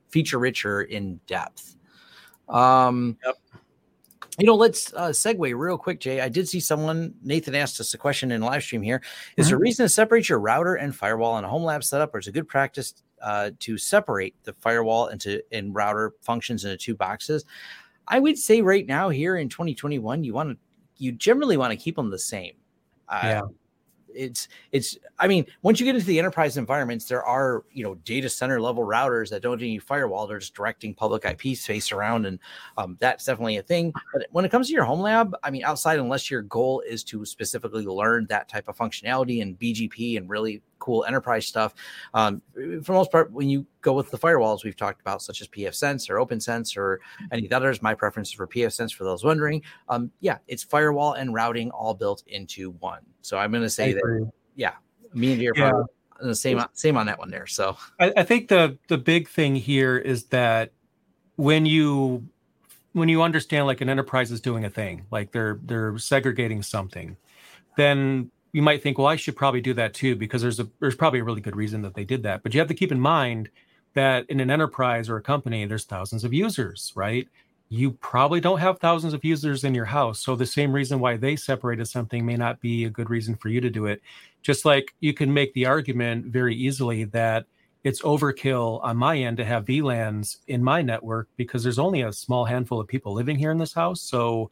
feature 0.10 0.40
rich 0.40 0.66
or 0.66 0.84
in 0.84 1.20
depth. 1.28 1.76
Um, 2.48 3.18
yep 3.26 3.36
you 4.38 4.46
know, 4.46 4.56
let's 4.56 4.94
uh, 4.94 5.10
segue 5.10 5.58
real 5.58 5.78
quick, 5.78 6.00
Jay. 6.00 6.22
I 6.22 6.30
did 6.30 6.48
see 6.48 6.60
someone, 6.60 7.14
Nathan 7.24 7.56
asked 7.56 7.80
us 7.80 7.94
a 7.94 7.98
question 7.98 8.32
in 8.32 8.42
live 8.42 8.64
stream 8.64 8.82
here. 8.82 9.02
Is 9.36 9.46
mm-hmm. 9.46 9.50
there 9.50 9.58
a 9.58 9.60
reason 9.60 9.86
to 9.86 9.90
separate 9.90 10.30
your 10.30 10.40
router 10.40 10.76
and 10.76 10.96
firewall 10.96 11.38
in 11.38 11.44
a 11.44 11.50
home 11.50 11.64
lab 11.64 11.84
setup, 11.84 12.14
or 12.14 12.20
is 12.20 12.28
it 12.28 12.34
good 12.34 12.48
practice 12.48 12.94
uh, 13.22 13.52
to 13.60 13.78
separate 13.78 14.36
the 14.44 14.54
firewall 14.54 15.08
into 15.08 15.42
and 15.52 15.74
router 15.74 16.14
functions 16.22 16.66
into 16.66 16.78
two 16.78 16.96
boxes? 16.96 17.46
I 18.08 18.20
would 18.20 18.38
say 18.38 18.62
right 18.62 18.86
now, 18.86 19.10
here 19.10 19.38
in 19.38 19.50
2021, 19.50 20.24
you 20.24 20.34
want 20.34 20.52
to, 20.52 20.58
you 20.98 21.12
generally 21.12 21.58
want 21.58 21.72
to 21.72 21.78
keep 21.78 21.96
them 21.96 22.10
the 22.10 22.20
same. 22.20 22.54
Uh, 23.10 23.22
yeah 23.24 23.42
it's 24.18 24.48
it's 24.72 24.98
i 25.20 25.28
mean 25.28 25.46
once 25.62 25.80
you 25.80 25.86
get 25.86 25.96
into 25.96 26.08
the 26.08 26.20
enterprise 26.20 26.58
environments 26.58 27.06
there 27.06 27.24
are 27.24 27.64
you 27.72 27.84
know 27.84 27.96
data 27.96 28.30
center 28.30 28.60
level 28.60 28.84
routers 28.84 29.30
that 29.30 29.42
don't 29.42 29.62
need 29.62 29.84
firewall. 29.84 30.28
They're 30.28 30.40
just 30.40 30.54
directing 30.54 30.94
public 30.94 31.26
ip 31.26 31.56
space 31.58 31.92
around 31.92 32.26
and 32.26 32.40
um, 32.78 32.98
that's 33.00 33.26
definitely 33.26 33.58
a 33.58 33.64
thing. 33.64 33.94
But 34.14 34.28
when 34.32 34.46
it 34.46 34.50
comes 34.50 34.68
to 34.68 34.74
your 34.74 34.84
home 34.84 35.02
lab 35.02 35.36
i 35.44 35.50
mean 35.50 35.64
outside 35.64 36.00
unless 36.00 36.30
your 36.32 36.42
goal 36.42 36.82
is 36.88 37.04
to 37.06 37.26
specifically 37.26 37.86
learn 37.86 38.26
that 38.30 38.50
type 38.50 38.68
of 38.68 38.78
functionality 38.78 39.42
and 39.42 39.58
bgp 39.60 40.18
and 40.18 40.30
really 40.30 40.62
cool 40.80 41.06
enterprise 41.06 41.48
stuff. 41.48 41.74
Um, 42.14 42.42
for 42.84 42.94
most 42.94 43.12
part, 43.12 43.32
when 43.32 43.50
you 43.50 43.66
go 43.82 43.94
with 43.94 44.12
the 44.12 44.18
firewalls 44.18 44.64
we've 44.64 44.76
talked 44.76 45.02
about, 45.02 45.22
such 45.22 45.42
as 45.42 45.48
pfSense 45.48 46.10
or 46.10 46.16
OPNsense 46.16 46.78
or 46.78 47.00
any 47.32 47.44
of 47.44 47.50
the 47.50 47.56
others, 47.56 47.82
my 47.82 47.94
preference 47.94 48.30
is 48.30 48.34
for 48.34 48.48
pfSense 48.48 48.94
for 48.94 49.04
those 49.04 49.24
wondering. 49.24 49.62
Um, 49.90 50.12
yeah, 50.20 50.38
it's 50.48 50.64
firewall 50.64 51.14
and 51.14 51.34
routing 51.34 51.72
all 51.72 51.94
built 51.94 52.24
into 52.28 52.72
one. 52.80 53.02
So 53.22 53.38
I'm 53.38 53.52
going 53.52 53.64
to 53.64 53.70
say 53.70 53.94
that, 53.94 54.32
yeah, 54.56 54.74
me 55.14 55.34
and 55.34 55.42
you 55.42 55.52
are 55.52 55.58
yeah. 55.58 55.72
the 56.22 56.36
same 56.36 56.64
same 56.74 56.98
on 56.98 57.06
that 57.06 57.20
one 57.20 57.30
there. 57.30 57.48
So 57.48 57.78
I, 58.00 58.14
I 58.18 58.24
think 58.24 58.48
the 58.48 58.78
the 58.88 58.98
big 58.98 59.28
thing 59.28 59.56
here 59.56 59.98
is 59.98 60.26
that 60.26 60.72
when 61.36 61.66
you 61.66 62.28
when 62.94 63.10
you 63.10 63.22
understand 63.22 63.68
like 63.68 63.82
an 63.82 63.90
enterprise 63.90 64.32
is 64.32 64.42
doing 64.42 64.66
a 64.66 64.70
thing, 64.70 65.06
like 65.12 65.32
they're 65.32 65.60
they're 65.64 65.98
segregating 65.98 66.64
something, 66.64 67.16
then 67.78 68.32
you 68.54 68.62
might 68.62 68.82
think, 68.82 68.98
well, 68.98 69.08
I 69.08 69.16
should 69.16 69.36
probably 69.36 69.62
do 69.62 69.74
that 69.76 69.94
too, 69.94 70.16
because 70.16 70.42
there's 70.42 70.60
a 70.60 70.68
there's 70.80 70.96
probably 70.96 71.20
a 71.20 71.24
really 71.24 71.42
good 71.42 71.56
reason 71.56 71.82
that 71.84 71.94
they 71.94 72.04
did 72.04 72.24
that. 72.24 72.44
But 72.44 72.54
you 72.54 72.60
have 72.60 72.70
to 72.70 72.74
keep 72.74 72.92
in 72.92 73.00
mind 73.00 73.50
that 73.94 74.26
in 74.30 74.40
an 74.40 74.52
enterprise 74.52 75.10
or 75.10 75.18
a 75.18 75.22
company, 75.22 75.66
there's 75.66 75.86
thousands 75.86 76.24
of 76.24 76.34
users, 76.34 76.94
right? 76.96 77.28
You 77.70 77.92
probably 77.92 78.40
don't 78.40 78.60
have 78.60 78.80
thousands 78.80 79.14
of 79.14 79.26
users 79.26 79.64
in 79.64 79.74
your 79.74 79.86
house. 79.86 80.20
So 80.20 80.36
the 80.36 80.46
same 80.46 80.72
reason 80.72 81.00
why 81.00 81.18
they 81.18 81.36
separated 81.36 81.88
something 81.88 82.26
may 82.26 82.38
not 82.38 82.62
be 82.62 82.86
a 82.86 82.90
good 82.90 83.10
reason 83.10 83.36
for 83.36 83.50
you 83.50 83.60
to 83.60 83.70
do 83.70 83.88
it. 83.88 84.02
Just 84.42 84.64
like 84.66 84.94
you 85.00 85.14
can 85.14 85.34
make 85.34 85.54
the 85.54 85.66
argument 85.66 86.28
very 86.28 86.56
easily 86.56 87.04
that 87.06 87.46
it's 87.84 88.02
overkill 88.02 88.84
on 88.84 88.98
my 88.98 89.18
end 89.18 89.38
to 89.38 89.46
have 89.46 89.66
VLANs 89.66 90.38
in 90.48 90.64
my 90.64 90.82
network 90.82 91.28
because 91.36 91.64
there's 91.64 91.80
only 91.80 92.02
a 92.02 92.14
small 92.14 92.46
handful 92.46 92.80
of 92.80 92.88
people 92.88 93.14
living 93.14 93.38
here 93.38 93.52
in 93.52 93.58
this 93.58 93.74
house. 93.74 94.02
So 94.02 94.52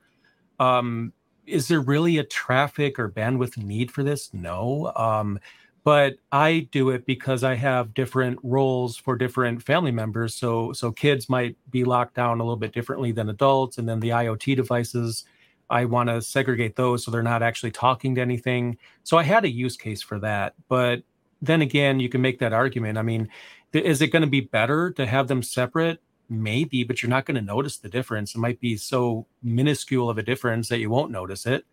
um, 0.60 1.13
is 1.47 1.67
there 1.67 1.81
really 1.81 2.17
a 2.17 2.23
traffic 2.23 2.99
or 2.99 3.10
bandwidth 3.10 3.58
need 3.58 3.91
for 3.91 4.03
this? 4.03 4.34
No. 4.34 4.91
Um, 4.95 5.39
but 5.84 6.15
I 6.31 6.67
do 6.71 6.89
it 6.89 7.05
because 7.05 7.43
I 7.43 7.53
have 7.55 7.93
different 7.93 8.39
roles 8.41 8.97
for 8.97 9.15
different 9.15 9.62
family 9.62 9.91
members. 9.91 10.34
So 10.34 10.73
so 10.73 10.91
kids 10.91 11.29
might 11.29 11.55
be 11.69 11.84
locked 11.84 12.15
down 12.15 12.39
a 12.39 12.43
little 12.43 12.58
bit 12.58 12.73
differently 12.73 13.12
than 13.12 13.29
adults, 13.29 13.77
and 13.77 13.88
then 13.88 13.99
the 13.99 14.10
IoT 14.10 14.55
devices, 14.55 15.25
I 15.69 15.86
want 15.86 16.10
to 16.10 16.21
segregate 16.23 16.75
those 16.75 17.05
so 17.05 17.12
they're 17.12 17.21
not 17.21 17.43
actually 17.43 17.71
talking 17.71 18.15
to 18.15 18.21
anything. 18.21 18.77
So 19.03 19.17
I 19.17 19.23
had 19.23 19.45
a 19.45 19.49
use 19.49 19.77
case 19.77 20.01
for 20.01 20.19
that. 20.19 20.55
But 20.69 21.03
then 21.41 21.62
again, 21.62 21.99
you 21.99 22.10
can 22.10 22.21
make 22.21 22.39
that 22.39 22.53
argument. 22.53 22.97
I 22.97 23.03
mean, 23.03 23.29
is 23.73 24.01
it 24.01 24.08
going 24.08 24.21
to 24.21 24.27
be 24.27 24.41
better 24.41 24.91
to 24.91 25.05
have 25.05 25.27
them 25.27 25.43
separate? 25.43 26.01
Maybe, 26.30 26.84
but 26.84 27.02
you're 27.02 27.10
not 27.10 27.26
going 27.26 27.36
to 27.36 27.42
notice 27.42 27.78
the 27.78 27.90
difference. 27.90 28.36
It 28.36 28.40
might 28.40 28.60
be 28.60 28.78
so 28.78 29.26
minuscule 29.44 30.10
of 30.10 30.18
a 30.18 30.24
difference 30.24 30.70
that 30.70 30.80
you 30.80 30.90
won't 30.90 31.12
notice 31.12 31.46
it. 31.46 31.66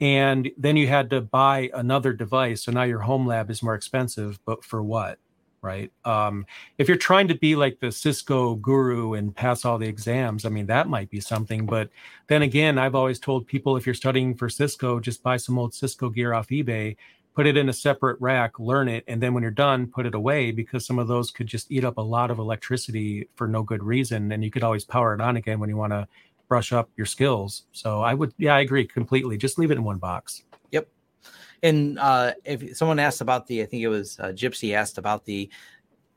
And 0.00 0.50
then 0.56 0.76
you 0.76 0.86
had 0.86 1.10
to 1.10 1.20
buy 1.20 1.70
another 1.74 2.12
device. 2.12 2.62
So 2.62 2.72
now 2.72 2.84
your 2.84 3.00
home 3.00 3.26
lab 3.26 3.50
is 3.50 3.62
more 3.62 3.74
expensive, 3.74 4.38
but 4.44 4.64
for 4.64 4.82
what? 4.82 5.18
Right. 5.60 5.90
Um, 6.04 6.46
if 6.78 6.86
you're 6.86 6.96
trying 6.96 7.26
to 7.28 7.34
be 7.34 7.56
like 7.56 7.80
the 7.80 7.90
Cisco 7.90 8.54
guru 8.54 9.14
and 9.14 9.34
pass 9.34 9.64
all 9.64 9.76
the 9.76 9.88
exams, 9.88 10.44
I 10.44 10.50
mean, 10.50 10.66
that 10.66 10.86
might 10.86 11.10
be 11.10 11.18
something. 11.18 11.66
But 11.66 11.90
then 12.28 12.42
again, 12.42 12.78
I've 12.78 12.94
always 12.94 13.18
told 13.18 13.48
people 13.48 13.76
if 13.76 13.84
you're 13.84 13.94
studying 13.94 14.36
for 14.36 14.48
Cisco, 14.48 15.00
just 15.00 15.20
buy 15.20 15.36
some 15.36 15.58
old 15.58 15.74
Cisco 15.74 16.10
gear 16.10 16.32
off 16.32 16.48
eBay 16.48 16.96
put 17.38 17.46
it 17.46 17.56
in 17.56 17.68
a 17.68 17.72
separate 17.72 18.20
rack, 18.20 18.58
learn 18.58 18.88
it, 18.88 19.04
and 19.06 19.22
then 19.22 19.32
when 19.32 19.44
you're 19.44 19.52
done, 19.52 19.86
put 19.86 20.04
it 20.04 20.12
away 20.16 20.50
because 20.50 20.84
some 20.84 20.98
of 20.98 21.06
those 21.06 21.30
could 21.30 21.46
just 21.46 21.70
eat 21.70 21.84
up 21.84 21.96
a 21.96 22.02
lot 22.02 22.32
of 22.32 22.40
electricity 22.40 23.28
for 23.36 23.46
no 23.46 23.62
good 23.62 23.80
reason. 23.80 24.32
And 24.32 24.42
you 24.42 24.50
could 24.50 24.64
always 24.64 24.84
power 24.84 25.14
it 25.14 25.20
on 25.20 25.36
again 25.36 25.60
when 25.60 25.70
you 25.70 25.76
want 25.76 25.92
to 25.92 26.08
brush 26.48 26.72
up 26.72 26.90
your 26.96 27.06
skills. 27.06 27.66
So 27.70 28.02
I 28.02 28.12
would, 28.12 28.34
yeah, 28.38 28.56
I 28.56 28.60
agree 28.62 28.84
completely. 28.84 29.36
Just 29.36 29.56
leave 29.56 29.70
it 29.70 29.76
in 29.76 29.84
one 29.84 29.98
box. 29.98 30.42
Yep. 30.72 30.88
And 31.62 32.00
uh, 32.00 32.32
if 32.44 32.76
someone 32.76 32.98
asked 32.98 33.20
about 33.20 33.46
the, 33.46 33.62
I 33.62 33.66
think 33.66 33.84
it 33.84 33.88
was 33.88 34.18
uh, 34.18 34.32
Gypsy 34.32 34.74
asked 34.74 34.98
about 34.98 35.24
the 35.24 35.48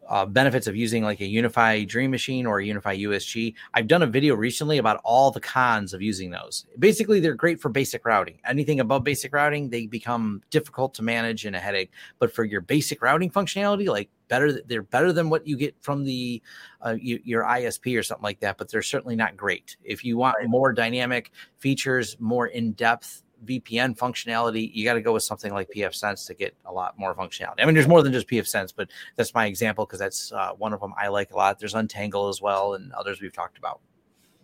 uh, 0.09 0.25
benefits 0.25 0.67
of 0.67 0.75
using 0.75 1.03
like 1.03 1.21
a 1.21 1.29
UniFi 1.29 1.87
Dream 1.87 2.11
Machine 2.11 2.45
or 2.45 2.59
a 2.59 2.65
UniFi 2.65 3.01
USG. 3.01 3.53
I've 3.73 3.87
done 3.87 4.01
a 4.01 4.07
video 4.07 4.35
recently 4.35 4.77
about 4.77 4.99
all 5.03 5.31
the 5.31 5.39
cons 5.39 5.93
of 5.93 6.01
using 6.01 6.31
those. 6.31 6.65
Basically, 6.79 7.19
they're 7.19 7.33
great 7.33 7.59
for 7.59 7.69
basic 7.69 8.05
routing. 8.05 8.39
Anything 8.45 8.79
above 8.79 9.03
basic 9.03 9.33
routing, 9.33 9.69
they 9.69 9.85
become 9.87 10.41
difficult 10.49 10.93
to 10.95 11.03
manage 11.03 11.45
and 11.45 11.55
a 11.55 11.59
headache. 11.59 11.91
But 12.19 12.33
for 12.33 12.43
your 12.43 12.61
basic 12.61 13.01
routing 13.01 13.29
functionality, 13.29 13.87
like 13.87 14.09
better, 14.27 14.61
they're 14.63 14.81
better 14.81 15.13
than 15.13 15.29
what 15.29 15.45
you 15.47 15.57
get 15.57 15.75
from 15.81 16.03
the 16.03 16.41
uh, 16.81 16.95
your 16.99 17.43
ISP 17.43 17.97
or 17.97 18.03
something 18.03 18.23
like 18.23 18.39
that. 18.39 18.57
But 18.57 18.71
they're 18.71 18.81
certainly 18.81 19.15
not 19.15 19.37
great. 19.37 19.77
If 19.83 20.03
you 20.03 20.17
want 20.17 20.37
more 20.47 20.73
dynamic 20.73 21.31
features, 21.57 22.17
more 22.19 22.47
in 22.47 22.73
depth 22.73 23.23
VPN 23.45 23.97
functionality, 23.97 24.73
you 24.73 24.84
got 24.84 24.93
to 24.93 25.01
go 25.01 25.13
with 25.13 25.23
something 25.23 25.54
like 25.54 25.69
pfSense 25.75 26.25
to 26.27 26.34
get 26.34 26.56
a 26.65 26.71
lot 26.71 26.97
more 26.97 27.13
functionality. 27.15 27.56
I 27.60 27.65
mean, 27.65 27.75
there's 27.75 27.88
more 27.88 28.04
than 28.04 28.13
just 28.13 28.27
pfSense, 28.27 28.73
but 28.75 28.89
that's 29.15 29.34
my 29.34 29.45
example 29.45 29.86
because 29.86 29.99
that's 29.99 30.32
uh, 30.32 30.51
one 30.54 30.73
of 30.73 30.80
them 30.80 30.93
I 30.97 31.08
like 31.08 31.32
a 31.32 31.36
lot. 31.36 31.60
There's 31.60 31.75
Untangle 31.75 32.30
as 32.30 32.41
well, 32.41 32.73
and 32.73 32.91
others 32.93 33.21
we've 33.21 33.34
talked 33.34 33.58
about. 33.58 33.82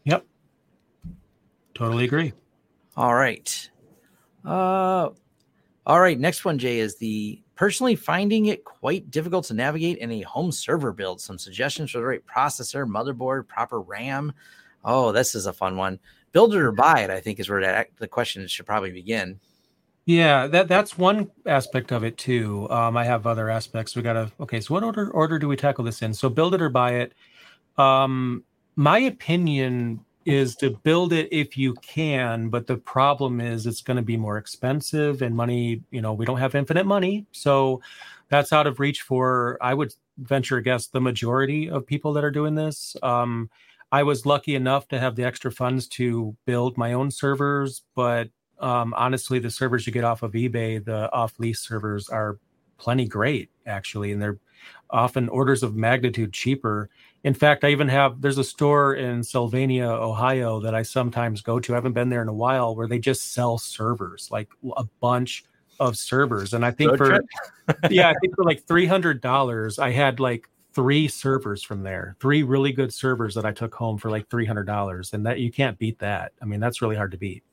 Yep, 0.06 0.26
totally 1.74 2.06
agree. 2.06 2.34
All 2.96 3.14
right, 3.14 3.70
uh, 4.46 5.10
all 5.86 6.00
right. 6.00 6.20
Next 6.20 6.46
one, 6.46 6.58
Jay, 6.58 6.80
is 6.80 6.96
the 6.98 7.42
personally 7.56 7.96
finding 7.96 8.48
it 8.48 8.64
quite 8.64 9.12
difficult 9.12 9.46
to 9.46 9.54
navigate 9.54 9.98
in 9.98 10.12
a 10.12 10.22
home 10.22 10.52
server 10.52 10.92
build. 10.92 11.22
Some 11.22 11.38
suggestions 11.38 11.92
for 11.92 12.00
the 12.00 12.06
right 12.06 12.24
processor, 12.26 12.88
motherboard, 12.88 13.48
proper 13.48 13.82
RAM. 13.82 14.34
Oh, 14.86 15.12
this 15.12 15.36
is 15.36 15.48
a 15.48 15.54
fun 15.54 15.76
one 15.76 16.00
build 16.38 16.54
it 16.54 16.60
or 16.60 16.72
buy 16.72 17.00
it, 17.00 17.10
I 17.10 17.20
think 17.20 17.40
is 17.40 17.50
where 17.50 17.88
the 17.98 18.08
question 18.08 18.46
should 18.48 18.68
probably 18.68 18.92
begin. 18.92 19.40
Yeah, 20.06 20.46
that 20.46 20.68
that's 20.68 20.96
one 20.96 21.32
aspect 21.48 21.92
of 21.92 22.04
it 22.04 22.16
too. 22.16 22.70
Um, 22.70 22.96
I 22.96 23.06
have 23.06 23.26
other 23.26 23.50
aspects. 23.50 23.96
We 23.96 24.04
gotta 24.04 24.32
okay. 24.40 24.62
So 24.62 24.76
what 24.76 24.84
order 24.84 25.10
order 25.10 25.40
do 25.40 25.48
we 25.48 25.56
tackle 25.56 25.84
this 25.84 26.04
in? 26.04 26.14
So 26.14 26.30
build 26.30 26.54
it 26.54 26.62
or 26.62 26.70
buy 26.70 26.92
it. 26.94 27.14
Um, 27.80 28.44
my 28.76 29.00
opinion 29.00 30.06
is 30.26 30.56
to 30.58 30.70
build 30.84 31.12
it 31.12 31.28
if 31.32 31.58
you 31.58 31.74
can, 31.74 32.50
but 32.50 32.68
the 32.68 32.78
problem 32.78 33.42
is 33.42 33.66
it's 33.66 33.82
going 33.82 33.98
to 33.98 34.04
be 34.04 34.16
more 34.16 34.38
expensive 34.38 35.24
and 35.24 35.36
money. 35.36 35.82
You 35.90 36.02
know, 36.02 36.14
we 36.14 36.26
don't 36.26 36.38
have 36.38 36.54
infinite 36.54 36.86
money, 36.86 37.26
so 37.32 37.82
that's 38.30 38.54
out 38.54 38.68
of 38.68 38.80
reach 38.80 39.02
for. 39.02 39.58
I 39.60 39.74
would 39.74 39.92
venture 40.20 40.62
guess 40.62 40.86
the 40.86 41.02
majority 41.02 41.68
of 41.68 41.88
people 41.88 42.14
that 42.14 42.24
are 42.24 42.32
doing 42.32 42.54
this. 42.54 42.96
Um, 43.02 43.50
I 43.92 44.04
was 44.04 44.26
lucky 44.26 44.56
enough 44.56 44.88
to 44.90 45.00
have 45.00 45.16
the 45.16 45.24
extra 45.24 45.52
funds 45.52 45.88
to 45.90 46.36
build 46.46 46.78
my 46.78 46.94
own 46.94 47.10
servers, 47.12 47.84
but 47.96 48.30
um, 48.60 48.94
honestly, 48.98 49.40
the 49.40 49.52
servers 49.52 49.86
you 49.86 49.94
get 49.94 50.04
off 50.04 50.24
of 50.24 50.34
eBay, 50.34 50.84
the 50.84 51.12
off 51.12 51.40
lease 51.40 51.62
servers, 51.62 52.10
are 52.10 52.40
plenty 52.78 53.08
great 53.08 53.50
actually, 53.66 54.12
and 54.12 54.22
they're 54.22 54.40
often 54.90 55.30
orders 55.30 55.64
of 55.64 55.76
magnitude 55.76 56.34
cheaper. 56.34 56.90
In 57.24 57.34
fact, 57.34 57.64
I 57.64 57.70
even 57.70 57.88
have 57.88 58.22
there's 58.22 58.38
a 58.38 58.44
store 58.44 58.96
in 58.96 59.24
Sylvania, 59.24 59.88
Ohio 59.88 60.60
that 60.62 60.76
I 60.76 60.82
sometimes 60.82 61.42
go 61.42 61.60
to. 61.60 61.74
I 61.74 61.76
haven't 61.76 61.94
been 61.94 62.10
there 62.10 62.22
in 62.22 62.28
a 62.28 62.34
while 62.34 62.76
where 62.76 62.88
they 62.88 63.00
just 63.00 63.34
sell 63.34 63.58
servers, 63.58 64.30
like 64.32 64.50
a 64.76 64.86
bunch 65.00 65.44
of 65.80 65.98
servers. 65.98 66.54
And 66.54 66.66
I 66.66 66.72
think 66.72 66.98
for 66.98 67.20
yeah, 67.90 68.10
I 68.10 68.14
think 68.22 68.36
for 68.36 68.44
like 68.44 68.66
three 68.66 68.86
hundred 68.86 69.22
dollars, 69.22 69.80
I 69.80 69.92
had 69.92 70.20
like 70.20 70.50
three 70.78 71.08
servers 71.08 71.64
from 71.64 71.82
there, 71.82 72.16
three 72.20 72.44
really 72.44 72.72
good 72.72 72.94
servers 72.94 73.34
that 73.34 73.46
I 73.46 73.52
took 73.52 73.74
home 73.74 73.98
for 73.98 74.12
like 74.12 74.30
three 74.30 74.46
hundred 74.46 74.66
dollars, 74.66 75.12
and 75.12 75.26
that 75.26 75.40
you 75.40 75.52
can't 75.52 75.76
beat 75.80 75.98
that. 75.98 76.34
I 76.40 76.46
mean, 76.46 76.60
that's 76.60 76.84
really 76.84 76.96
hard 76.96 77.10
to 77.14 77.18
beat. 77.18 77.44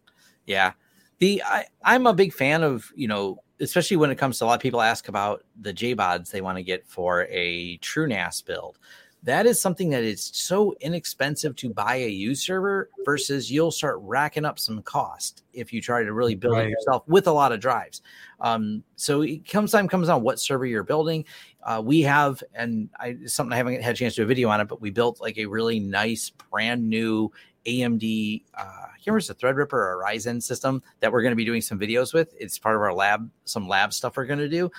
Yeah, 0.44 0.72
the 1.20 1.42
I, 1.42 1.64
I'm 1.82 2.06
a 2.06 2.12
big 2.12 2.34
fan 2.34 2.62
of 2.62 2.92
you 2.94 3.08
know, 3.08 3.38
especially 3.60 3.96
when 3.96 4.10
it 4.10 4.16
comes 4.16 4.38
to 4.38 4.44
a 4.44 4.46
lot 4.46 4.56
of 4.56 4.60
people 4.60 4.82
ask 4.82 5.08
about 5.08 5.42
the 5.58 5.72
JBODs 5.72 6.30
they 6.30 6.42
want 6.42 6.58
to 6.58 6.62
get 6.62 6.87
for 6.87 7.26
a 7.30 7.78
TrueNAS 7.78 8.44
build 8.44 8.78
that 9.24 9.46
is 9.46 9.60
something 9.60 9.88
that 9.90 10.04
is 10.04 10.22
so 10.22 10.74
inexpensive 10.80 11.56
to 11.56 11.70
buy 11.70 11.96
a 11.96 12.08
used 12.08 12.44
server 12.44 12.90
versus 13.06 13.50
you'll 13.50 13.70
start 13.70 13.98
racking 14.02 14.44
up 14.44 14.58
some 14.58 14.82
cost 14.82 15.44
if 15.54 15.72
you 15.72 15.80
try 15.80 16.04
to 16.04 16.12
really 16.12 16.34
build 16.34 16.54
right. 16.54 16.66
it 16.66 16.70
yourself 16.70 17.04
with 17.08 17.26
a 17.26 17.32
lot 17.32 17.50
of 17.50 17.58
drives. 17.58 18.02
Um, 18.40 18.84
so 18.96 19.22
it 19.22 19.48
comes 19.48 19.72
time 19.72 19.88
comes 19.88 20.10
on 20.10 20.22
what 20.22 20.38
server 20.38 20.66
you're 20.66 20.84
building. 20.84 21.24
Uh, 21.62 21.80
we 21.82 22.02
have, 22.02 22.42
and 22.54 22.90
I 23.00 23.16
something 23.24 23.54
I 23.54 23.56
haven't 23.56 23.82
had 23.82 23.94
a 23.94 23.98
chance 23.98 24.14
to 24.16 24.20
do 24.20 24.24
a 24.24 24.26
video 24.26 24.50
on 24.50 24.60
it, 24.60 24.68
but 24.68 24.82
we 24.82 24.90
built 24.90 25.20
like 25.20 25.38
a 25.38 25.46
really 25.46 25.80
nice 25.80 26.30
brand 26.50 26.87
new 26.87 27.32
AMD. 27.64 28.42
Uh, 28.52 28.60
I 28.62 28.98
can't 29.02 29.16
a 29.16 29.34
Threadripper 29.34 29.72
or 29.72 30.02
a 30.02 30.04
Ryzen 30.04 30.42
system 30.42 30.82
that 31.00 31.10
we're 31.10 31.22
going 31.22 31.32
to 31.32 31.37
be 31.37 31.46
doing 31.46 31.62
some 31.62 31.78
videos 31.78 32.12
with. 32.12 32.34
It's 32.38 32.58
part 32.58 32.76
of 32.76 32.82
our 32.82 32.92
lab, 32.92 33.30
some 33.46 33.66
lab 33.66 33.94
stuff 33.94 34.18
we're 34.18 34.26
going 34.26 34.40
to 34.40 34.50
do 34.50 34.70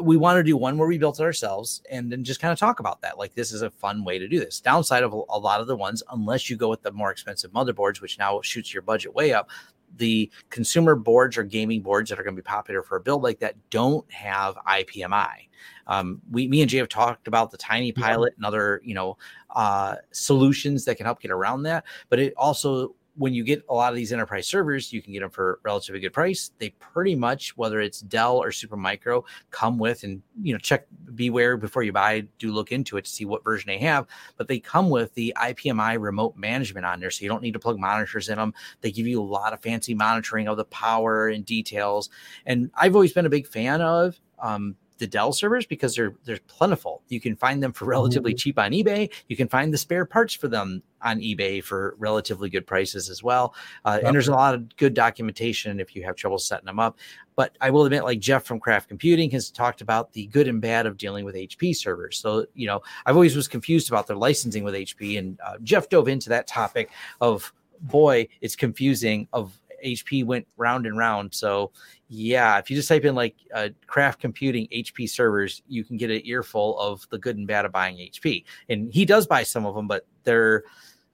we 0.00 0.16
want 0.16 0.36
to 0.36 0.42
do 0.42 0.56
one 0.56 0.78
where 0.78 0.88
we 0.88 0.98
built 0.98 1.18
it 1.18 1.22
ourselves 1.24 1.82
and 1.90 2.10
then 2.12 2.22
just 2.22 2.40
kind 2.40 2.52
of 2.52 2.58
talk 2.58 2.80
about 2.80 3.00
that. 3.02 3.18
Like 3.18 3.34
this 3.34 3.52
is 3.52 3.62
a 3.62 3.70
fun 3.70 4.04
way 4.04 4.18
to 4.18 4.28
do 4.28 4.38
this. 4.38 4.60
Downside 4.60 5.02
of 5.02 5.12
a 5.12 5.38
lot 5.38 5.60
of 5.60 5.66
the 5.66 5.76
ones, 5.76 6.02
unless 6.12 6.48
you 6.48 6.56
go 6.56 6.68
with 6.68 6.82
the 6.82 6.92
more 6.92 7.10
expensive 7.10 7.50
motherboards, 7.52 8.00
which 8.00 8.18
now 8.18 8.40
shoots 8.42 8.72
your 8.72 8.82
budget 8.82 9.14
way 9.14 9.32
up, 9.32 9.50
the 9.96 10.30
consumer 10.50 10.94
boards 10.94 11.36
or 11.36 11.42
gaming 11.42 11.82
boards 11.82 12.10
that 12.10 12.18
are 12.18 12.22
going 12.22 12.36
to 12.36 12.42
be 12.42 12.46
popular 12.46 12.82
for 12.82 12.96
a 12.96 13.00
build 13.00 13.22
like 13.22 13.40
that 13.40 13.56
don't 13.70 14.10
have 14.12 14.54
IPMI. 14.68 15.48
Um, 15.88 16.20
we, 16.30 16.46
me 16.46 16.60
and 16.60 16.70
Jay 16.70 16.78
have 16.78 16.88
talked 16.88 17.26
about 17.26 17.50
the 17.50 17.56
Tiny 17.56 17.90
Pilot 17.90 18.32
yeah. 18.32 18.36
and 18.36 18.46
other, 18.46 18.80
you 18.84 18.94
know, 18.94 19.18
uh, 19.50 19.96
solutions 20.12 20.84
that 20.84 20.96
can 20.96 21.06
help 21.06 21.20
get 21.20 21.32
around 21.32 21.64
that. 21.64 21.84
But 22.08 22.20
it 22.20 22.34
also 22.36 22.94
when 23.20 23.34
you 23.34 23.44
get 23.44 23.62
a 23.68 23.74
lot 23.74 23.92
of 23.92 23.96
these 23.96 24.14
enterprise 24.14 24.46
servers, 24.46 24.94
you 24.94 25.02
can 25.02 25.12
get 25.12 25.20
them 25.20 25.28
for 25.28 25.60
relatively 25.62 26.00
good 26.00 26.14
price. 26.14 26.52
They 26.58 26.70
pretty 26.70 27.14
much, 27.14 27.54
whether 27.54 27.78
it's 27.78 28.00
Dell 28.00 28.38
or 28.38 28.48
Supermicro, 28.48 29.24
come 29.50 29.76
with 29.76 30.04
and 30.04 30.22
you 30.42 30.54
know 30.54 30.58
check 30.58 30.86
beware 31.14 31.58
before 31.58 31.82
you 31.82 31.92
buy. 31.92 32.26
Do 32.38 32.50
look 32.50 32.72
into 32.72 32.96
it 32.96 33.04
to 33.04 33.10
see 33.10 33.26
what 33.26 33.44
version 33.44 33.68
they 33.68 33.76
have, 33.76 34.06
but 34.38 34.48
they 34.48 34.58
come 34.58 34.88
with 34.88 35.12
the 35.12 35.34
IPMI 35.36 36.00
remote 36.00 36.34
management 36.38 36.86
on 36.86 36.98
there, 36.98 37.10
so 37.10 37.22
you 37.22 37.28
don't 37.28 37.42
need 37.42 37.52
to 37.52 37.58
plug 37.58 37.78
monitors 37.78 38.30
in 38.30 38.38
them. 38.38 38.54
They 38.80 38.90
give 38.90 39.06
you 39.06 39.20
a 39.20 39.22
lot 39.22 39.52
of 39.52 39.60
fancy 39.60 39.92
monitoring 39.92 40.48
of 40.48 40.56
the 40.56 40.64
power 40.64 41.28
and 41.28 41.44
details. 41.44 42.08
And 42.46 42.70
I've 42.74 42.94
always 42.94 43.12
been 43.12 43.26
a 43.26 43.30
big 43.30 43.46
fan 43.46 43.82
of 43.82 44.18
um, 44.38 44.76
the 45.00 45.06
Dell 45.06 45.32
servers 45.32 45.66
because 45.66 45.96
they're 45.96 46.14
they're 46.24 46.38
plentiful. 46.46 47.02
You 47.08 47.20
can 47.20 47.34
find 47.34 47.60
them 47.62 47.72
for 47.72 47.86
relatively 47.86 48.32
mm-hmm. 48.32 48.38
cheap 48.38 48.58
on 48.58 48.70
eBay. 48.70 49.10
You 49.28 49.36
can 49.36 49.48
find 49.48 49.74
the 49.74 49.78
spare 49.78 50.04
parts 50.04 50.34
for 50.34 50.46
them 50.46 50.82
on 51.02 51.18
eBay 51.18 51.64
for 51.64 51.96
relatively 51.98 52.50
good 52.50 52.66
prices 52.66 53.08
as 53.08 53.22
well. 53.22 53.54
Uh, 53.84 53.94
yep. 53.96 54.04
And 54.04 54.14
there's 54.14 54.28
a 54.28 54.32
lot 54.32 54.54
of 54.54 54.76
good 54.76 54.94
documentation 54.94 55.80
if 55.80 55.96
you 55.96 56.04
have 56.04 56.14
trouble 56.14 56.38
setting 56.38 56.66
them 56.66 56.78
up. 56.78 56.98
But 57.34 57.56
I 57.60 57.70
will 57.70 57.86
admit, 57.86 58.04
like 58.04 58.20
Jeff 58.20 58.44
from 58.44 58.60
Craft 58.60 58.88
Computing 58.88 59.30
has 59.30 59.50
talked 59.50 59.80
about 59.80 60.12
the 60.12 60.26
good 60.26 60.46
and 60.46 60.60
bad 60.60 60.86
of 60.86 60.98
dealing 60.98 61.24
with 61.24 61.34
HP 61.34 61.74
servers. 61.74 62.18
So 62.18 62.46
you 62.54 62.68
know, 62.68 62.82
I've 63.06 63.16
always 63.16 63.34
was 63.34 63.48
confused 63.48 63.88
about 63.88 64.06
their 64.06 64.16
licensing 64.16 64.62
with 64.62 64.74
HP, 64.74 65.18
and 65.18 65.40
uh, 65.44 65.54
Jeff 65.62 65.88
dove 65.88 66.08
into 66.08 66.28
that 66.28 66.46
topic 66.46 66.90
of 67.20 67.52
boy, 67.80 68.28
it's 68.42 68.54
confusing 68.54 69.26
of 69.32 69.58
HP 69.84 70.24
went 70.24 70.46
round 70.56 70.86
and 70.86 70.96
round. 70.96 71.34
So 71.34 71.72
yeah, 72.12 72.58
if 72.58 72.68
you 72.68 72.76
just 72.76 72.88
type 72.88 73.04
in 73.04 73.14
like 73.14 73.36
uh, 73.54 73.68
craft 73.86 74.20
computing 74.20 74.66
HP 74.74 75.08
servers, 75.08 75.62
you 75.68 75.84
can 75.84 75.96
get 75.96 76.10
an 76.10 76.22
earful 76.24 76.76
of 76.80 77.06
the 77.10 77.18
good 77.18 77.36
and 77.36 77.46
bad 77.46 77.64
of 77.64 77.70
buying 77.70 77.98
HP. 77.98 78.44
And 78.68 78.92
he 78.92 79.04
does 79.04 79.28
buy 79.28 79.44
some 79.44 79.64
of 79.64 79.76
them, 79.76 79.86
but 79.86 80.08
they're 80.24 80.64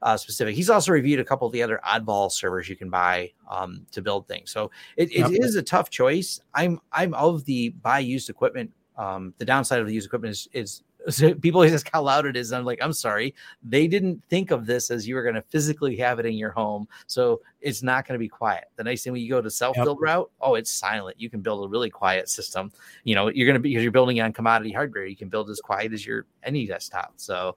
uh, 0.00 0.16
specific. 0.16 0.56
He's 0.56 0.70
also 0.70 0.92
reviewed 0.92 1.20
a 1.20 1.24
couple 1.24 1.46
of 1.46 1.52
the 1.52 1.62
other 1.62 1.80
oddball 1.86 2.32
servers 2.32 2.66
you 2.70 2.76
can 2.76 2.88
buy 2.88 3.30
um, 3.50 3.86
to 3.92 4.00
build 4.00 4.26
things. 4.26 4.50
So 4.50 4.70
it, 4.96 5.12
it 5.12 5.30
yep. 5.30 5.32
is 5.32 5.54
a 5.56 5.62
tough 5.62 5.90
choice. 5.90 6.40
I'm 6.54 6.80
I'm 6.92 7.12
of 7.12 7.44
the 7.44 7.68
buy 7.82 7.98
used 7.98 8.30
equipment. 8.30 8.72
Um, 8.96 9.34
the 9.36 9.44
downside 9.44 9.80
of 9.80 9.86
the 9.86 9.92
used 9.92 10.06
equipment 10.06 10.32
is, 10.32 10.48
is 10.54 10.82
so 11.08 11.34
people 11.34 11.62
ask 11.62 11.88
how 11.92 12.02
loud 12.02 12.26
it 12.26 12.36
is. 12.36 12.52
I'm 12.52 12.64
like, 12.64 12.78
I'm 12.82 12.92
sorry, 12.92 13.34
they 13.62 13.86
didn't 13.86 14.22
think 14.28 14.50
of 14.50 14.66
this 14.66 14.90
as 14.90 15.06
you 15.06 15.14
were 15.14 15.22
going 15.22 15.34
to 15.34 15.42
physically 15.42 15.96
have 15.96 16.18
it 16.18 16.26
in 16.26 16.34
your 16.34 16.50
home, 16.50 16.88
so 17.06 17.40
it's 17.60 17.82
not 17.82 18.06
going 18.06 18.14
to 18.14 18.22
be 18.22 18.28
quiet. 18.28 18.64
The 18.76 18.84
nice 18.84 19.04
thing 19.04 19.12
when 19.12 19.22
you 19.22 19.28
go 19.28 19.40
to 19.40 19.50
self 19.50 19.76
build 19.76 19.98
yep. 20.00 20.08
route, 20.08 20.30
oh, 20.40 20.54
it's 20.54 20.70
silent. 20.70 21.20
You 21.20 21.30
can 21.30 21.40
build 21.40 21.64
a 21.64 21.68
really 21.68 21.90
quiet 21.90 22.28
system. 22.28 22.72
You 23.04 23.14
know, 23.14 23.28
you're 23.28 23.46
going 23.46 23.54
to 23.54 23.60
be 23.60 23.70
because 23.70 23.82
you're 23.82 23.92
building 23.92 24.20
on 24.20 24.32
commodity 24.32 24.72
hardware. 24.72 25.06
You 25.06 25.16
can 25.16 25.28
build 25.28 25.50
as 25.50 25.60
quiet 25.60 25.92
as 25.92 26.06
your 26.06 26.26
any 26.42 26.66
desktop. 26.66 27.14
So, 27.16 27.56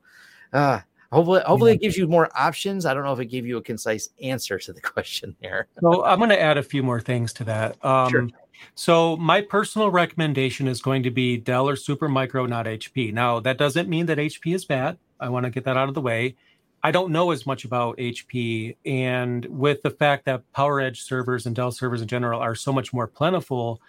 uh, 0.53 0.81
hopefully 1.11 1.41
hopefully 1.45 1.73
it 1.73 1.81
gives 1.81 1.97
you 1.97 2.07
more 2.07 2.29
options 2.35 2.85
i 2.85 2.93
don't 2.93 3.03
know 3.03 3.13
if 3.13 3.19
it 3.19 3.25
gave 3.25 3.45
you 3.45 3.57
a 3.57 3.61
concise 3.61 4.09
answer 4.21 4.59
to 4.59 4.71
the 4.73 4.81
question 4.95 5.35
there 5.41 5.67
so 5.81 6.05
i'm 6.05 6.19
going 6.19 6.29
to 6.29 6.39
add 6.39 6.57
a 6.57 6.63
few 6.63 6.83
more 6.83 6.99
things 6.99 7.33
to 7.33 7.43
that 7.43 7.83
um, 7.83 8.09
sure. 8.09 8.27
So 8.75 9.17
my 9.17 9.41
personal 9.41 9.91
recommendation 9.91 10.67
is 10.67 10.81
going 10.81 11.03
to 11.03 11.11
be 11.11 11.37
Dell 11.37 11.67
or 11.67 11.75
Supermicro, 11.75 12.47
not 12.47 12.65
HP. 12.65 13.13
Now 13.13 13.39
that 13.39 13.57
doesn't 13.57 13.89
mean 13.89 14.05
that 14.07 14.17
HP 14.17 14.55
is 14.55 14.65
bad. 14.65 14.97
I 15.19 15.29
want 15.29 15.45
to 15.45 15.49
get 15.49 15.65
that 15.65 15.77
out 15.77 15.89
of 15.89 15.95
the 15.95 16.01
way. 16.01 16.35
I 16.81 16.91
don't 16.91 17.11
know 17.11 17.31
as 17.31 17.45
much 17.45 17.65
about 17.65 17.97
HP, 17.97 18.77
and 18.85 19.45
with 19.45 19.81
the 19.81 19.89
fact 19.89 20.25
that 20.25 20.43
PowerEdge 20.55 20.97
servers 20.97 21.45
and 21.45 21.55
Dell 21.55 21.71
servers 21.71 22.01
in 22.01 22.07
general 22.07 22.39
are 22.39 22.55
so 22.55 22.71
much 22.71 22.93
more 22.93 23.05
plentiful, 23.05 23.81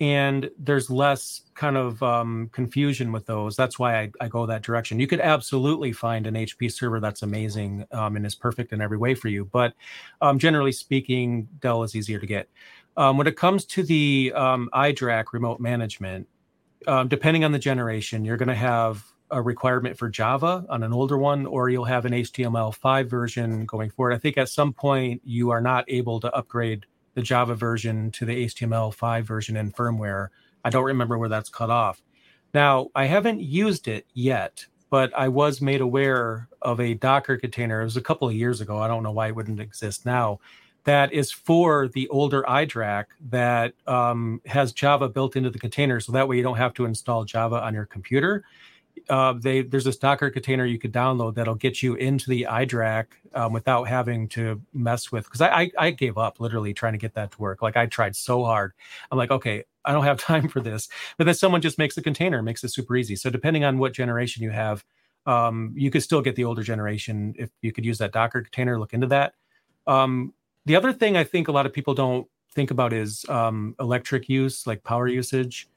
and 0.00 0.50
there's 0.58 0.90
less 0.90 1.42
kind 1.54 1.76
of 1.76 2.02
um, 2.02 2.50
confusion 2.52 3.12
with 3.12 3.26
those. 3.26 3.54
That's 3.54 3.78
why 3.78 4.00
I, 4.00 4.10
I, 4.20 4.26
go 4.26 4.46
that 4.46 4.62
direction. 4.62 4.98
You 4.98 5.06
could 5.06 5.20
absolutely 5.20 5.92
find 5.92 6.26
an 6.26 6.34
HP 6.34 6.72
server 6.72 6.98
that's 6.98 7.22
amazing 7.22 7.86
um, 7.92 8.16
and 8.16 8.26
is 8.26 8.34
perfect 8.34 8.72
in 8.72 8.80
every 8.80 8.98
way 8.98 9.14
for 9.14 9.28
you, 9.28 9.44
but 9.44 9.74
um, 10.20 10.40
generally 10.40 10.72
speaking, 10.72 11.48
Dell 11.60 11.84
is 11.84 11.94
easier 11.94 12.18
to 12.18 12.26
get. 12.26 12.48
Um, 12.96 13.16
when 13.16 13.26
it 13.26 13.36
comes 13.36 13.64
to 13.66 13.82
the 13.82 14.32
um, 14.34 14.68
iDRAC 14.74 15.26
remote 15.32 15.60
management, 15.60 16.28
um, 16.86 17.08
depending 17.08 17.44
on 17.44 17.52
the 17.52 17.58
generation, 17.58 18.24
you're 18.24 18.36
going 18.36 18.48
to 18.48 18.54
have 18.54 19.04
a 19.30 19.40
requirement 19.40 19.96
for 19.96 20.10
Java 20.10 20.64
on 20.68 20.82
an 20.82 20.92
older 20.92 21.16
one, 21.16 21.46
or 21.46 21.70
you'll 21.70 21.86
have 21.86 22.04
an 22.04 22.12
HTML5 22.12 23.06
version 23.06 23.64
going 23.64 23.90
forward. 23.90 24.12
I 24.12 24.18
think 24.18 24.36
at 24.36 24.50
some 24.50 24.72
point 24.72 25.22
you 25.24 25.50
are 25.50 25.60
not 25.60 25.86
able 25.88 26.20
to 26.20 26.32
upgrade 26.34 26.84
the 27.14 27.22
Java 27.22 27.54
version 27.54 28.10
to 28.12 28.26
the 28.26 28.46
HTML5 28.46 29.22
version 29.22 29.56
in 29.56 29.72
firmware. 29.72 30.28
I 30.64 30.70
don't 30.70 30.84
remember 30.84 31.18
where 31.18 31.30
that's 31.30 31.48
cut 31.48 31.70
off. 31.70 32.02
Now, 32.54 32.88
I 32.94 33.06
haven't 33.06 33.40
used 33.40 33.88
it 33.88 34.06
yet, 34.12 34.66
but 34.90 35.10
I 35.16 35.28
was 35.28 35.62
made 35.62 35.80
aware 35.80 36.48
of 36.60 36.78
a 36.80 36.94
Docker 36.94 37.38
container. 37.38 37.80
It 37.80 37.84
was 37.84 37.96
a 37.96 38.02
couple 38.02 38.28
of 38.28 38.34
years 38.34 38.60
ago. 38.60 38.78
I 38.78 38.88
don't 38.88 39.02
know 39.02 39.12
why 39.12 39.28
it 39.28 39.34
wouldn't 39.36 39.60
exist 39.60 40.04
now. 40.04 40.40
That 40.84 41.12
is 41.12 41.30
for 41.30 41.88
the 41.88 42.08
older 42.08 42.42
iDRAC 42.42 43.04
that 43.30 43.74
um, 43.86 44.40
has 44.46 44.72
Java 44.72 45.08
built 45.08 45.36
into 45.36 45.50
the 45.50 45.58
container. 45.58 46.00
So 46.00 46.12
that 46.12 46.26
way 46.26 46.36
you 46.36 46.42
don't 46.42 46.56
have 46.56 46.74
to 46.74 46.84
install 46.84 47.24
Java 47.24 47.62
on 47.62 47.72
your 47.72 47.86
computer 47.86 48.44
uh, 49.08 49.32
they 49.34 49.62
there's 49.62 49.84
this 49.84 49.96
Docker 49.96 50.30
container 50.30 50.64
you 50.64 50.78
could 50.78 50.92
download 50.92 51.34
that'll 51.34 51.54
get 51.54 51.82
you 51.82 51.94
into 51.94 52.28
the 52.28 52.46
iDRAC 52.48 53.06
um, 53.34 53.52
without 53.52 53.84
having 53.84 54.28
to 54.28 54.60
mess 54.72 55.10
with. 55.10 55.24
Because 55.24 55.40
I, 55.40 55.48
I, 55.48 55.70
I 55.78 55.90
gave 55.90 56.18
up 56.18 56.40
literally 56.40 56.74
trying 56.74 56.92
to 56.92 56.98
get 56.98 57.14
that 57.14 57.32
to 57.32 57.38
work. 57.40 57.62
Like 57.62 57.76
I 57.76 57.86
tried 57.86 58.16
so 58.16 58.44
hard. 58.44 58.72
I'm 59.10 59.18
like, 59.18 59.30
okay, 59.30 59.64
I 59.84 59.92
don't 59.92 60.04
have 60.04 60.20
time 60.20 60.48
for 60.48 60.60
this. 60.60 60.88
But 61.18 61.24
then 61.24 61.34
someone 61.34 61.60
just 61.60 61.78
makes 61.78 61.96
a 61.96 62.02
container, 62.02 62.42
makes 62.42 62.62
it 62.64 62.68
super 62.68 62.96
easy. 62.96 63.16
So 63.16 63.30
depending 63.30 63.64
on 63.64 63.78
what 63.78 63.92
generation 63.92 64.42
you 64.42 64.50
have, 64.50 64.84
um, 65.24 65.72
you 65.76 65.90
could 65.90 66.02
still 66.02 66.20
get 66.20 66.34
the 66.34 66.44
older 66.44 66.62
generation 66.62 67.34
if 67.38 67.50
you 67.60 67.72
could 67.72 67.84
use 67.84 67.98
that 67.98 68.12
Docker 68.12 68.42
container. 68.42 68.78
Look 68.78 68.92
into 68.92 69.06
that. 69.08 69.34
Um, 69.86 70.32
the 70.64 70.76
other 70.76 70.92
thing 70.92 71.16
I 71.16 71.24
think 71.24 71.48
a 71.48 71.52
lot 71.52 71.66
of 71.66 71.72
people 71.72 71.94
don't 71.94 72.26
think 72.54 72.70
about 72.70 72.92
is 72.92 73.24
um, 73.28 73.74
electric 73.80 74.28
use, 74.28 74.66
like 74.66 74.82
power 74.84 75.08
usage. 75.08 75.68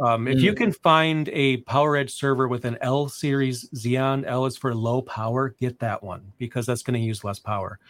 Um, 0.00 0.28
if 0.28 0.40
you 0.40 0.52
mm. 0.52 0.56
can 0.56 0.72
find 0.72 1.28
a 1.30 1.56
PowerEdge 1.62 2.10
server 2.10 2.46
with 2.46 2.64
an 2.64 2.78
L 2.82 3.08
series 3.08 3.68
Xeon, 3.70 4.24
L 4.26 4.46
is 4.46 4.56
for 4.56 4.72
low 4.72 5.02
power, 5.02 5.56
get 5.58 5.78
that 5.80 6.02
one 6.02 6.32
because 6.38 6.66
that's 6.66 6.82
going 6.82 6.94
to 6.94 7.04
use 7.04 7.24
less 7.24 7.40
power. 7.40 7.80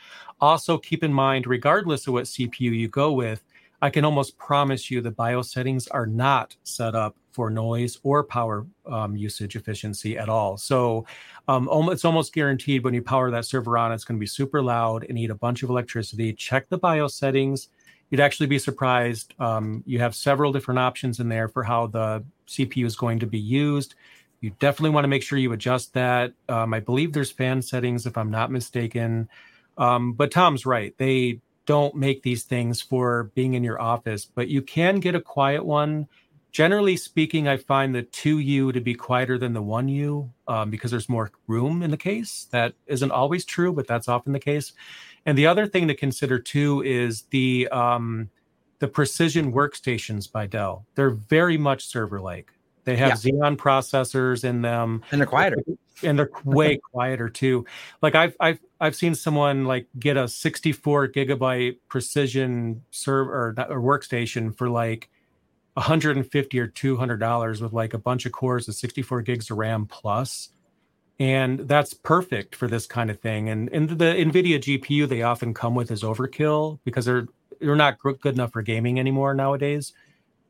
Also, 0.41 0.79
keep 0.79 1.05
in 1.05 1.13
mind, 1.13 1.47
regardless 1.47 2.07
of 2.07 2.15
what 2.15 2.25
CPU 2.25 2.61
you 2.61 2.89
go 2.89 3.13
with, 3.13 3.45
I 3.81 3.91
can 3.91 4.05
almost 4.05 4.37
promise 4.39 4.91
you 4.91 5.01
the 5.01 5.11
BIOS 5.11 5.53
settings 5.53 5.87
are 5.89 6.07
not 6.07 6.57
set 6.65 6.95
up 6.95 7.17
for 7.31 7.49
noise 7.51 7.99
or 8.03 8.25
power 8.25 8.67
um, 8.87 9.17
usage 9.17 9.55
efficiency 9.55 10.19
at 10.19 10.29
all. 10.29 10.57
So 10.57 11.07
um, 11.47 11.69
it's 11.91 12.05
almost 12.05 12.33
guaranteed 12.33 12.83
when 12.83 12.95
you 12.95 13.03
power 13.03 13.31
that 13.31 13.45
server 13.45 13.79
on, 13.79 13.93
it's 13.93 14.05
going 14.05 14.19
to 14.19 14.21
be 14.21 14.27
super 14.27 14.63
loud 14.63 15.07
and 15.09 15.19
eat 15.19 15.31
a 15.31 15.35
bunch 15.35 15.63
of 15.63 15.71
electricity. 15.71 16.33
Check 16.33 16.69
the 16.69 16.79
BIOS 16.79 17.15
settings 17.15 17.69
you'd 18.11 18.21
actually 18.21 18.47
be 18.47 18.59
surprised. 18.59 19.35
Um, 19.39 19.83
you 19.87 19.99
have 20.01 20.15
several 20.15 20.53
different 20.53 20.81
options 20.81 21.21
in 21.21 21.29
there 21.29 21.49
for 21.49 21.63
how 21.63 21.87
the 21.87 22.25
CPU 22.47 22.87
is 22.87 22.97
going 22.97 23.19
to 23.21 23.27
be 23.27 23.39
used. 23.39 23.95
You 24.41 24.51
definitely 24.61 24.91
want 24.91 25.05
to 25.05 25.09
make 25.09 25.23
sure 25.23 25.39
you 25.39 25.53
adjust 25.53 25.93
that. 25.95 26.33
Um, 26.49 26.73
I 26.73 26.81
believe 26.81 27.13
there's 27.13 27.31
fan 27.31 27.61
settings, 27.61 28.07
if 28.07 28.17
I'm 28.17 28.31
not 28.31 28.51
mistaken. 28.51 29.29
Um, 29.77 30.13
but 30.13 30.31
Tom's 30.31 30.65
right. 30.65 30.95
They 30.97 31.41
don't 31.69 31.95
make 31.95 32.23
these 32.23 32.45
things 32.45 32.81
for 32.81 33.25
being 33.35 33.53
in 33.53 33.63
your 33.63 33.79
office, 33.79 34.25
but 34.25 34.49
you 34.49 34.63
can 34.63 35.01
get 35.01 35.15
a 35.15 35.21
quiet 35.21 35.63
one. 35.63 36.09
Generally 36.51 36.97
speaking, 36.97 37.47
I 37.47 37.59
find 37.59 37.95
the 37.95 38.05
2U 38.05 38.73
to 38.73 38.81
be 38.81 38.95
quieter 38.95 39.37
than 39.37 39.53
the 39.53 39.63
1U 39.63 40.31
um, 40.49 40.71
because 40.71 40.91
there's 40.91 41.11
more 41.11 41.31
room 41.47 41.83
in 41.83 41.91
the 41.91 41.99
case. 41.99 42.49
That 42.53 42.73
isn't 42.87 43.13
always 43.13 43.45
true, 43.45 43.75
but 43.75 43.87
that's 43.87 44.09
often 44.09 44.33
the 44.33 44.41
case. 44.41 44.73
And 45.27 45.37
the 45.37 45.47
other 45.47 45.67
thing 45.67 45.89
to 45.89 45.95
consider 45.95 46.39
too 46.39 46.83
is 46.85 47.25
the 47.29 47.69
um, 47.69 48.31
the 48.79 48.89
precision 48.89 49.53
workstations 49.53 50.33
by 50.33 50.47
Dell. 50.47 50.87
They're 50.95 51.11
very 51.11 51.59
much 51.59 51.85
server 51.85 52.19
like. 52.19 52.51
They 52.85 52.97
have 52.97 53.23
yeah. 53.23 53.33
Xeon 53.33 53.59
processors 53.59 54.43
in 54.43 54.63
them, 54.63 55.03
and 55.11 55.21
they're 55.21 55.27
quieter. 55.27 55.59
And 56.03 56.19
they're 56.19 56.31
way 56.45 56.79
quieter 56.93 57.29
too. 57.29 57.65
Like 58.03 58.15
I've 58.15 58.37
I've 58.41 58.61
I've 58.81 58.97
seen 58.97 59.15
someone 59.15 59.65
like 59.65 59.87
get 59.99 60.17
a 60.17 60.29
64 60.29 61.09
gigabyte 61.09 61.79
precision 61.89 62.85
server 62.91 63.55
or, 63.59 63.67
or 63.69 63.81
workstation 63.81 64.57
for 64.57 64.69
like 64.69 65.09
150 65.75 66.59
or 66.61 66.67
200 66.67 67.17
dollars 67.19 67.61
with 67.61 67.73
like 67.73 67.95
a 67.95 67.99
bunch 67.99 68.27
of 68.27 68.33
cores 68.33 68.69
of 68.69 68.75
64 68.75 69.23
gigs 69.23 69.51
of 69.51 69.59
RAM 69.59 69.87
plus. 69.87 70.51
And 71.21 71.61
that's 71.61 71.95
perfect 71.95 72.55
for 72.55 72.69
this 72.69 72.87
kind 72.87 73.11
of 73.11 73.21
thing. 73.21 73.49
And 73.49 73.69
and 73.73 73.89
the 73.89 74.05
nvidia 74.05 74.59
gpu 74.59 75.09
they 75.09 75.23
often 75.23 75.55
come 75.55 75.75
with 75.75 75.91
is 75.91 76.03
overkill 76.03 76.79
because 76.85 77.05
they're 77.05 77.27
they're 77.61 77.77
not 77.77 77.99
good 77.99 78.35
enough 78.35 78.53
for 78.53 78.63
gaming 78.63 79.01
anymore 79.01 79.35
nowadays 79.35 79.93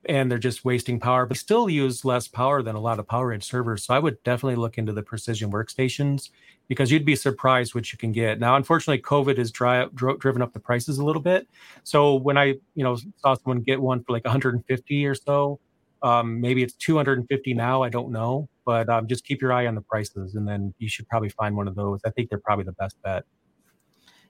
and 0.08 0.30
they're 0.30 0.38
just 0.38 0.64
wasting 0.64 0.98
power 0.98 1.26
but 1.26 1.36
still 1.36 1.68
use 1.68 2.04
less 2.04 2.26
power 2.26 2.62
than 2.62 2.74
a 2.74 2.80
lot 2.80 2.98
of 2.98 3.06
PowerEdge 3.06 3.44
servers 3.44 3.84
so 3.84 3.94
i 3.94 3.98
would 3.98 4.22
definitely 4.24 4.56
look 4.56 4.78
into 4.78 4.92
the 4.92 5.02
precision 5.02 5.50
workstations 5.50 6.30
because 6.68 6.90
you'd 6.90 7.04
be 7.04 7.16
surprised 7.16 7.74
what 7.74 7.92
you 7.92 7.98
can 7.98 8.12
get 8.12 8.40
now 8.40 8.56
unfortunately 8.56 9.00
covid 9.02 9.38
has 9.38 9.50
dry, 9.50 9.86
dro- 9.94 10.16
driven 10.16 10.42
up 10.42 10.52
the 10.52 10.60
prices 10.60 10.98
a 10.98 11.04
little 11.04 11.22
bit 11.22 11.46
so 11.84 12.14
when 12.14 12.36
i 12.36 12.46
you 12.74 12.84
know 12.84 12.96
saw 13.18 13.34
someone 13.34 13.62
get 13.62 13.80
one 13.80 14.02
for 14.02 14.12
like 14.12 14.24
150 14.24 15.06
or 15.06 15.14
so 15.14 15.60
um, 16.00 16.40
maybe 16.40 16.62
it's 16.62 16.74
250 16.74 17.54
now 17.54 17.82
i 17.82 17.88
don't 17.88 18.10
know 18.10 18.48
but 18.68 18.86
um, 18.90 19.06
just 19.06 19.24
keep 19.24 19.40
your 19.40 19.50
eye 19.50 19.66
on 19.66 19.74
the 19.74 19.80
prices, 19.80 20.34
and 20.34 20.46
then 20.46 20.74
you 20.78 20.90
should 20.90 21.08
probably 21.08 21.30
find 21.30 21.56
one 21.56 21.68
of 21.68 21.74
those. 21.74 22.00
I 22.04 22.10
think 22.10 22.28
they're 22.28 22.38
probably 22.38 22.66
the 22.66 22.72
best 22.72 22.96
bet. 23.02 23.24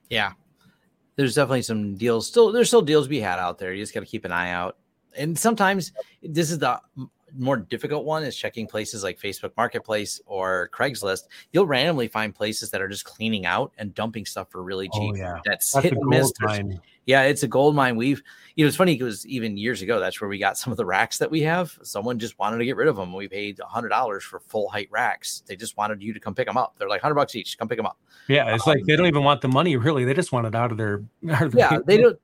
Yeah, 0.09 0.31
there's 1.17 1.35
definitely 1.35 1.63
some 1.63 1.97
deals. 1.97 2.25
Still, 2.25 2.53
there's 2.53 2.69
still 2.69 2.81
deals 2.81 3.07
to 3.07 3.09
be 3.09 3.19
had 3.19 3.37
out 3.37 3.57
there. 3.57 3.73
You 3.73 3.83
just 3.83 3.93
got 3.93 3.99
to 3.99 4.05
keep 4.05 4.23
an 4.23 4.31
eye 4.31 4.51
out. 4.51 4.77
And 5.17 5.37
sometimes 5.37 5.91
this 6.21 6.51
is 6.51 6.59
the 6.59 6.79
more 7.37 7.57
difficult 7.57 8.05
one 8.05 8.23
is 8.23 8.35
checking 8.35 8.67
places 8.67 9.03
like 9.03 9.19
Facebook 9.19 9.51
Marketplace 9.57 10.21
or 10.25 10.69
Craigslist. 10.73 11.23
You'll 11.51 11.67
randomly 11.67 12.07
find 12.07 12.33
places 12.33 12.71
that 12.71 12.81
are 12.81 12.87
just 12.87 13.05
cleaning 13.05 13.45
out 13.45 13.71
and 13.77 13.93
dumping 13.93 14.25
stuff 14.25 14.49
for 14.49 14.63
really 14.63 14.89
oh, 14.93 14.99
cheap. 14.99 15.13
Oh, 15.15 15.17
yeah. 15.17 15.39
That's, 15.45 15.71
That's 15.71 15.83
hit 15.83 15.93
and 15.93 16.07
miss. 16.07 16.31
Yeah, 17.05 17.23
it's 17.23 17.41
a 17.41 17.47
gold 17.47 17.75
mine. 17.75 17.95
We've, 17.95 18.21
you 18.55 18.63
know, 18.63 18.67
it's 18.67 18.77
funny 18.77 18.95
because 18.95 19.25
even 19.25 19.57
years 19.57 19.81
ago, 19.81 19.99
that's 19.99 20.21
where 20.21 20.29
we 20.29 20.37
got 20.37 20.59
some 20.59 20.69
of 20.69 20.77
the 20.77 20.85
racks 20.85 21.17
that 21.17 21.31
we 21.31 21.41
have. 21.41 21.75
Someone 21.81 22.19
just 22.19 22.37
wanted 22.37 22.59
to 22.59 22.65
get 22.65 22.75
rid 22.75 22.87
of 22.87 22.97
them. 22.97 23.13
We 23.13 23.27
paid 23.27 23.59
a 23.59 23.65
hundred 23.65 23.89
dollars 23.89 24.23
for 24.23 24.39
full 24.41 24.69
height 24.69 24.89
racks. 24.91 25.41
They 25.47 25.55
just 25.55 25.75
wanted 25.75 26.03
you 26.03 26.13
to 26.13 26.19
come 26.19 26.35
pick 26.35 26.45
them 26.45 26.55
up. 26.55 26.75
They're 26.77 26.87
like 26.87 27.01
hundred 27.01 27.15
bucks 27.15 27.35
each. 27.35 27.57
Come 27.57 27.67
pick 27.67 27.79
them 27.79 27.87
up. 27.87 27.97
Yeah, 28.27 28.53
it's 28.53 28.67
um, 28.67 28.73
like 28.75 28.85
they 28.85 28.95
don't 28.95 29.07
even 29.07 29.23
want 29.23 29.41
the 29.41 29.47
money. 29.47 29.75
Really, 29.75 30.05
they 30.05 30.13
just 30.13 30.31
want 30.31 30.45
it 30.45 30.53
out 30.53 30.71
of 30.71 30.77
their. 30.77 31.03
Out 31.31 31.41
of 31.41 31.55
yeah, 31.55 31.79
they 31.83 31.97
don't. 31.97 32.19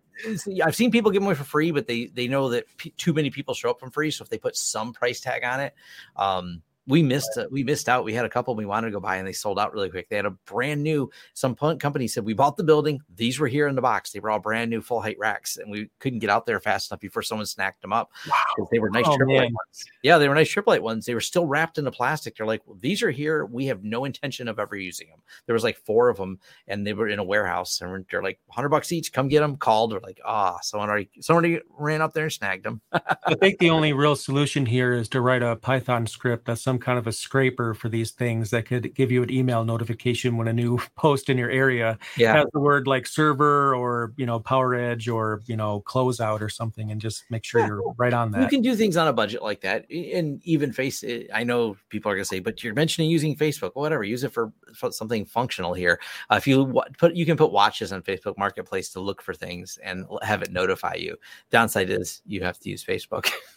I've 0.64 0.76
seen 0.76 0.92
people 0.92 1.12
give 1.12 1.22
them 1.22 1.28
away 1.28 1.36
for 1.36 1.44
free, 1.44 1.72
but 1.72 1.88
they 1.88 2.06
they 2.08 2.28
know 2.28 2.50
that 2.50 2.66
p- 2.78 2.92
too 2.92 3.14
many 3.14 3.30
people 3.30 3.54
show 3.54 3.70
up 3.70 3.80
from 3.80 3.92
free. 3.92 4.12
So 4.12 4.24
if 4.24 4.30
they 4.30 4.38
put 4.38 4.56
some 4.56 4.94
price 4.94 5.20
tag 5.20 5.44
on 5.44 5.60
it, 5.60 5.74
um, 6.16 6.62
we 6.88 7.02
missed 7.02 7.38
uh, 7.38 7.46
we 7.52 7.64
missed 7.64 7.90
out. 7.90 8.04
We 8.04 8.14
had 8.14 8.26
a 8.26 8.30
couple 8.30 8.56
we 8.56 8.66
wanted 8.66 8.88
to 8.88 8.94
go 8.94 9.00
buy 9.00 9.18
and 9.18 9.28
they 9.28 9.34
sold 9.34 9.60
out 9.60 9.74
really 9.74 9.90
quick. 9.90 10.10
They 10.10 10.16
had 10.16 10.26
a 10.26 10.32
brand 10.32 10.84
new. 10.84 11.10
Some 11.34 11.56
company 11.56 12.08
said 12.08 12.26
we 12.26 12.34
bought 12.34 12.58
the 12.58 12.64
building. 12.64 13.02
These 13.16 13.40
were 13.40 13.48
here 13.48 13.68
in 13.68 13.76
the 13.76 13.82
box. 13.82 14.12
They 14.12 14.20
were 14.20 14.30
all 14.30 14.40
brand 14.40 14.70
new 14.70 14.82
full 14.82 15.02
height 15.02 15.18
racks, 15.20 15.58
and 15.58 15.72
we 15.72 15.90
couldn't 16.00 16.20
get 16.20 16.30
out 16.30 16.46
there 16.46 16.60
fast 16.60 16.92
enough 16.92 17.00
before 17.00 17.24
someone 17.24 17.46
snacked 17.46 17.82
them 17.82 17.94
up. 17.94 18.12
Wow. 18.30 18.68
They 18.72 18.80
were 18.80 18.90
nice 18.90 19.06
oh, 19.08 19.18
triple 19.18 19.36
ones. 19.36 19.86
Yeah, 20.04 20.18
they 20.18 20.28
were 20.28 20.36
nice 20.36 20.50
triple 20.50 20.72
light 20.72 20.84
ones. 20.84 21.06
They 21.06 21.14
were 21.14 21.22
still 21.22 21.46
wrapped 21.46 21.78
in 21.78 21.86
the 21.86 21.92
plastic. 21.92 22.38
They're 22.38 22.46
like, 22.46 22.62
well, 22.66 22.78
these 22.80 23.02
are 23.02 23.12
here. 23.12 23.46
We 23.46 23.66
have 23.68 23.84
no 23.84 24.06
intention 24.06 24.48
of 24.48 24.60
ever 24.60 24.76
using 24.76 25.08
them. 25.10 25.22
There 25.46 25.54
was 25.54 25.64
like 25.64 25.78
four 25.78 26.10
of 26.10 26.18
them, 26.18 26.40
and 26.68 26.86
they 26.86 26.94
were 26.94 27.10
in 27.10 27.20
a 27.20 27.24
warehouse, 27.24 27.82
and 27.82 28.06
they're 28.12 28.24
like 28.24 28.40
hundred 28.50 28.70
bucks 28.70 28.92
each. 28.92 29.12
Come 29.12 29.28
get 29.28 29.40
them. 29.40 29.58
Called. 29.58 29.92
They're 29.92 30.00
like, 30.00 30.20
ah, 30.26 30.56
oh, 30.56 30.60
someone 30.62 30.90
already 30.90 31.10
somebody 31.20 31.60
ran 31.78 32.02
up 32.02 32.14
there 32.14 32.26
and 32.26 32.34
snagged 32.34 32.66
them. 32.66 32.82
I 32.92 33.36
think 33.40 33.60
the 33.60 33.72
only 33.72 33.94
real 33.94 34.16
solution 34.16 34.66
here 34.66 34.94
is 34.94 35.10
to 35.10 35.22
write 35.22 35.42
a 35.42 35.56
Python 35.56 36.06
script 36.06 36.46
that's 36.46 36.62
some 36.62 36.75
kind 36.80 36.98
of 37.00 37.08
a 37.08 37.12
scraper 37.12 37.74
for 37.74 37.90
these 37.90 38.12
things 38.12 38.50
that 38.50 38.66
could 38.66 38.94
give 38.96 39.12
you 39.12 39.24
an 39.24 39.32
email 39.32 39.64
notification 39.64 40.38
when 40.38 40.48
a 40.48 40.54
new 40.54 40.80
post 40.96 41.30
in 41.30 41.38
your 41.38 41.50
area 41.50 41.98
yeah. 42.18 42.34
has 42.34 42.46
the 42.54 42.60
word 42.60 42.88
like 42.88 43.08
server 43.08 43.76
or 43.76 44.14
you 44.18 44.26
know 44.26 44.40
PowerEdge 44.40 45.14
or 45.14 45.42
you 45.46 45.56
know 45.56 45.82
closeout 45.86 46.42
or 46.42 46.50
something 46.50 46.92
and 46.92 47.00
just 47.00 47.24
make 47.30 47.44
sure 47.44 47.62
yeah. 47.62 47.68
you're 47.68 47.94
right 47.98 48.14
on 48.14 48.32
that. 48.32 48.42
you 48.42 48.48
can 48.48 48.62
do 48.62 48.76
things 48.76 48.98
on 48.98 49.08
a 49.08 49.14
budget 49.14 49.42
like 49.42 49.62
that 49.62 49.90
and 49.90 50.42
even 50.44 50.72
face 50.72 51.04
it 51.04 51.28
i 51.34 51.44
know 51.44 51.76
people 51.90 52.12
are 52.12 52.16
going 52.16 52.24
to 52.24 52.28
say 52.28 52.40
but 52.40 52.64
you're 52.64 52.74
mentioning 52.74 53.10
using 53.10 53.36
facebook. 53.36 53.72
Well, 53.76 53.84
whatever 53.84 54.04
use 54.04 54.24
it 54.24 54.34
for, 54.34 54.52
for 54.74 54.92
something 54.92 55.26
functional 55.26 55.74
here. 55.74 56.00
Uh, 56.30 56.36
if 56.36 56.48
you 56.48 56.82
put 56.98 57.16
you 57.16 57.26
can 57.26 57.38
put 57.38 57.52
watches 57.52 57.92
on 57.92 58.02
facebook 58.02 58.38
marketplace 58.38 58.90
to 58.92 59.00
look 59.00 59.22
for 59.22 59.34
things 59.34 59.78
and 59.84 60.06
have 60.22 60.42
it 60.42 60.52
notify 60.52 60.96
you. 60.96 61.16
Downside 61.52 61.90
is 61.90 62.22
you 62.26 62.44
have 62.44 62.60
to 62.60 62.70
use 62.70 62.84
facebook 62.84 63.30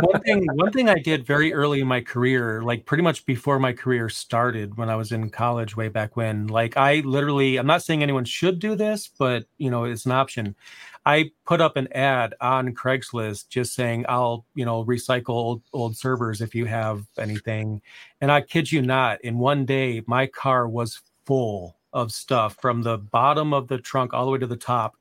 one 0.00 0.20
thing 0.22 0.46
one 0.54 0.72
thing 0.72 0.88
I 0.88 0.96
did 0.96 1.26
very 1.26 1.52
early 1.52 1.80
in 1.80 1.86
my 1.86 2.00
career, 2.00 2.62
like 2.62 2.84
pretty 2.84 3.02
much 3.02 3.24
before 3.26 3.58
my 3.58 3.72
career 3.72 4.08
started 4.08 4.76
when 4.76 4.90
I 4.90 4.96
was 4.96 5.12
in 5.12 5.30
college 5.30 5.76
way 5.76 5.88
back 5.88 6.16
when, 6.16 6.48
like 6.48 6.76
I 6.76 6.96
literally 7.00 7.58
I'm 7.58 7.66
not 7.66 7.82
saying 7.82 8.02
anyone 8.02 8.24
should 8.24 8.58
do 8.58 8.74
this, 8.74 9.08
but 9.18 9.46
you 9.58 9.70
know, 9.70 9.84
it's 9.84 10.06
an 10.06 10.12
option. 10.12 10.56
I 11.06 11.30
put 11.46 11.60
up 11.60 11.76
an 11.76 11.90
ad 11.92 12.34
on 12.40 12.74
Craigslist 12.74 13.48
just 13.48 13.72
saying 13.74 14.04
I'll, 14.08 14.44
you 14.54 14.66
know, 14.66 14.84
recycle 14.84 15.30
old, 15.30 15.62
old 15.72 15.96
servers 15.96 16.42
if 16.42 16.54
you 16.54 16.66
have 16.66 17.04
anything. 17.18 17.80
And 18.20 18.30
I 18.30 18.42
kid 18.42 18.70
you 18.70 18.82
not, 18.82 19.22
in 19.24 19.38
one 19.38 19.64
day 19.64 20.02
my 20.06 20.26
car 20.26 20.68
was 20.68 21.00
full 21.24 21.77
of 21.98 22.12
stuff 22.12 22.56
from 22.60 22.82
the 22.82 22.98
bottom 22.98 23.52
of 23.52 23.68
the 23.68 23.78
trunk 23.78 24.14
all 24.14 24.24
the 24.24 24.30
way 24.30 24.38
to 24.38 24.46
the 24.46 24.56
top. 24.56 24.96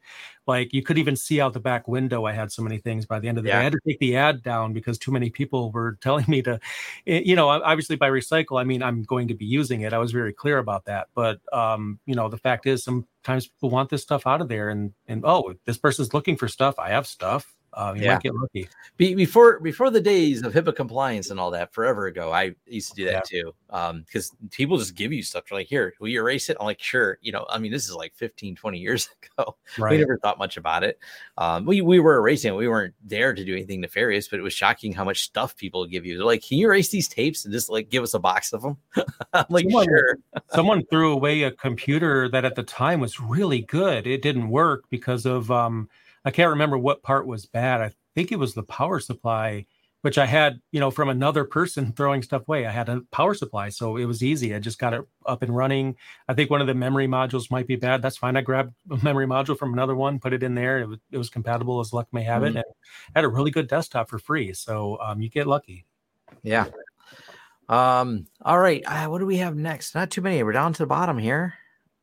Like 0.47 0.73
you 0.73 0.81
could 0.81 0.97
even 0.97 1.15
see 1.15 1.41
out 1.41 1.53
the 1.53 1.59
back 1.59 1.87
window. 1.87 2.25
I 2.25 2.31
had 2.31 2.51
so 2.51 2.63
many 2.63 2.77
things 2.77 3.05
by 3.05 3.19
the 3.19 3.27
end 3.27 3.37
of 3.37 3.43
the 3.43 3.49
yeah. 3.49 3.55
day. 3.55 3.59
I 3.59 3.63
had 3.63 3.73
to 3.73 3.79
take 3.85 3.99
the 3.99 4.15
ad 4.15 4.41
down 4.43 4.71
because 4.71 4.97
too 4.97 5.11
many 5.11 5.29
people 5.29 5.71
were 5.71 5.97
telling 6.01 6.25
me 6.27 6.41
to, 6.43 6.59
eh, 7.05 7.21
you 7.25 7.35
know, 7.35 7.49
obviously 7.49 7.97
by 7.97 8.09
recycle, 8.09 8.59
I 8.59 8.63
mean, 8.63 8.81
I'm 8.81 9.03
going 9.03 9.27
to 9.27 9.33
be 9.33 9.45
using 9.45 9.81
it. 9.81 9.93
I 9.93 9.97
was 9.97 10.11
very 10.11 10.33
clear 10.33 10.57
about 10.57 10.85
that. 10.85 11.07
But, 11.13 11.41
um, 11.53 11.99
you 12.05 12.15
know, 12.15 12.29
the 12.29 12.37
fact 12.37 12.65
is 12.65 12.83
sometimes 12.83 13.47
people 13.47 13.69
want 13.69 13.89
this 13.89 14.03
stuff 14.03 14.25
out 14.25 14.41
of 14.41 14.47
there 14.47 14.69
and, 14.69 14.93
and, 15.07 15.23
oh, 15.25 15.53
this 15.65 15.77
person's 15.77 16.13
looking 16.13 16.37
for 16.37 16.47
stuff. 16.47 16.79
I 16.79 16.89
have 16.89 17.05
stuff 17.07 17.56
uh, 17.77 17.93
you 17.95 18.01
yeah. 18.01 18.13
might 18.13 18.23
get 18.23 18.33
lucky. 18.33 18.67
Be, 18.97 19.13
before 19.13 19.59
before 19.59 19.91
the 19.91 20.01
days 20.01 20.41
of 20.41 20.51
HIPAA 20.51 20.75
compliance 20.75 21.29
and 21.29 21.39
all 21.39 21.51
that, 21.51 21.71
forever 21.71 22.07
ago, 22.07 22.33
I 22.33 22.55
used 22.65 22.89
to 22.89 22.95
do 22.95 23.05
that 23.05 23.31
yeah. 23.31 23.41
too. 23.41 23.53
Um, 23.69 24.01
because 24.01 24.31
people 24.49 24.79
just 24.79 24.95
give 24.95 25.13
you 25.13 25.21
stuff. 25.21 25.43
They're 25.47 25.59
like, 25.59 25.67
here, 25.67 25.93
will 25.99 26.07
you 26.07 26.19
erase 26.19 26.49
it? 26.49 26.57
I'm 26.59 26.65
like, 26.65 26.81
sure. 26.81 27.19
You 27.21 27.33
know, 27.33 27.45
I 27.49 27.59
mean, 27.59 27.71
this 27.71 27.85
is 27.85 27.93
like 27.93 28.15
15, 28.15 28.55
20 28.55 28.79
years 28.79 29.09
ago. 29.37 29.57
Right. 29.77 29.91
We 29.91 29.97
never 29.99 30.17
thought 30.17 30.39
much 30.39 30.57
about 30.57 30.83
it. 30.83 30.97
Um, 31.37 31.67
we 31.67 31.81
we 31.81 31.99
were 31.99 32.17
erasing 32.17 32.51
it. 32.51 32.57
We 32.57 32.67
weren't 32.67 32.95
there 33.03 33.35
to 33.35 33.45
do 33.45 33.53
anything 33.53 33.81
nefarious, 33.81 34.27
but 34.27 34.39
it 34.39 34.43
was 34.43 34.53
shocking 34.53 34.91
how 34.91 35.03
much 35.03 35.21
stuff 35.21 35.55
people 35.55 35.85
give 35.85 36.03
you. 36.03 36.17
They're 36.17 36.25
like, 36.25 36.43
can 36.43 36.57
you 36.57 36.65
erase 36.65 36.89
these 36.89 37.07
tapes 37.07 37.45
and 37.45 37.53
just 37.53 37.69
like 37.69 37.89
give 37.89 38.01
us 38.01 38.15
a 38.15 38.19
box 38.19 38.53
of 38.53 38.63
them? 38.63 38.77
I'm 39.33 39.45
like, 39.49 39.65
someone, 39.65 39.85
sure. 39.85 40.17
someone 40.49 40.83
threw 40.87 41.13
away 41.13 41.43
a 41.43 41.51
computer 41.51 42.27
that 42.29 42.43
at 42.43 42.55
the 42.55 42.63
time 42.63 43.01
was 43.01 43.19
really 43.19 43.61
good. 43.61 44.07
It 44.07 44.23
didn't 44.23 44.49
work 44.49 44.85
because 44.89 45.27
of 45.27 45.51
um 45.51 45.89
I 46.27 46.31
can't 46.31 46.49
remember 46.49 46.77
what 46.77 47.03
part 47.03 47.25
was 47.25 47.45
bad. 47.45 47.79
I 47.79 47.93
think 48.13 48.33
it 48.33 48.37
was 48.37 48.53
the 48.53 48.63
power 48.63 48.99
supply, 48.99 49.65
which 50.01 50.17
I 50.17 50.25
had, 50.25 50.59
you 50.73 50.79
know, 50.81 50.91
from 50.91 51.07
another 51.07 51.45
person 51.45 51.93
throwing 51.95 52.21
stuff 52.21 52.41
away. 52.49 52.65
I 52.65 52.71
had 52.71 52.89
a 52.89 52.99
power 53.13 53.33
supply, 53.33 53.69
so 53.69 53.95
it 53.95 54.03
was 54.03 54.21
easy. 54.21 54.53
I 54.53 54.59
just 54.59 54.77
got 54.77 54.93
it 54.93 55.05
up 55.25 55.41
and 55.41 55.55
running. 55.55 55.95
I 56.27 56.33
think 56.33 56.49
one 56.49 56.59
of 56.59 56.67
the 56.67 56.73
memory 56.73 57.07
modules 57.07 57.49
might 57.49 57.65
be 57.65 57.77
bad. 57.77 58.01
That's 58.01 58.17
fine. 58.17 58.35
I 58.35 58.41
grabbed 58.41 58.73
a 58.91 58.97
memory 59.01 59.25
module 59.25 59.57
from 59.57 59.71
another 59.71 59.95
one, 59.95 60.19
put 60.19 60.33
it 60.33 60.43
in 60.43 60.53
there. 60.53 60.79
It 60.79 60.89
was, 60.89 60.99
it 61.13 61.17
was 61.17 61.29
compatible 61.29 61.79
as 61.79 61.93
luck 61.93 62.09
may 62.11 62.23
have 62.23 62.43
it, 62.43 62.49
mm-hmm. 62.49 62.57
and 62.57 62.65
had 63.15 63.23
a 63.23 63.29
really 63.29 63.51
good 63.51 63.69
desktop 63.69 64.09
for 64.09 64.19
free. 64.19 64.51
So 64.51 64.97
um, 64.99 65.21
you 65.21 65.29
get 65.29 65.47
lucky. 65.47 65.85
Yeah. 66.43 66.65
Um. 67.69 68.27
All 68.41 68.59
right. 68.59 68.83
Uh, 68.85 69.05
what 69.05 69.19
do 69.19 69.25
we 69.25 69.37
have 69.37 69.55
next? 69.55 69.95
Not 69.95 70.11
too 70.11 70.21
many. 70.21 70.43
We're 70.43 70.51
down 70.51 70.73
to 70.73 70.83
the 70.83 70.87
bottom 70.87 71.17
here. 71.17 71.53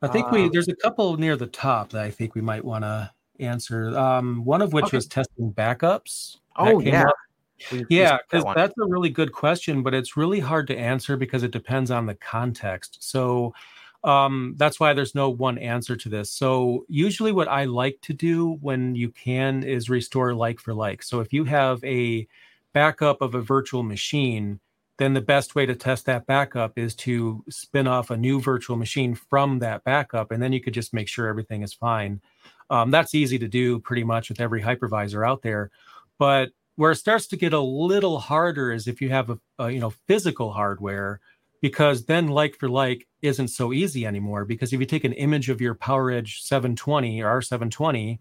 I 0.01 0.09
think 0.09 0.31
we 0.31 0.47
uh, 0.47 0.49
there's 0.51 0.68
a 0.68 0.77
couple 0.77 1.14
near 1.18 1.37
the 1.37 1.47
top 1.47 1.91
that 1.91 2.03
I 2.03 2.11
think 2.11 2.35
we 2.35 2.41
might 2.41 2.64
want 2.64 2.85
to 2.85 3.11
answer. 3.41 3.97
Um, 3.97 4.45
one 4.45 4.62
of 4.62 4.72
which 4.72 4.87
okay. 4.87 4.97
was 4.97 5.07
testing 5.07 5.53
backups. 5.53 6.39
Oh 6.57 6.80
yeah. 6.80 7.05
We, 7.70 7.87
yeah, 7.89 8.18
because 8.18 8.45
that 8.45 8.57
that's 8.57 8.74
a 8.78 8.87
really 8.87 9.11
good 9.11 9.32
question, 9.32 9.82
but 9.82 9.95
it's 9.95 10.16
really 10.16 10.41
hard 10.41 10.66
to 10.68 10.76
answer 10.76 11.16
because 11.16 11.43
it 11.43 11.51
depends 11.51 11.91
on 11.91 12.07
the 12.07 12.14
context. 12.14 12.99
So 13.01 13.55
um, 14.03 14.55
that's 14.59 14.78
why 14.78 14.93
there's 14.93 15.14
no 15.14 15.30
one 15.30 15.57
answer 15.59 15.97
to 15.97 16.09
this. 16.09 16.30
So 16.30 16.85
usually, 16.89 17.32
what 17.32 17.49
I 17.49 17.64
like 17.64 17.99
to 18.03 18.12
do 18.12 18.59
when 18.61 18.95
you 18.95 19.11
can 19.11 19.62
is 19.62 19.89
restore 19.89 20.35
like 20.35 20.61
for 20.61 20.74
like. 20.74 21.03
So 21.03 21.20
if 21.20 21.32
you 21.32 21.45
have 21.45 21.82
a 21.85 22.26
backup 22.72 23.22
of 23.22 23.35
a 23.35 23.41
virtual 23.41 23.82
machine, 23.82 24.61
then 24.99 25.14
the 25.14 25.20
best 25.20 25.55
way 25.55 25.64
to 25.64 25.74
test 25.74 26.07
that 26.07 26.26
backup 26.26 26.78
is 26.78 26.95
to 26.95 27.43
spin 27.49 27.87
off 27.87 28.11
a 28.11 28.16
new 28.16 28.41
virtual 28.41 28.76
machine 28.76 29.14
from 29.14 29.59
that 29.61 29.85
backup, 29.85 30.30
and 30.30 30.43
then 30.43 30.53
you 30.53 30.61
could 30.61 30.74
just 30.74 30.93
make 30.93 31.09
sure 31.09 31.26
everything 31.26 31.62
is 31.62 31.72
fine. 31.72 32.20
Um, 32.71 32.91
that's 32.91 33.15
easy 33.15 33.39
to 33.39 33.49
do 33.49 33.79
pretty 33.81 34.05
much 34.05 34.29
with 34.29 34.41
every 34.41 34.62
hypervisor 34.62 35.27
out 35.27 35.43
there. 35.43 35.71
But 36.19 36.51
where 36.77 36.93
it 36.93 36.97
starts 36.97 37.27
to 37.29 37.37
get 37.37 37.53
a 37.53 37.61
little 37.61 38.19
harder 38.19 38.73
is 38.73 38.89
if 38.89 39.01
you 39.01 39.11
have 39.11 39.31
a, 39.31 39.39
a 39.59 39.71
you 39.71 39.81
know 39.81 39.91
physical 40.07 40.53
hardware, 40.53 41.21
because 41.61 42.05
then 42.05 42.29
like 42.29 42.57
for 42.57 42.69
like 42.69 43.07
isn't 43.23 43.49
so 43.49 43.73
easy 43.73 44.07
anymore. 44.07 44.45
Because 44.45 44.73
if 44.73 44.81
you 44.81 44.87
take 44.87 45.05
an 45.05 45.12
image 45.15 45.49
of 45.49 45.61
your 45.61 45.75
PowerEdge 45.75 46.41
720 46.41 47.23
or 47.23 47.41
R720, 47.41 48.19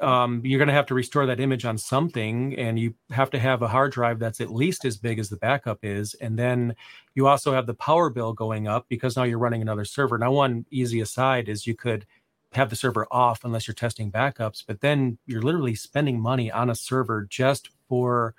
um, 0.00 0.40
you're 0.44 0.58
going 0.58 0.68
to 0.68 0.74
have 0.74 0.86
to 0.86 0.94
restore 0.94 1.26
that 1.26 1.40
image 1.40 1.64
on 1.64 1.76
something, 1.76 2.56
and 2.56 2.78
you 2.78 2.94
have 3.10 3.30
to 3.30 3.38
have 3.38 3.62
a 3.62 3.68
hard 3.68 3.92
drive 3.92 4.18
that's 4.18 4.40
at 4.40 4.50
least 4.50 4.84
as 4.84 4.96
big 4.96 5.18
as 5.18 5.28
the 5.28 5.36
backup 5.36 5.80
is. 5.82 6.14
And 6.14 6.38
then 6.38 6.74
you 7.14 7.26
also 7.26 7.52
have 7.52 7.66
the 7.66 7.74
power 7.74 8.08
bill 8.08 8.32
going 8.32 8.66
up 8.66 8.86
because 8.88 9.16
now 9.16 9.24
you're 9.24 9.38
running 9.38 9.62
another 9.62 9.84
server. 9.84 10.16
Now, 10.16 10.32
one 10.32 10.64
easy 10.70 11.00
aside 11.00 11.48
is 11.48 11.66
you 11.66 11.74
could 11.74 12.06
have 12.52 12.70
the 12.70 12.76
server 12.76 13.06
off 13.10 13.44
unless 13.44 13.66
you're 13.68 13.74
testing 13.74 14.10
backups, 14.10 14.64
but 14.66 14.80
then 14.80 15.18
you're 15.26 15.42
literally 15.42 15.74
spending 15.74 16.20
money 16.20 16.50
on 16.50 16.68
a 16.68 16.74
server 16.74 17.26
just 17.28 17.70
for 17.88 18.34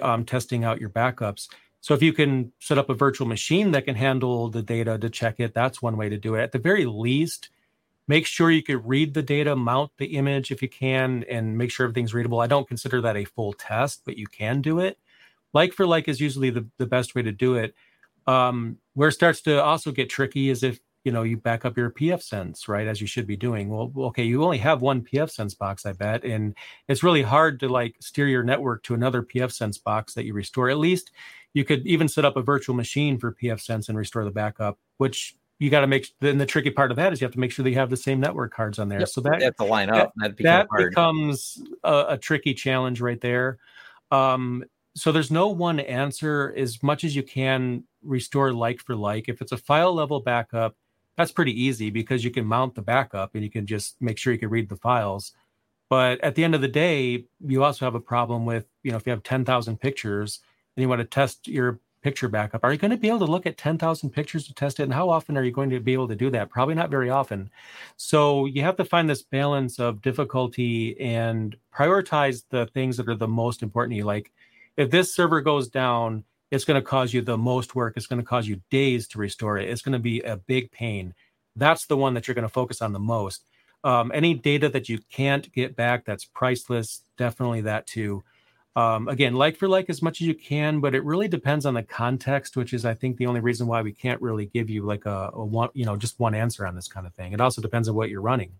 um, 0.00 0.24
testing 0.24 0.64
out 0.64 0.80
your 0.80 0.90
backups. 0.90 1.48
So 1.80 1.94
if 1.94 2.02
you 2.02 2.12
can 2.12 2.52
set 2.60 2.78
up 2.78 2.88
a 2.88 2.94
virtual 2.94 3.26
machine 3.26 3.72
that 3.72 3.84
can 3.84 3.96
handle 3.96 4.48
the 4.48 4.62
data 4.62 4.98
to 4.98 5.10
check 5.10 5.40
it, 5.40 5.52
that's 5.52 5.82
one 5.82 5.96
way 5.96 6.08
to 6.08 6.16
do 6.16 6.34
it. 6.36 6.42
At 6.42 6.52
the 6.52 6.58
very 6.58 6.86
least, 6.86 7.50
make 8.06 8.24
sure 8.24 8.50
you 8.50 8.62
can 8.62 8.86
read 8.86 9.14
the 9.14 9.22
data, 9.22 9.56
mount 9.56 9.90
the 9.98 10.16
image 10.16 10.50
if 10.50 10.62
you 10.62 10.68
can, 10.68 11.24
and 11.28 11.58
make 11.58 11.70
sure 11.70 11.84
everything's 11.84 12.14
readable. 12.14 12.40
I 12.40 12.46
don't 12.46 12.68
consider 12.68 13.00
that 13.02 13.16
a 13.16 13.24
full 13.24 13.52
test, 13.52 14.02
but 14.04 14.16
you 14.16 14.26
can 14.28 14.62
do 14.62 14.78
it. 14.78 14.98
Like 15.52 15.72
for 15.72 15.86
like 15.86 16.08
is 16.08 16.20
usually 16.20 16.50
the, 16.50 16.66
the 16.78 16.86
best 16.86 17.14
way 17.14 17.22
to 17.22 17.32
do 17.32 17.56
it. 17.56 17.74
Um, 18.26 18.78
where 18.94 19.08
it 19.08 19.12
starts 19.12 19.40
to 19.42 19.62
also 19.62 19.90
get 19.90 20.08
tricky 20.08 20.48
is 20.48 20.62
if 20.62 20.78
you 21.04 21.12
know 21.12 21.22
you 21.22 21.36
back 21.36 21.64
up 21.64 21.76
your 21.76 21.90
pfSense 21.90 22.68
right 22.68 22.86
as 22.86 23.00
you 23.00 23.06
should 23.06 23.26
be 23.26 23.36
doing. 23.36 23.68
Well 23.68 23.92
okay 23.96 24.24
you 24.24 24.44
only 24.44 24.58
have 24.58 24.82
one 24.82 25.02
pfSense 25.02 25.56
box 25.56 25.86
i 25.86 25.92
bet 25.92 26.24
and 26.24 26.54
it's 26.88 27.02
really 27.02 27.22
hard 27.22 27.60
to 27.60 27.68
like 27.68 27.96
steer 28.00 28.28
your 28.28 28.42
network 28.42 28.82
to 28.84 28.94
another 28.94 29.22
pfSense 29.22 29.82
box 29.82 30.14
that 30.14 30.24
you 30.24 30.34
restore. 30.34 30.70
At 30.70 30.78
least 30.78 31.10
you 31.54 31.64
could 31.64 31.86
even 31.86 32.08
set 32.08 32.24
up 32.24 32.36
a 32.36 32.42
virtual 32.42 32.74
machine 32.74 33.18
for 33.18 33.32
pfSense 33.32 33.88
and 33.88 33.98
restore 33.98 34.24
the 34.24 34.30
backup 34.30 34.78
which 34.98 35.36
you 35.62 35.70
got 35.70 35.82
to 35.82 35.86
make 35.86 36.12
then 36.18 36.38
the 36.38 36.46
tricky 36.46 36.70
part 36.70 36.90
of 36.90 36.96
that 36.96 37.12
is 37.12 37.20
you 37.20 37.24
have 37.24 37.32
to 37.32 37.38
make 37.38 37.52
sure 37.52 37.62
that 37.62 37.70
you 37.70 37.76
have 37.76 37.88
the 37.88 37.96
same 37.96 38.18
network 38.18 38.52
cards 38.52 38.80
on 38.80 38.88
there. 38.88 38.98
Yep. 38.98 39.08
so 39.08 39.20
that 39.20 39.40
have 39.42 39.56
to 39.56 39.64
line 39.64 39.90
up 39.90 40.12
that, 40.16 40.36
that, 40.38 40.66
that 40.68 40.68
becomes 40.76 41.62
a, 41.84 42.06
a, 42.08 42.18
tricky 42.18 42.52
challenge 42.52 43.00
right 43.00 43.20
there. 43.20 43.58
Um, 44.10 44.64
so 44.96 45.12
there's 45.12 45.30
no 45.30 45.48
one 45.48 45.78
answer 45.78 46.52
as 46.56 46.82
much 46.82 47.04
as 47.04 47.14
you 47.14 47.22
can 47.22 47.84
restore 48.02 48.52
like 48.52 48.80
for 48.80 48.96
like. 48.96 49.28
If 49.28 49.40
it's 49.40 49.52
a 49.52 49.56
file 49.56 49.94
level 49.94 50.18
backup 50.18 50.74
that's 51.16 51.32
pretty 51.32 51.60
easy 51.60 51.90
because 51.90 52.24
you 52.24 52.30
can 52.30 52.46
mount 52.46 52.74
the 52.74 52.82
backup 52.82 53.34
and 53.34 53.44
you 53.44 53.50
can 53.50 53.66
just 53.66 54.00
make 54.00 54.18
sure 54.18 54.32
you 54.32 54.38
can 54.38 54.50
read 54.50 54.68
the 54.68 54.76
files. 54.76 55.32
But 55.90 56.20
at 56.22 56.34
the 56.34 56.44
end 56.44 56.54
of 56.54 56.62
the 56.62 56.68
day, 56.68 57.26
you 57.46 57.62
also 57.62 57.84
have 57.84 57.94
a 57.94 58.00
problem 58.00 58.46
with, 58.46 58.64
you 58.82 58.90
know, 58.90 58.96
if 58.96 59.06
you 59.06 59.10
have 59.10 59.22
10,000 59.22 59.78
pictures 59.78 60.40
and 60.74 60.82
you 60.82 60.88
want 60.88 61.00
to 61.00 61.04
test 61.04 61.46
your 61.46 61.80
picture 62.02 62.28
backup, 62.28 62.64
are 62.64 62.72
you 62.72 62.78
going 62.78 62.90
to 62.90 62.96
be 62.96 63.08
able 63.08 63.18
to 63.18 63.26
look 63.26 63.44
at 63.44 63.58
10,000 63.58 64.10
pictures 64.10 64.46
to 64.46 64.54
test 64.54 64.80
it? 64.80 64.84
And 64.84 64.94
how 64.94 65.10
often 65.10 65.36
are 65.36 65.44
you 65.44 65.52
going 65.52 65.68
to 65.70 65.80
be 65.80 65.92
able 65.92 66.08
to 66.08 66.16
do 66.16 66.30
that? 66.30 66.48
Probably 66.48 66.74
not 66.74 66.90
very 66.90 67.10
often. 67.10 67.50
So 67.96 68.46
you 68.46 68.62
have 68.62 68.76
to 68.76 68.84
find 68.84 69.08
this 69.08 69.22
balance 69.22 69.78
of 69.78 70.00
difficulty 70.00 70.98
and 70.98 71.54
prioritize 71.74 72.44
the 72.48 72.66
things 72.66 72.96
that 72.96 73.08
are 73.08 73.14
the 73.14 73.28
most 73.28 73.62
important 73.62 73.92
to 73.92 73.98
you. 73.98 74.04
Like 74.04 74.32
if 74.78 74.90
this 74.90 75.14
server 75.14 75.42
goes 75.42 75.68
down, 75.68 76.24
it's 76.52 76.66
going 76.66 76.80
to 76.80 76.86
cause 76.86 77.14
you 77.14 77.22
the 77.22 77.38
most 77.38 77.74
work. 77.74 77.94
It's 77.96 78.06
going 78.06 78.20
to 78.20 78.26
cause 78.26 78.46
you 78.46 78.60
days 78.70 79.08
to 79.08 79.18
restore 79.18 79.56
it. 79.56 79.70
It's 79.70 79.80
going 79.80 79.94
to 79.94 79.98
be 79.98 80.20
a 80.20 80.36
big 80.36 80.70
pain. 80.70 81.14
That's 81.56 81.86
the 81.86 81.96
one 81.96 82.12
that 82.12 82.28
you're 82.28 82.34
going 82.34 82.46
to 82.46 82.52
focus 82.52 82.82
on 82.82 82.92
the 82.92 83.00
most. 83.00 83.46
Um, 83.84 84.12
any 84.14 84.34
data 84.34 84.68
that 84.68 84.86
you 84.88 84.98
can't 85.10 85.50
get 85.52 85.74
back 85.74 86.04
that's 86.04 86.26
priceless, 86.26 87.02
definitely 87.16 87.62
that 87.62 87.86
too. 87.86 88.22
Um, 88.76 89.08
again, 89.08 89.34
like 89.34 89.56
for 89.56 89.66
like 89.66 89.88
as 89.88 90.02
much 90.02 90.20
as 90.20 90.26
you 90.26 90.34
can, 90.34 90.80
but 90.80 90.94
it 90.94 91.04
really 91.04 91.26
depends 91.26 91.64
on 91.64 91.72
the 91.72 91.82
context, 91.82 92.54
which 92.54 92.74
is, 92.74 92.84
I 92.84 92.94
think, 92.94 93.16
the 93.16 93.26
only 93.26 93.40
reason 93.40 93.66
why 93.66 93.80
we 93.80 93.92
can't 93.92 94.20
really 94.20 94.46
give 94.46 94.68
you 94.68 94.82
like 94.82 95.06
a, 95.06 95.30
a 95.32 95.44
one, 95.44 95.70
you 95.72 95.86
know, 95.86 95.96
just 95.96 96.20
one 96.20 96.34
answer 96.34 96.66
on 96.66 96.74
this 96.74 96.88
kind 96.88 97.06
of 97.06 97.14
thing. 97.14 97.32
It 97.32 97.40
also 97.40 97.62
depends 97.62 97.88
on 97.88 97.94
what 97.94 98.10
you're 98.10 98.20
running. 98.20 98.52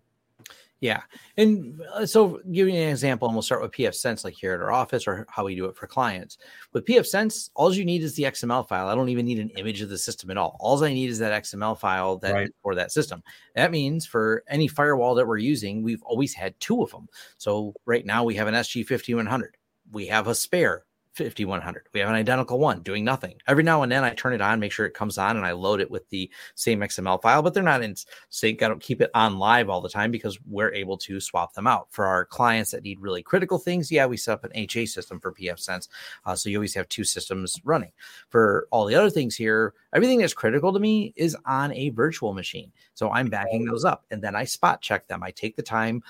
Yeah. 0.83 1.03
And 1.37 1.79
uh, 1.93 2.05
so 2.05 2.41
give 2.51 2.67
giving 2.67 2.75
an 2.75 2.89
example, 2.89 3.29
and 3.29 3.33
we'll 3.33 3.41
start 3.41 3.61
with 3.61 3.71
pfSense, 3.71 4.25
like 4.25 4.33
here 4.33 4.53
at 4.53 4.59
our 4.59 4.73
office 4.73 5.07
or 5.07 5.25
how 5.29 5.45
we 5.45 5.55
do 5.55 5.63
it 5.67 5.77
for 5.77 5.87
clients. 5.87 6.37
With 6.73 6.85
pfSense, 6.85 7.51
all 7.55 7.73
you 7.73 7.85
need 7.85 8.03
is 8.03 8.15
the 8.15 8.23
XML 8.23 8.67
file. 8.67 8.89
I 8.89 8.95
don't 8.95 9.07
even 9.07 9.25
need 9.25 9.39
an 9.39 9.47
image 9.51 9.79
of 9.79 9.87
the 9.87 9.97
system 9.97 10.29
at 10.29 10.35
all. 10.35 10.57
All 10.59 10.83
I 10.83 10.93
need 10.93 11.09
is 11.09 11.19
that 11.19 11.41
XML 11.41 11.79
file 11.79 12.17
that 12.17 12.33
right. 12.33 12.51
for 12.61 12.75
that 12.75 12.91
system. 12.91 13.23
That 13.55 13.71
means 13.71 14.05
for 14.05 14.43
any 14.49 14.67
firewall 14.67 15.15
that 15.15 15.25
we're 15.25 15.37
using, 15.37 15.83
we've 15.83 16.03
always 16.03 16.33
had 16.33 16.59
two 16.59 16.83
of 16.83 16.91
them. 16.91 17.07
So 17.37 17.73
right 17.85 18.05
now 18.05 18.25
we 18.25 18.35
have 18.35 18.49
an 18.49 18.55
SG5100. 18.55 19.51
We 19.93 20.07
have 20.07 20.27
a 20.27 20.35
spare 20.35 20.83
5100. 21.13 21.89
We 21.93 21.99
have 21.99 22.09
an 22.09 22.15
identical 22.15 22.57
one 22.57 22.81
doing 22.81 23.03
nothing. 23.03 23.35
Every 23.47 23.63
now 23.63 23.83
and 23.83 23.91
then 23.91 24.03
I 24.03 24.11
turn 24.11 24.33
it 24.33 24.41
on, 24.41 24.59
make 24.59 24.71
sure 24.71 24.85
it 24.85 24.95
comes 24.95 25.17
on, 25.19 25.37
and 25.37 25.45
I 25.45 25.51
load 25.51 25.79
it 25.79 25.91
with 25.91 26.09
the 26.09 26.29
same 26.55 26.79
XML 26.79 27.21
file, 27.21 27.43
but 27.43 27.53
they're 27.53 27.61
not 27.61 27.83
in 27.83 27.95
sync. 28.29 28.63
I 28.63 28.67
don't 28.67 28.81
keep 28.81 28.99
it 28.99 29.11
on 29.13 29.37
live 29.37 29.69
all 29.69 29.79
the 29.81 29.89
time 29.89 30.09
because 30.09 30.39
we're 30.47 30.73
able 30.73 30.97
to 30.97 31.19
swap 31.19 31.53
them 31.53 31.67
out. 31.67 31.87
For 31.91 32.05
our 32.05 32.25
clients 32.25 32.71
that 32.71 32.83
need 32.83 32.99
really 32.99 33.21
critical 33.21 33.59
things, 33.59 33.91
yeah, 33.91 34.07
we 34.07 34.17
set 34.17 34.33
up 34.33 34.43
an 34.43 34.51
HA 34.55 34.87
system 34.87 35.19
for 35.19 35.33
pfSense. 35.33 35.87
Uh, 36.25 36.35
so 36.35 36.49
you 36.49 36.57
always 36.57 36.73
have 36.73 36.89
two 36.89 37.03
systems 37.03 37.59
running. 37.63 37.91
For 38.29 38.67
all 38.71 38.85
the 38.85 38.95
other 38.95 39.11
things 39.11 39.35
here, 39.35 39.75
everything 39.93 40.19
that's 40.19 40.33
critical 40.33 40.73
to 40.73 40.79
me 40.79 41.13
is 41.15 41.37
on 41.45 41.71
a 41.73 41.89
virtual 41.89 42.33
machine. 42.33 42.71
So 42.95 43.11
I'm 43.11 43.29
backing 43.29 43.65
those 43.65 43.85
up 43.85 44.05
and 44.09 44.21
then 44.21 44.35
I 44.35 44.45
spot 44.45 44.81
check 44.81 45.07
them. 45.07 45.21
I 45.21 45.29
take 45.29 45.55
the 45.55 45.61
time 45.61 46.01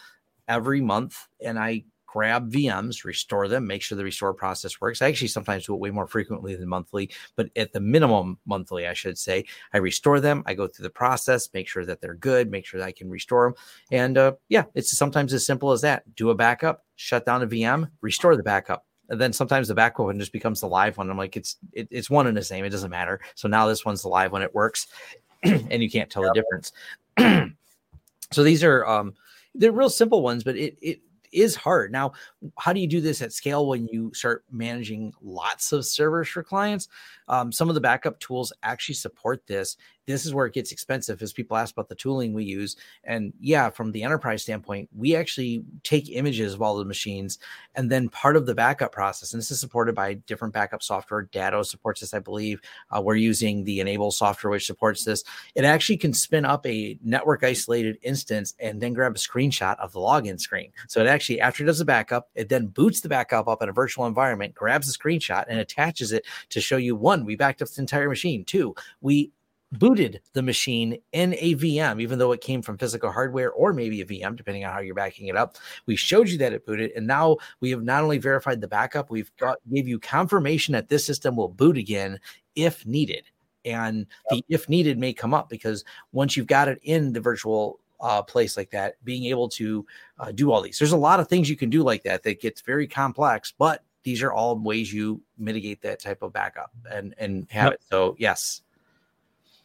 every 0.48 0.82
month 0.82 1.28
and 1.42 1.60
I 1.60 1.84
grab 2.14 2.52
VMs, 2.52 3.04
restore 3.04 3.48
them, 3.48 3.66
make 3.66 3.82
sure 3.82 3.98
the 3.98 4.04
restore 4.04 4.36
process 4.36 4.80
works. 4.80 5.02
I 5.02 5.08
actually 5.08 5.30
sometimes 5.30 5.66
do 5.66 5.74
it 5.74 5.80
way 5.80 5.90
more 5.90 6.06
frequently 6.06 6.56
than 6.56 6.70
monthly, 6.70 7.10
but 7.36 7.50
at 7.56 7.74
the 7.74 7.80
minimum 7.80 8.38
monthly, 8.46 8.86
I 8.86 8.94
should 8.94 9.18
say, 9.18 9.46
I 9.74 9.80
restore 9.80 10.20
them. 10.20 10.44
I 10.46 10.54
go 10.54 10.68
through 10.68 10.84
the 10.84 10.92
process, 10.92 11.50
make 11.56 11.68
sure 11.68 11.86
that 11.86 12.02
they're 12.02 12.14
good, 12.14 12.52
make 12.52 12.68
sure 12.68 12.80
that 12.80 12.86
I 12.86 12.92
can 12.92 13.10
restore 13.10 13.48
them. 13.48 13.56
And 13.92 14.20
uh, 14.20 14.34
yeah, 14.48 14.66
it's 14.76 14.96
sometimes 14.96 15.34
as 15.34 15.44
simple 15.44 15.72
as 15.72 15.82
that. 15.82 16.04
Do 16.16 16.30
a 16.30 16.36
backup, 16.36 16.86
shut 16.98 17.26
down 17.26 17.42
a 17.42 17.48
VM, 17.48 17.90
restore 18.02 18.36
the 18.36 18.44
backup. 18.44 18.86
And 19.10 19.20
then 19.20 19.34
sometimes 19.34 19.68
the 19.68 19.74
backup 19.74 20.06
one 20.06 20.20
just 20.20 20.32
becomes 20.32 20.62
the 20.62 20.68
live 20.68 21.00
one. 21.00 21.10
I'm 21.10 21.18
like, 21.18 21.36
it's 21.36 21.58
it, 21.72 21.88
it's 21.90 22.12
one 22.12 22.28
and 22.28 22.38
the 22.38 22.44
same. 22.44 22.64
It 22.64 22.70
doesn't 22.70 22.92
matter. 22.92 23.22
So 23.34 23.48
now 23.48 23.66
this 23.66 23.84
one's 23.84 24.04
the 24.04 24.10
live 24.10 24.32
one. 24.32 24.44
It 24.44 24.54
works, 24.54 24.86
and 25.44 25.82
you 25.82 25.90
can't 25.90 26.12
tell 26.12 26.24
yep. 26.24 26.34
the 26.36 26.42
difference. 26.42 27.54
so 28.32 28.44
these 28.44 28.64
are 28.64 28.86
um, 28.86 29.16
they're 29.56 29.72
real 29.72 29.90
simple 29.90 30.22
ones, 30.22 30.44
but 30.44 30.56
it 30.56 30.78
it 30.80 31.02
is 31.34 31.56
hard. 31.56 31.92
Now, 31.92 32.14
how 32.58 32.74
do 32.74 32.80
you 32.80 32.88
do 32.88 33.02
this 33.02 33.22
at 33.22 33.34
scale 33.34 33.68
when 33.68 33.88
you 33.88 34.14
start 34.14 34.44
managing 34.52 35.14
lots 35.22 35.72
of 35.72 35.86
servers 35.86 36.30
for 36.30 36.44
clients? 36.44 36.88
Um, 37.28 37.52
some 37.52 37.70
of 37.70 37.76
the 37.76 37.82
backup 37.82 38.20
tools 38.20 38.54
actually 38.64 38.96
support 38.96 39.46
this. 39.48 39.78
This 40.06 40.26
is 40.26 40.34
where 40.34 40.46
it 40.46 40.54
gets 40.54 40.72
expensive 40.72 41.22
as 41.22 41.34
people 41.34 41.58
ask 41.58 41.74
about 41.74 41.90
the 41.90 41.96
tooling 41.96 42.34
we 42.34 42.44
use. 42.44 42.76
And 43.04 43.34
yeah, 43.40 43.70
from 43.70 43.92
the 43.92 44.04
enterprise 44.04 44.44
standpoint, 44.44 44.90
we 44.96 45.16
actually 45.16 45.64
take 45.84 46.10
images 46.10 46.54
of 46.54 46.62
all 46.62 46.78
the 46.78 46.86
machines 46.86 47.40
and 47.76 47.92
then 47.92 48.10
part 48.10 48.36
of 48.36 48.46
the 48.46 48.56
backup 48.56 48.92
process, 48.92 49.34
and 49.34 49.40
this 49.40 49.52
is 49.52 49.60
supported 49.60 49.96
by 49.96 50.14
different 50.14 50.54
backup 50.54 50.84
software. 50.84 51.24
Datto 51.32 51.64
supports 51.64 52.02
this, 52.02 52.14
I 52.14 52.20
believe. 52.20 52.62
Uh, 52.96 53.02
we're 53.02 53.16
using 53.16 53.64
the 53.64 53.80
Enable 53.80 54.12
software, 54.12 54.52
which 54.52 54.66
supports 54.66 55.04
this. 55.04 55.24
It 55.56 55.66
actually 55.66 55.98
can 55.98 56.14
spin 56.14 56.46
up 56.46 56.66
a 56.66 56.98
network 57.04 57.44
isolated 57.44 57.98
instance 58.02 58.54
and 58.60 58.82
then 58.82 58.94
grab 58.94 59.16
a 59.16 59.20
screenshot 59.20 59.78
of 59.80 59.92
the 59.92 60.00
login 60.00 60.40
screen. 60.40 60.72
So 60.88 61.02
it 61.02 61.08
actually, 61.08 61.42
after 61.42 61.64
it 61.64 61.68
does 61.68 61.80
the 61.80 61.86
backup, 61.86 62.30
it 62.36 62.50
then 62.50 62.68
boots 62.68 63.02
the 63.02 63.10
backup 63.10 63.48
up 63.48 63.62
in 63.62 63.70
a 63.70 63.74
virtual 63.74 64.06
environment, 64.06 64.54
grabs 64.54 64.94
a 64.94 64.98
screenshot, 64.98 65.46
and 65.48 65.60
attaches 65.60 66.12
it 66.12 66.26
to 66.50 66.62
show 66.62 66.78
you 66.78 66.96
one 66.96 67.26
we 67.26 67.36
backed 67.36 67.62
up 67.62 67.70
the 67.70 67.82
entire 67.82 68.10
machine. 68.10 68.44
Two, 68.46 68.76
we 69.02 69.32
booted 69.74 70.22
the 70.34 70.42
machine 70.42 70.98
in 71.12 71.34
a 71.40 71.56
VM, 71.56 72.02
even 72.02 72.20
though 72.20 72.32
it 72.32 72.42
came 72.42 72.62
from 72.62 72.78
physical 72.78 73.12
hardware 73.12 73.52
or 73.52 73.74
maybe 73.74 74.02
a 74.02 74.06
VM, 74.06 74.36
depending 74.36 74.64
on 74.64 74.72
how 74.72 74.80
you're 74.80 74.96
backing 74.96 75.28
it 75.28 75.36
up. 75.36 75.58
We 75.86 75.96
showed 75.96 76.30
you 76.30 76.38
that 76.40 76.54
it 76.54 76.66
booted, 76.66 76.92
and 76.96 77.08
now 77.08 77.38
we 77.60 77.72
have 77.72 77.84
not 77.84 78.04
only 78.04 78.20
verified 78.20 78.62
the 78.62 78.68
backup, 78.68 79.10
we've 79.10 79.32
got 79.38 79.58
gave 79.72 79.88
you 79.88 80.00
confirmation 80.00 80.74
that 80.74 80.90
this 80.90 81.06
system 81.06 81.36
will 81.36 81.50
boot 81.50 81.78
again 81.78 82.20
if 82.56 82.86
needed. 82.86 83.24
And 83.66 84.06
the 84.30 84.44
if 84.50 84.68
needed 84.70 84.98
may 84.98 85.14
come 85.14 85.34
up 85.34 85.50
because 85.50 85.86
once 86.12 86.36
you've 86.36 86.48
got 86.48 86.68
it 86.68 86.80
in 86.84 87.14
the 87.14 87.22
virtual 87.22 87.80
uh, 88.02 88.22
place 88.22 88.58
like 88.58 88.72
that, 88.72 89.04
being 89.06 89.26
able 89.26 89.48
to 89.50 89.86
uh, 90.20 90.32
do 90.34 90.52
all 90.52 90.62
these, 90.62 90.78
there's 90.78 90.92
a 90.92 90.98
lot 90.98 91.20
of 91.20 91.30
things 91.30 91.50
you 91.50 91.56
can 91.56 91.70
do 91.70 91.82
like 91.82 92.04
that 92.04 92.24
that 92.24 92.42
gets 92.42 92.62
very 92.62 92.88
complex, 92.88 93.54
but 93.58 93.84
these 94.04 94.22
are 94.22 94.34
all 94.34 94.58
ways 94.60 94.94
you 94.94 95.22
mitigate 95.38 95.82
that 95.82 96.00
type 96.00 96.22
of 96.22 96.34
backup 96.34 96.72
and 96.92 97.16
and 97.18 97.48
have 97.50 97.72
yep. 97.72 97.74
it. 97.76 97.82
So 97.90 98.16
yes. 98.20 98.62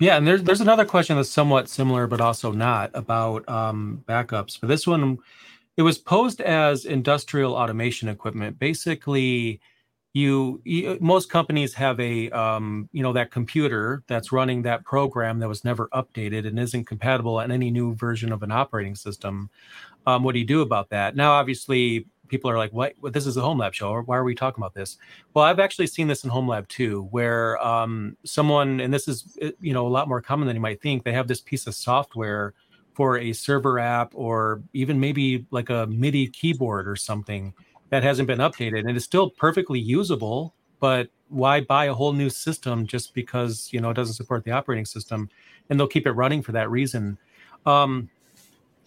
Yeah, 0.00 0.16
and 0.16 0.26
there's 0.26 0.42
there's 0.44 0.60
another 0.60 0.84
question 0.84 1.16
that's 1.16 1.30
somewhat 1.30 1.68
similar, 1.68 2.06
but 2.06 2.20
also 2.20 2.52
not 2.52 2.90
about 2.94 3.48
um, 3.48 4.04
backups. 4.06 4.60
But 4.60 4.68
this 4.68 4.86
one, 4.86 5.18
it 5.76 5.82
was 5.82 5.98
posed 5.98 6.40
as 6.40 6.84
industrial 6.84 7.54
automation 7.54 8.08
equipment. 8.08 8.60
Basically, 8.60 9.60
you, 10.14 10.60
you 10.64 10.98
most 11.00 11.30
companies 11.30 11.74
have 11.74 11.98
a 11.98 12.30
um, 12.30 12.88
you 12.92 13.02
know 13.02 13.12
that 13.12 13.32
computer 13.32 14.04
that's 14.06 14.30
running 14.30 14.62
that 14.62 14.84
program 14.84 15.40
that 15.40 15.48
was 15.48 15.64
never 15.64 15.88
updated 15.88 16.46
and 16.46 16.60
isn't 16.60 16.84
compatible 16.84 17.36
on 17.38 17.50
any 17.50 17.70
new 17.70 17.94
version 17.96 18.32
of 18.32 18.44
an 18.44 18.52
operating 18.52 18.94
system. 18.94 19.50
Um, 20.06 20.22
what 20.22 20.32
do 20.32 20.38
you 20.38 20.46
do 20.46 20.62
about 20.62 20.90
that? 20.90 21.16
Now, 21.16 21.32
obviously, 21.32 22.06
people 22.28 22.50
are 22.50 22.58
like, 22.58 22.72
"What? 22.72 22.94
This 23.12 23.26
is 23.26 23.36
a 23.36 23.40
home 23.40 23.58
lab 23.58 23.74
show, 23.74 24.00
why 24.02 24.16
are 24.16 24.24
we 24.24 24.34
talking 24.34 24.62
about 24.62 24.74
this?" 24.74 24.98
Well, 25.34 25.44
I've 25.44 25.58
actually 25.58 25.86
seen 25.86 26.08
this 26.08 26.24
in 26.24 26.30
home 26.30 26.48
lab 26.48 26.68
too, 26.68 27.08
where 27.10 27.64
um, 27.64 28.16
someone, 28.24 28.80
and 28.80 28.92
this 28.92 29.08
is 29.08 29.38
you 29.60 29.72
know 29.72 29.86
a 29.86 29.88
lot 29.88 30.08
more 30.08 30.20
common 30.20 30.46
than 30.46 30.56
you 30.56 30.62
might 30.62 30.80
think, 30.80 31.04
they 31.04 31.12
have 31.12 31.28
this 31.28 31.40
piece 31.40 31.66
of 31.66 31.74
software 31.74 32.54
for 32.94 33.18
a 33.18 33.32
server 33.32 33.78
app, 33.78 34.12
or 34.14 34.62
even 34.72 34.98
maybe 34.98 35.46
like 35.50 35.70
a 35.70 35.86
MIDI 35.86 36.26
keyboard 36.28 36.88
or 36.88 36.96
something 36.96 37.54
that 37.90 38.02
hasn't 38.02 38.26
been 38.26 38.40
updated, 38.40 38.80
and 38.86 38.96
it's 38.96 39.04
still 39.04 39.30
perfectly 39.30 39.78
usable. 39.78 40.54
But 40.80 41.08
why 41.28 41.60
buy 41.60 41.86
a 41.86 41.94
whole 41.94 42.12
new 42.12 42.30
system 42.30 42.86
just 42.86 43.14
because 43.14 43.68
you 43.72 43.80
know 43.80 43.90
it 43.90 43.94
doesn't 43.94 44.14
support 44.14 44.44
the 44.44 44.52
operating 44.52 44.84
system? 44.84 45.28
And 45.70 45.78
they'll 45.78 45.86
keep 45.86 46.06
it 46.06 46.12
running 46.12 46.42
for 46.42 46.52
that 46.52 46.70
reason. 46.70 47.18
Um, 47.66 48.08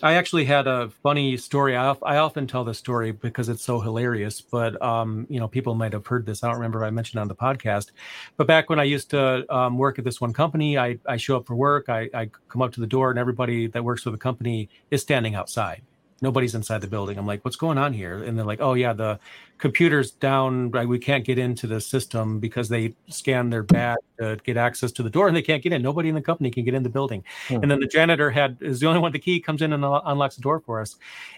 I 0.03 0.13
actually 0.13 0.45
had 0.45 0.67
a 0.67 0.89
funny 1.03 1.37
story. 1.37 1.75
I, 1.75 1.95
I 2.03 2.17
often 2.17 2.47
tell 2.47 2.63
this 2.63 2.79
story 2.79 3.11
because 3.11 3.49
it's 3.49 3.63
so 3.63 3.79
hilarious, 3.79 4.41
but 4.41 4.81
um, 4.81 5.27
you 5.29 5.39
know, 5.39 5.47
people 5.47 5.75
might 5.75 5.93
have 5.93 6.07
heard 6.07 6.25
this. 6.25 6.43
I 6.43 6.47
don't 6.47 6.57
remember 6.57 6.83
if 6.83 6.87
I 6.87 6.89
mentioned 6.89 7.19
on 7.19 7.27
the 7.27 7.35
podcast, 7.35 7.91
but 8.35 8.47
back 8.47 8.69
when 8.69 8.79
I 8.79 8.83
used 8.83 9.11
to 9.11 9.45
um, 9.55 9.77
work 9.77 9.99
at 9.99 10.05
this 10.05 10.19
one 10.19 10.33
company, 10.33 10.77
I, 10.77 10.97
I 11.07 11.17
show 11.17 11.37
up 11.37 11.45
for 11.45 11.55
work. 11.55 11.87
I, 11.87 12.09
I 12.13 12.29
come 12.49 12.61
up 12.61 12.73
to 12.73 12.81
the 12.81 12.87
door, 12.87 13.11
and 13.11 13.19
everybody 13.19 13.67
that 13.67 13.83
works 13.83 14.01
for 14.03 14.11
the 14.11 14.17
company 14.17 14.69
is 14.89 15.01
standing 15.01 15.35
outside 15.35 15.83
nobody's 16.21 16.53
inside 16.53 16.81
the 16.81 16.87
building. 16.87 17.17
I'm 17.17 17.25
like, 17.25 17.43
what's 17.43 17.57
going 17.57 17.79
on 17.79 17.93
here? 17.93 18.23
And 18.23 18.37
they're 18.37 18.45
like, 18.45 18.61
oh 18.61 18.75
yeah, 18.75 18.93
the 18.93 19.19
computer's 19.57 20.11
down. 20.11 20.69
Right, 20.69 20.87
we 20.87 20.99
can't 20.99 21.25
get 21.25 21.39
into 21.39 21.65
the 21.65 21.81
system 21.81 22.39
because 22.39 22.69
they 22.69 22.93
scan 23.07 23.49
their 23.49 23.63
badge 23.63 23.97
to 24.19 24.37
get 24.43 24.55
access 24.55 24.91
to 24.93 25.03
the 25.03 25.09
door, 25.09 25.27
and 25.27 25.35
they 25.35 25.41
can't 25.41 25.63
get 25.63 25.73
in. 25.73 25.81
Nobody 25.81 26.09
in 26.09 26.15
the 26.15 26.21
company 26.21 26.51
can 26.51 26.63
get 26.63 26.75
in 26.75 26.83
the 26.83 26.89
building. 26.89 27.23
Hmm. 27.47 27.55
And 27.55 27.71
then 27.71 27.79
the 27.79 27.87
janitor 27.87 28.29
had 28.29 28.57
is 28.61 28.79
the 28.79 28.87
only 28.87 28.99
one. 28.99 29.11
The 29.11 29.19
key 29.19 29.39
comes 29.39 29.61
in 29.61 29.73
and 29.73 29.83
unlocks 29.83 30.35
the 30.35 30.41
door 30.41 30.59
for 30.59 30.79
us. 30.79 30.95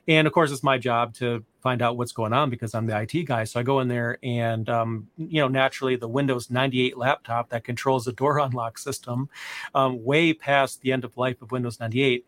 And 0.07 0.27
of 0.27 0.33
course, 0.33 0.51
it's 0.51 0.63
my 0.63 0.77
job 0.77 1.13
to 1.15 1.43
find 1.61 1.81
out 1.81 1.95
what's 1.95 2.11
going 2.11 2.33
on 2.33 2.49
because 2.49 2.75
I'm 2.75 2.85
the 2.85 2.99
IT 2.99 3.23
guy. 3.25 3.45
So 3.45 3.61
I 3.61 3.63
go 3.63 3.79
in 3.79 3.87
there, 3.87 4.17
and 4.21 4.67
um, 4.67 5.07
you 5.17 5.39
know, 5.39 5.47
naturally, 5.47 5.95
the 5.95 6.09
Windows 6.09 6.51
98 6.51 6.97
laptop 6.97 7.49
that 7.49 7.63
controls 7.63 8.03
the 8.03 8.11
door 8.11 8.37
unlock 8.39 8.77
system, 8.77 9.29
um, 9.73 10.03
way 10.03 10.33
past 10.33 10.81
the 10.81 10.91
end 10.91 11.05
of 11.05 11.15
life 11.15 11.41
of 11.41 11.51
Windows 11.51 11.79
98. 11.79 12.25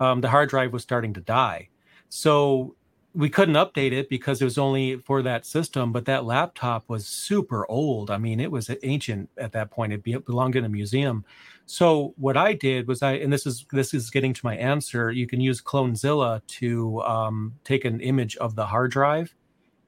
Um, 0.00 0.20
the 0.20 0.28
hard 0.28 0.50
drive 0.50 0.72
was 0.72 0.82
starting 0.82 1.14
to 1.14 1.20
die 1.20 1.68
so 2.16 2.76
we 3.12 3.28
couldn't 3.28 3.56
update 3.56 3.90
it 3.90 4.08
because 4.08 4.40
it 4.40 4.44
was 4.44 4.56
only 4.56 4.98
for 4.98 5.20
that 5.22 5.44
system, 5.44 5.90
but 5.90 6.04
that 6.04 6.24
laptop 6.24 6.88
was 6.88 7.08
super 7.08 7.68
old. 7.68 8.08
I 8.08 8.18
mean, 8.18 8.38
it 8.38 8.52
was 8.52 8.70
ancient 8.84 9.28
at 9.36 9.50
that 9.50 9.72
point. 9.72 9.92
It 9.92 10.24
belonged 10.24 10.54
in 10.54 10.64
a 10.64 10.68
museum. 10.68 11.24
So 11.66 12.14
what 12.16 12.36
I 12.36 12.52
did 12.52 12.86
was 12.86 13.02
I, 13.02 13.14
and 13.14 13.32
this 13.32 13.46
is 13.46 13.66
this 13.72 13.94
is 13.94 14.10
getting 14.10 14.32
to 14.32 14.46
my 14.46 14.56
answer. 14.56 15.10
You 15.10 15.26
can 15.26 15.40
use 15.40 15.60
Clonezilla 15.60 16.40
to 16.46 17.02
um, 17.02 17.52
take 17.64 17.84
an 17.84 18.00
image 18.00 18.36
of 18.36 18.54
the 18.54 18.64
hard 18.64 18.92
drive, 18.92 19.34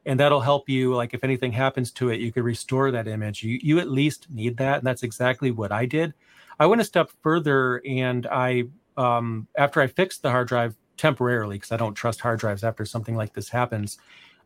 and 0.05 0.19
that'll 0.19 0.41
help 0.41 0.69
you. 0.69 0.97
Like 0.97 1.15
if 1.15 1.23
anything 1.23 1.53
happens 1.53 1.93
to 1.93 2.09
it, 2.09 2.19
you 2.19 2.33
could 2.33 2.43
restore 2.43 2.91
that 2.91 3.07
image. 3.07 3.45
You 3.45 3.61
you 3.63 3.79
at 3.79 3.89
least 3.89 4.27
need 4.31 4.57
that, 4.57 4.79
and 4.79 4.87
that's 4.87 5.05
exactly 5.05 5.53
what 5.53 5.71
I 5.71 5.87
did. 5.87 6.13
I 6.59 6.67
went 6.67 6.81
a 6.81 6.85
step 6.85 7.13
further, 7.23 7.81
and 7.87 8.27
I 8.27 8.65
um, 8.97 9.47
after 9.57 9.81
I 9.81 9.87
fixed 9.87 10.23
the 10.23 10.31
hard 10.33 10.49
drive 10.49 10.75
temporarily 10.97 11.57
because 11.57 11.73
I 11.73 11.77
don't 11.77 11.95
trust 11.95 12.21
hard 12.21 12.41
drives 12.41 12.65
after 12.65 12.85
something 12.85 13.17
like 13.17 13.35
this 13.35 13.49
happens. 13.49 13.99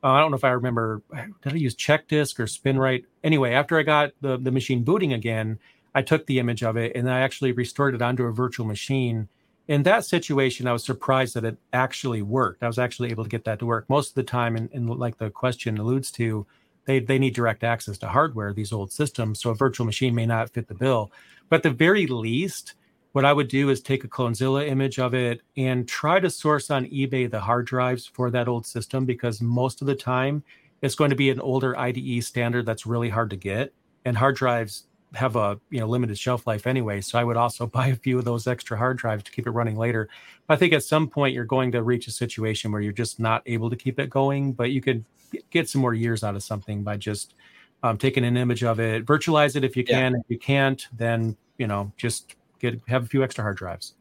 Uh, 0.03 0.09
I 0.09 0.20
don't 0.20 0.30
know 0.30 0.36
if 0.36 0.44
I 0.44 0.51
remember 0.51 1.03
did 1.42 1.53
I 1.53 1.57
use 1.57 1.74
check 1.74 2.09
disk 2.09 2.40
or 2.40 2.46
SpinRite. 2.46 3.05
Anyway, 3.22 3.53
after 3.53 3.78
I 3.78 3.82
got 3.82 4.12
the 4.20 4.38
the 4.38 4.51
machine 4.51 4.82
booting 4.82 5.12
again, 5.12 5.59
I 5.94 6.03
took 6.03 6.26
the 6.26 6.38
image 6.38 6.62
of 6.62 6.76
it 6.76 6.96
and 6.96 7.11
I 7.11 7.20
actually 7.20 7.53
restored 7.53 7.94
it 7.94 8.03
onto 8.03 8.24
a 8.24 8.32
virtual 8.32 8.66
machine. 8.66 9.28
In 9.68 9.82
that 9.84 10.05
situation, 10.05 10.66
I 10.66 10.72
was 10.72 10.84
surprised 10.84 11.34
that 11.34 11.44
it 11.44 11.59
actually 11.72 12.22
worked. 12.22 12.62
I 12.62 12.66
was 12.66 12.78
actually 12.78 13.11
able 13.11 13.24
to 13.24 13.30
get 13.30 13.44
that 13.44 13.61
to 13.61 13.66
work. 13.66 13.88
Most 13.88 14.09
of 14.11 14.14
the 14.14 14.24
time, 14.24 14.57
and, 14.57 14.68
and 14.72 14.90
like 14.90 15.18
the 15.18 15.30
question 15.30 15.78
alludes 15.78 16.11
to, 16.12 16.44
they, 16.86 16.98
they 16.98 17.20
need 17.20 17.34
direct 17.34 17.62
access 17.62 17.96
to 17.98 18.09
hardware, 18.09 18.53
these 18.53 18.72
old 18.72 18.90
systems. 18.90 19.40
So 19.40 19.51
a 19.51 19.55
virtual 19.55 19.86
machine 19.86 20.12
may 20.12 20.26
not 20.26 20.51
fit 20.51 20.66
the 20.66 20.74
bill. 20.74 21.12
But 21.48 21.57
at 21.57 21.62
the 21.62 21.70
very 21.70 22.09
least, 22.09 22.74
what 23.12 23.24
I 23.24 23.32
would 23.32 23.48
do 23.48 23.70
is 23.70 23.80
take 23.80 24.04
a 24.04 24.08
Clonezilla 24.08 24.68
image 24.68 24.98
of 24.98 25.14
it 25.14 25.42
and 25.56 25.88
try 25.88 26.20
to 26.20 26.30
source 26.30 26.70
on 26.70 26.86
eBay 26.86 27.30
the 27.30 27.40
hard 27.40 27.66
drives 27.66 28.06
for 28.06 28.30
that 28.30 28.48
old 28.48 28.66
system 28.66 29.04
because 29.04 29.40
most 29.40 29.80
of 29.80 29.86
the 29.86 29.96
time 29.96 30.44
it's 30.82 30.94
going 30.94 31.11
to 31.11 31.16
be 31.16 31.30
an 31.30 31.40
older 31.40 31.76
IDE 31.78 32.22
standard 32.22 32.66
that's 32.66 32.86
really 32.86 33.08
hard 33.08 33.30
to 33.30 33.36
get. 33.36 33.74
And 34.04 34.16
hard 34.16 34.36
drives 34.36 34.84
have 35.14 35.34
a 35.34 35.58
you 35.70 35.80
know 35.80 35.88
limited 35.88 36.16
shelf 36.16 36.46
life 36.46 36.68
anyway. 36.68 37.00
So 37.00 37.18
I 37.18 37.24
would 37.24 37.36
also 37.36 37.66
buy 37.78 37.88
a 37.88 37.96
few 37.96 38.18
of 38.18 38.24
those 38.24 38.46
extra 38.46 38.78
hard 38.78 38.96
drives 38.96 39.24
to 39.24 39.32
keep 39.32 39.46
it 39.46 39.50
running 39.50 39.76
later. 39.76 40.08
But 40.46 40.54
I 40.54 40.56
think 40.56 40.72
at 40.72 40.84
some 40.84 41.08
point 41.08 41.34
you're 41.34 41.44
going 41.44 41.72
to 41.72 41.82
reach 41.82 42.06
a 42.06 42.12
situation 42.12 42.70
where 42.70 42.80
you're 42.80 42.92
just 42.92 43.18
not 43.18 43.42
able 43.46 43.70
to 43.70 43.76
keep 43.76 43.98
it 43.98 44.08
going, 44.08 44.52
but 44.52 44.70
you 44.70 44.80
could 44.80 45.04
get 45.50 45.68
some 45.68 45.80
more 45.80 45.94
years 45.94 46.22
out 46.24 46.36
of 46.36 46.42
something 46.42 46.82
by 46.82 46.96
just 46.96 47.34
um, 47.82 47.98
taking 47.98 48.24
an 48.24 48.36
image 48.36 48.62
of 48.62 48.78
it, 48.78 49.06
virtualize 49.06 49.56
it 49.56 49.64
if 49.64 49.76
you 49.76 49.84
can. 49.84 50.12
Yeah. 50.12 50.18
If 50.18 50.24
you 50.28 50.38
can't, 50.38 50.86
then 50.92 51.36
you 51.58 51.66
know 51.66 51.92
just 51.96 52.36
get 52.61 52.80
have 52.88 53.04
a 53.04 53.06
few 53.06 53.24
extra 53.24 53.42
hard 53.42 53.56
drives. 53.56 53.94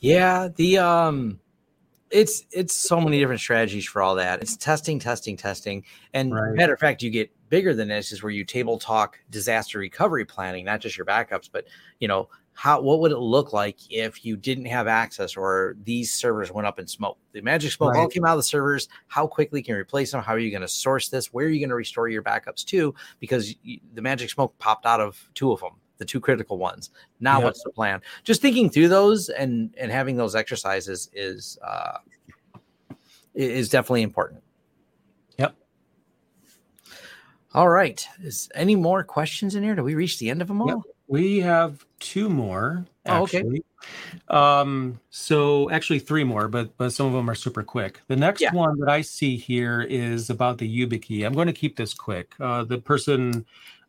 Yeah, 0.00 0.48
the 0.56 0.78
um 0.78 1.38
it's 2.10 2.44
it's 2.50 2.74
so 2.74 3.00
many 3.00 3.18
different 3.18 3.40
strategies 3.40 3.86
for 3.86 4.02
all 4.02 4.14
that. 4.16 4.42
It's 4.42 4.56
testing, 4.56 4.98
testing, 4.98 5.36
testing. 5.36 5.84
And 6.12 6.34
right. 6.34 6.54
matter 6.54 6.74
of 6.74 6.80
fact, 6.80 7.02
you 7.02 7.10
get 7.10 7.30
bigger 7.48 7.74
than 7.74 7.88
this 7.88 8.12
is 8.12 8.22
where 8.22 8.30
you 8.32 8.44
table 8.44 8.78
talk 8.78 9.18
disaster 9.30 9.78
recovery 9.78 10.24
planning, 10.24 10.64
not 10.64 10.80
just 10.80 10.96
your 10.96 11.06
backups, 11.06 11.48
but 11.50 11.66
you 12.00 12.08
know 12.08 12.28
how 12.54 12.80
what 12.80 13.00
would 13.00 13.12
it 13.12 13.18
look 13.18 13.52
like 13.52 13.78
if 13.90 14.24
you 14.24 14.36
didn't 14.36 14.66
have 14.66 14.86
access 14.86 15.36
or 15.36 15.76
these 15.84 16.12
servers 16.12 16.52
went 16.52 16.66
up 16.66 16.78
in 16.78 16.86
smoke 16.86 17.18
the 17.32 17.40
magic 17.40 17.72
smoke 17.72 17.94
right. 17.94 18.00
all 18.00 18.08
came 18.08 18.24
out 18.24 18.32
of 18.32 18.38
the 18.38 18.42
servers 18.42 18.88
how 19.08 19.26
quickly 19.26 19.62
can 19.62 19.74
you 19.74 19.80
replace 19.80 20.12
them 20.12 20.22
how 20.22 20.32
are 20.32 20.38
you 20.38 20.50
going 20.50 20.60
to 20.60 20.68
source 20.68 21.08
this 21.08 21.32
where 21.32 21.46
are 21.46 21.48
you 21.48 21.60
going 21.60 21.70
to 21.70 21.74
restore 21.74 22.08
your 22.08 22.22
backups 22.22 22.64
to 22.64 22.94
because 23.20 23.54
the 23.94 24.02
magic 24.02 24.28
smoke 24.28 24.56
popped 24.58 24.86
out 24.86 25.00
of 25.00 25.28
two 25.34 25.50
of 25.50 25.60
them 25.60 25.72
the 26.02 26.06
two 26.06 26.20
critical 26.20 26.58
ones 26.58 26.90
now 27.20 27.36
yep. 27.36 27.44
what's 27.44 27.62
the 27.62 27.70
plan 27.70 28.00
just 28.24 28.42
thinking 28.42 28.68
through 28.68 28.88
those 28.88 29.28
and 29.28 29.72
and 29.78 29.92
having 29.92 30.16
those 30.16 30.34
exercises 30.34 31.08
is 31.12 31.58
uh 31.64 31.98
is 33.34 33.68
definitely 33.68 34.02
important 34.02 34.42
yep 35.38 35.54
all 37.54 37.68
right 37.68 38.06
is 38.22 38.48
any 38.54 38.74
more 38.74 39.04
questions 39.04 39.54
in 39.54 39.62
here 39.62 39.76
do 39.76 39.84
we 39.84 39.94
reach 39.94 40.18
the 40.18 40.28
end 40.28 40.42
of 40.42 40.48
them 40.48 40.60
all 40.60 40.68
yep. 40.68 40.78
We 41.12 41.40
have 41.40 41.84
two 42.00 42.30
more. 42.30 42.86
Actually. 43.04 43.62
Oh, 44.30 44.38
okay. 44.38 44.70
Um, 44.70 44.98
so 45.10 45.68
actually 45.70 45.98
three 45.98 46.24
more, 46.24 46.48
but 46.48 46.74
but 46.78 46.94
some 46.94 47.06
of 47.06 47.12
them 47.12 47.28
are 47.28 47.34
super 47.34 47.62
quick. 47.62 48.00
The 48.06 48.16
next 48.16 48.40
yeah. 48.40 48.54
one 48.54 48.78
that 48.78 48.88
I 48.88 49.02
see 49.02 49.36
here 49.36 49.82
is 49.82 50.30
about 50.30 50.56
the 50.56 50.86
YubiKey. 50.86 51.26
I'm 51.26 51.34
going 51.34 51.48
to 51.48 51.52
keep 51.52 51.76
this 51.76 51.92
quick. 51.92 52.32
Uh, 52.40 52.64
the 52.64 52.78
person 52.78 53.44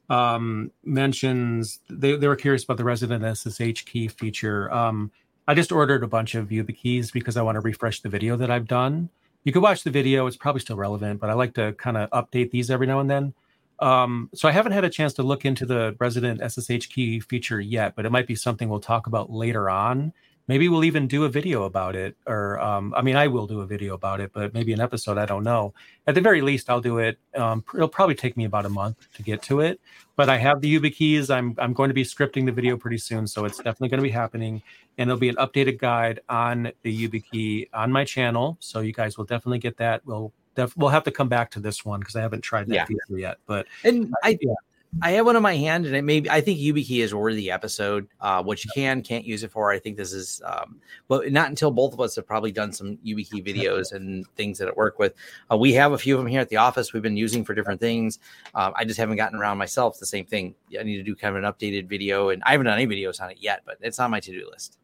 um, 0.10 0.72
mentions 0.84 1.80
they, 1.90 2.16
they 2.16 2.28
were 2.28 2.36
curious 2.36 2.64
about 2.64 2.78
the 2.78 2.84
resident 2.84 3.38
SSH 3.38 3.86
key 3.86 4.08
feature. 4.08 4.72
Um, 4.74 5.12
I 5.48 5.54
just 5.54 5.72
ordered 5.72 6.04
a 6.04 6.08
bunch 6.08 6.36
of 6.36 6.50
YubiKeys 6.50 7.12
because 7.12 7.38
I 7.38 7.42
want 7.42 7.56
to 7.56 7.62
refresh 7.62 8.02
the 8.02 8.10
video 8.10 8.36
that 8.38 8.50
I've 8.50 8.68
done. 8.68 9.10
You 9.44 9.52
could 9.52 9.62
watch 9.62 9.84
the 9.84 9.92
video; 9.92 10.26
it's 10.26 10.38
probably 10.38 10.62
still 10.62 10.78
relevant, 10.78 11.20
but 11.20 11.30
I 11.30 11.34
like 11.34 11.54
to 11.56 11.74
kind 11.74 11.98
of 11.98 12.10
update 12.12 12.52
these 12.52 12.72
every 12.72 12.88
now 12.88 13.00
and 13.00 13.10
then. 13.10 13.34
Um, 13.80 14.30
so 14.34 14.48
I 14.48 14.52
haven't 14.52 14.72
had 14.72 14.86
a 14.86 14.90
chance 14.90 15.14
to 15.14 15.24
look 15.24 15.44
into 15.44 15.66
the 15.66 15.96
resident 16.00 16.40
SSH 16.40 16.88
key 16.88 17.20
feature 17.20 17.60
yet, 17.60 17.96
but 17.96 18.06
it 18.06 18.12
might 18.12 18.28
be 18.28 18.36
something 18.36 18.70
we'll 18.70 18.80
talk 18.80 19.08
about 19.08 19.32
later 19.32 19.70
on. 19.70 20.14
Maybe 20.48 20.68
we'll 20.68 20.84
even 20.84 21.08
do 21.08 21.24
a 21.24 21.30
video 21.30 21.64
about 21.64 21.96
it, 21.96 22.18
or 22.28 22.60
um, 22.60 22.94
I 22.98 23.02
mean, 23.02 23.16
I 23.16 23.28
will 23.28 23.48
do 23.48 23.62
a 23.62 23.66
video 23.66 23.94
about 23.94 24.20
it, 24.20 24.32
but 24.34 24.54
maybe 24.54 24.74
an 24.74 24.82
episode. 24.82 25.18
I 25.18 25.26
don't 25.26 25.44
know. 25.44 25.74
At 26.06 26.16
the 26.16 26.22
very 26.22 26.42
least, 26.42 26.70
I'll 26.70 26.82
do 26.82 26.98
it. 26.98 27.18
Um, 27.36 27.64
it'll 27.74 27.88
probably 27.88 28.16
take 28.16 28.36
me 28.36 28.44
about 28.44 28.66
a 28.66 28.70
month 28.70 29.08
to 29.14 29.24
get 29.24 29.42
to 29.44 29.62
it, 29.62 29.80
but 30.18 30.30
I 30.30 30.38
have 30.38 30.60
the 30.60 30.80
YubiKeys. 30.80 31.34
I'm 31.34 31.56
I'm 31.58 31.72
going 31.72 31.88
to 31.88 31.94
be 31.94 32.04
scripting 32.04 32.46
the 32.46 32.52
video 32.52 32.76
pretty 32.76 32.98
soon, 32.98 33.26
so 33.26 33.46
it's 33.46 33.58
definitely 33.58 33.90
going 33.90 34.00
to 34.00 34.04
be 34.04 34.10
happening, 34.10 34.62
and 34.98 35.10
it'll 35.10 35.20
be 35.20 35.30
an 35.30 35.38
updated 35.38 35.80
guide 35.80 36.20
on 36.28 36.72
the 36.82 37.08
YubiKey 37.08 37.70
on 37.74 37.92
my 37.92 38.04
channel. 38.04 38.58
So 38.60 38.82
you 38.82 38.92
guys 38.92 39.18
will 39.18 39.26
definitely 39.26 39.60
get 39.60 39.78
that. 39.78 40.06
We'll 40.06 40.34
def- 40.56 40.76
we'll 40.76 40.90
have 40.90 41.04
to 41.06 41.12
come 41.12 41.30
back 41.30 41.52
to 41.52 41.62
this 41.62 41.86
one 41.86 42.02
because 42.02 42.18
I 42.18 42.22
haven't 42.22 42.42
tried 42.42 42.68
that 42.68 42.76
yeah. 42.76 42.86
feature 42.86 43.18
yet. 43.18 43.38
But 43.46 43.68
and 43.84 44.14
I 44.24 44.38
yeah. 44.42 44.54
I 45.02 45.12
have 45.12 45.26
one 45.26 45.36
in 45.36 45.42
my 45.42 45.56
hand, 45.56 45.86
and 45.86 45.96
it 45.96 46.04
maybe 46.04 46.30
I 46.30 46.42
think 46.42 46.60
YubiKey 46.60 47.00
is 47.00 47.12
a 47.12 47.18
worthy 47.18 47.50
episode. 47.50 48.08
Uh, 48.22 48.44
what 48.44 48.64
you 48.64 48.72
can 48.74 49.02
can't 49.02 49.26
use 49.26 49.44
it 49.44 49.52
for. 49.52 49.72
I 49.72 49.80
think 49.80 49.98
this 49.98 50.14
is 50.14 50.42
um, 50.46 50.80
well, 51.08 51.24
not 51.30 51.50
until 51.50 51.72
both 51.72 51.94
of 51.94 52.00
us 52.00 52.16
have 52.16 52.28
probably 52.28 52.52
done 52.52 52.72
some 52.72 52.98
YubiKey 52.98 53.46
videos 53.46 53.92
and 53.92 54.28
things 54.36 54.58
that 54.60 54.68
it 54.68 54.78
work 54.78 55.00
with. 55.00 55.14
Uh, 55.52 55.58
we 55.58 55.74
have 55.74 55.94
a 55.94 55.98
few 55.98 56.16
of 56.16 56.22
them 56.22 56.28
here 56.28 56.42
at 56.42 56.50
the 56.50 56.58
office. 56.58 56.94
We've 56.94 57.04
been 57.04 57.18
using 57.18 57.44
for 57.44 57.54
different 57.54 57.82
things. 57.82 58.20
Uh, 58.54 58.72
I 58.76 58.86
just 58.86 59.00
haven't 59.00 59.18
gotten 59.18 59.40
around 59.40 59.58
myself. 59.58 60.00
The 60.00 60.06
same 60.06 60.26
thing. 60.26 60.56
I 60.80 60.84
need 60.84 60.98
to 60.98 61.04
do 61.04 61.16
kind 61.16 61.36
of 61.36 61.44
an 61.44 61.52
updated 61.52 61.88
video, 61.88 62.30
and 62.30 62.44
I 62.46 62.52
haven't 62.52 62.66
done 62.66 62.78
any 62.78 62.88
videos 62.88 63.22
on 63.22 63.32
it 63.32 63.38
yet, 63.40 63.64
but 63.66 63.78
it's 63.82 64.00
on 64.00 64.12
my 64.12 64.20
to 64.20 64.32
do 64.32 64.48
list. 64.52 64.78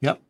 Yep. 0.00 0.20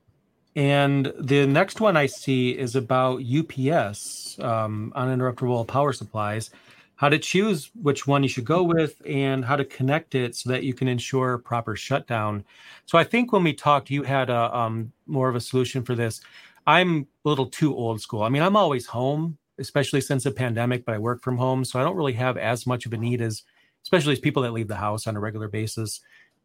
And 0.57 1.13
the 1.19 1.47
next 1.47 1.81
one 1.81 1.97
I 1.97 2.07
see 2.07 2.51
is 2.51 2.75
about 2.75 3.23
UPS, 3.23 4.39
um, 4.41 4.93
uninterruptible 4.97 5.69
power 5.69 5.93
supplies, 5.93 6.51
how 6.99 7.09
to 7.09 7.19
choose 7.19 7.71
which 7.81 8.09
one 8.09 8.25
you 8.25 8.29
should 8.29 8.45
go 8.45 8.65
with, 8.65 9.01
and 9.07 9.45
how 9.45 9.55
to 9.55 9.65
connect 9.65 10.17
it 10.17 10.35
so 10.35 10.51
that 10.51 10.65
you 10.65 10.75
can 10.75 10.89
ensure 10.89 11.39
proper 11.39 11.77
shutdown. 11.77 12.45
So 12.87 12.99
I 12.99 13.05
think 13.05 13.33
when 13.33 13.45
we 13.45 13.53
talked, 13.53 13.89
you 13.89 14.03
had 14.03 14.31
a 14.31 14.55
um, 14.55 14.93
more 15.07 15.29
of 15.29 15.37
a 15.37 15.41
solution 15.41 15.85
for 15.85 15.95
this. 15.95 16.21
I'm 16.67 17.07
a 17.25 17.29
little 17.29 17.47
too 17.47 17.75
old 17.75 18.01
school. 18.01 18.23
I 18.23 18.29
mean, 18.29 18.43
I'm 18.43 18.57
always 18.57 18.85
home, 18.85 19.39
especially 19.59 20.01
since 20.01 20.25
the 20.25 20.33
pandemic, 20.33 20.85
but 20.85 20.97
I 20.97 20.99
work 20.99 21.23
from 21.23 21.37
home, 21.37 21.65
so 21.65 21.79
I 21.79 21.85
don't 21.85 21.97
really 21.97 22.15
have 22.15 22.37
as 22.37 22.67
much 22.67 22.85
of 22.85 22.93
a 22.93 22.97
need 22.97 23.23
as, 23.23 23.45
especially 23.85 24.15
as 24.15 24.19
people 24.19 24.43
that 24.43 24.53
leave 24.53 24.69
the 24.69 24.75
house 24.75 25.07
on 25.07 25.17
a 25.17 25.21
regular 25.21 25.47
basis. 25.47 26.01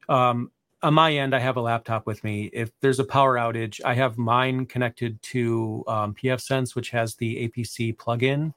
Um, 0.07 0.51
on 0.83 0.93
my 0.93 1.13
end, 1.13 1.33
I 1.33 1.39
have 1.39 1.57
a 1.57 1.61
laptop 1.61 2.05
with 2.05 2.23
me. 2.23 2.51
If 2.53 2.69
there's 2.79 2.99
a 2.99 3.05
power 3.05 3.37
outage, 3.37 3.81
I 3.83 3.95
have 3.95 4.19
mine 4.19 4.67
connected 4.67 5.19
to 5.23 5.83
um, 5.87 6.13
pfSense, 6.13 6.75
which 6.75 6.91
has 6.91 7.15
the 7.15 7.49
APC 7.49 7.95
plugin, 7.97 8.53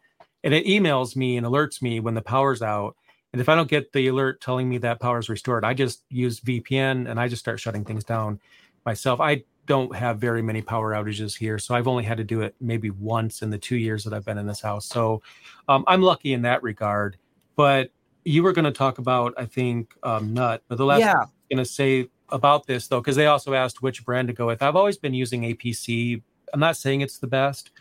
and 0.47 0.55
it 0.55 0.64
emails 0.64 1.16
me 1.16 1.36
and 1.36 1.44
alerts 1.44 1.82
me 1.82 1.99
when 1.99 2.14
the 2.14 2.22
power's 2.22 2.62
out. 2.62 2.94
And 3.32 3.40
if 3.40 3.49
I 3.49 3.57
don't 3.57 3.68
get 3.68 3.92
the 3.92 4.07
alert 4.07 4.40
telling 4.40 4.68
me 4.68 4.78
that 4.78 5.01
power 5.01 5.18
is 5.18 5.28
restored, 5.28 5.64
I 5.64 5.74
just 5.74 6.05
use 6.09 6.38
VPN 6.38 7.11
and 7.11 7.18
I 7.18 7.26
just 7.26 7.40
start 7.40 7.59
shutting 7.59 7.84
things 7.84 8.05
down 8.05 8.40
myself. 8.86 9.20
I 9.20 9.42
don't 9.66 9.94
have 9.97 10.20
very 10.20 10.42
many 10.42 10.62
power 10.62 10.92
outages 10.92 11.36
here, 11.36 11.59
so 11.59 11.74
I've 11.74 11.88
only 11.88 12.05
had 12.05 12.16
to 12.18 12.24
do 12.24 12.42
it 12.42 12.55
maybe 12.61 12.90
once 12.90 13.42
in 13.42 13.51
the 13.51 13.59
two 13.59 13.74
years 13.74 14.05
that 14.05 14.14
I've 14.14 14.24
been 14.24 14.38
in 14.38 14.47
this 14.47 14.61
house. 14.61 14.86
So 14.86 15.20
um, 15.68 15.82
I'm 15.88 16.01
lucky 16.01 16.32
in 16.32 16.42
that 16.42 16.62
regard. 16.62 17.16
But 17.57 17.90
you 18.24 18.44
were 18.44 18.53
going 18.53 18.66
to 18.66 18.70
talk 18.70 18.99
about, 18.99 19.34
I 19.36 19.47
think, 19.47 19.94
um, 20.05 20.32
Nut. 20.32 20.62
But 20.68 20.78
the 20.78 20.84
last 20.84 21.01
yeah. 21.01 21.22
I'm 21.22 21.28
going 21.51 21.64
to 21.64 21.68
say 21.68 22.09
about 22.28 22.68
this 22.68 22.86
though, 22.86 23.01
because 23.01 23.16
they 23.16 23.26
also 23.26 23.53
asked 23.53 23.82
which 23.82 24.05
brand 24.05 24.28
to 24.28 24.34
go 24.34 24.47
with. 24.47 24.62
I've 24.62 24.76
always 24.76 24.97
been 24.97 25.12
using 25.12 25.42
APC. 25.42 26.22
I'm 26.53 26.61
not 26.61 26.76
saying 26.76 27.01
it's 27.01 27.18
the 27.18 27.26
best, 27.26 27.72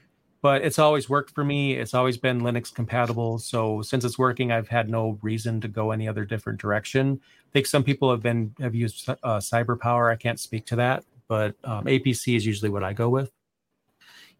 but 0.45 0.63
it's 0.63 0.77
always 0.77 1.09
worked 1.09 1.33
for 1.33 1.43
me. 1.43 1.73
It's 1.73 1.95
always 1.95 2.17
been 2.17 2.41
Linux 2.41 2.71
compatible. 2.71 3.39
So 3.39 3.81
since 3.81 4.05
it's 4.05 4.19
working, 4.19 4.51
I've 4.51 4.67
had 4.67 4.91
no 4.91 5.17
reason 5.23 5.59
to 5.61 5.67
go 5.67 5.89
any 5.89 6.07
other 6.07 6.23
different 6.23 6.61
direction. 6.61 7.19
I 7.19 7.49
think 7.51 7.65
some 7.65 7.83
people 7.83 8.11
have 8.11 8.21
been 8.21 8.53
have 8.59 8.75
used 8.75 9.09
uh, 9.09 9.15
CyberPower. 9.23 10.13
I 10.13 10.15
can't 10.15 10.39
speak 10.39 10.67
to 10.67 10.75
that, 10.75 11.03
but 11.27 11.55
um, 11.63 11.85
APC 11.85 12.35
is 12.37 12.45
usually 12.45 12.69
what 12.69 12.83
I 12.83 12.93
go 12.93 13.09
with. 13.09 13.31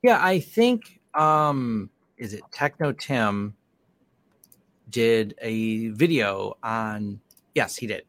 Yeah, 0.03 0.24
I 0.24 0.41
think 0.41 0.99
um, 1.16 1.89
is 2.20 2.36
it 2.36 2.43
Techno 2.51 2.91
Tim 2.91 3.56
did 4.91 5.34
a 5.41 5.88
video 5.88 6.56
on. 6.62 7.20
Yes, 7.56 7.76
he 7.76 7.88
did 7.88 8.03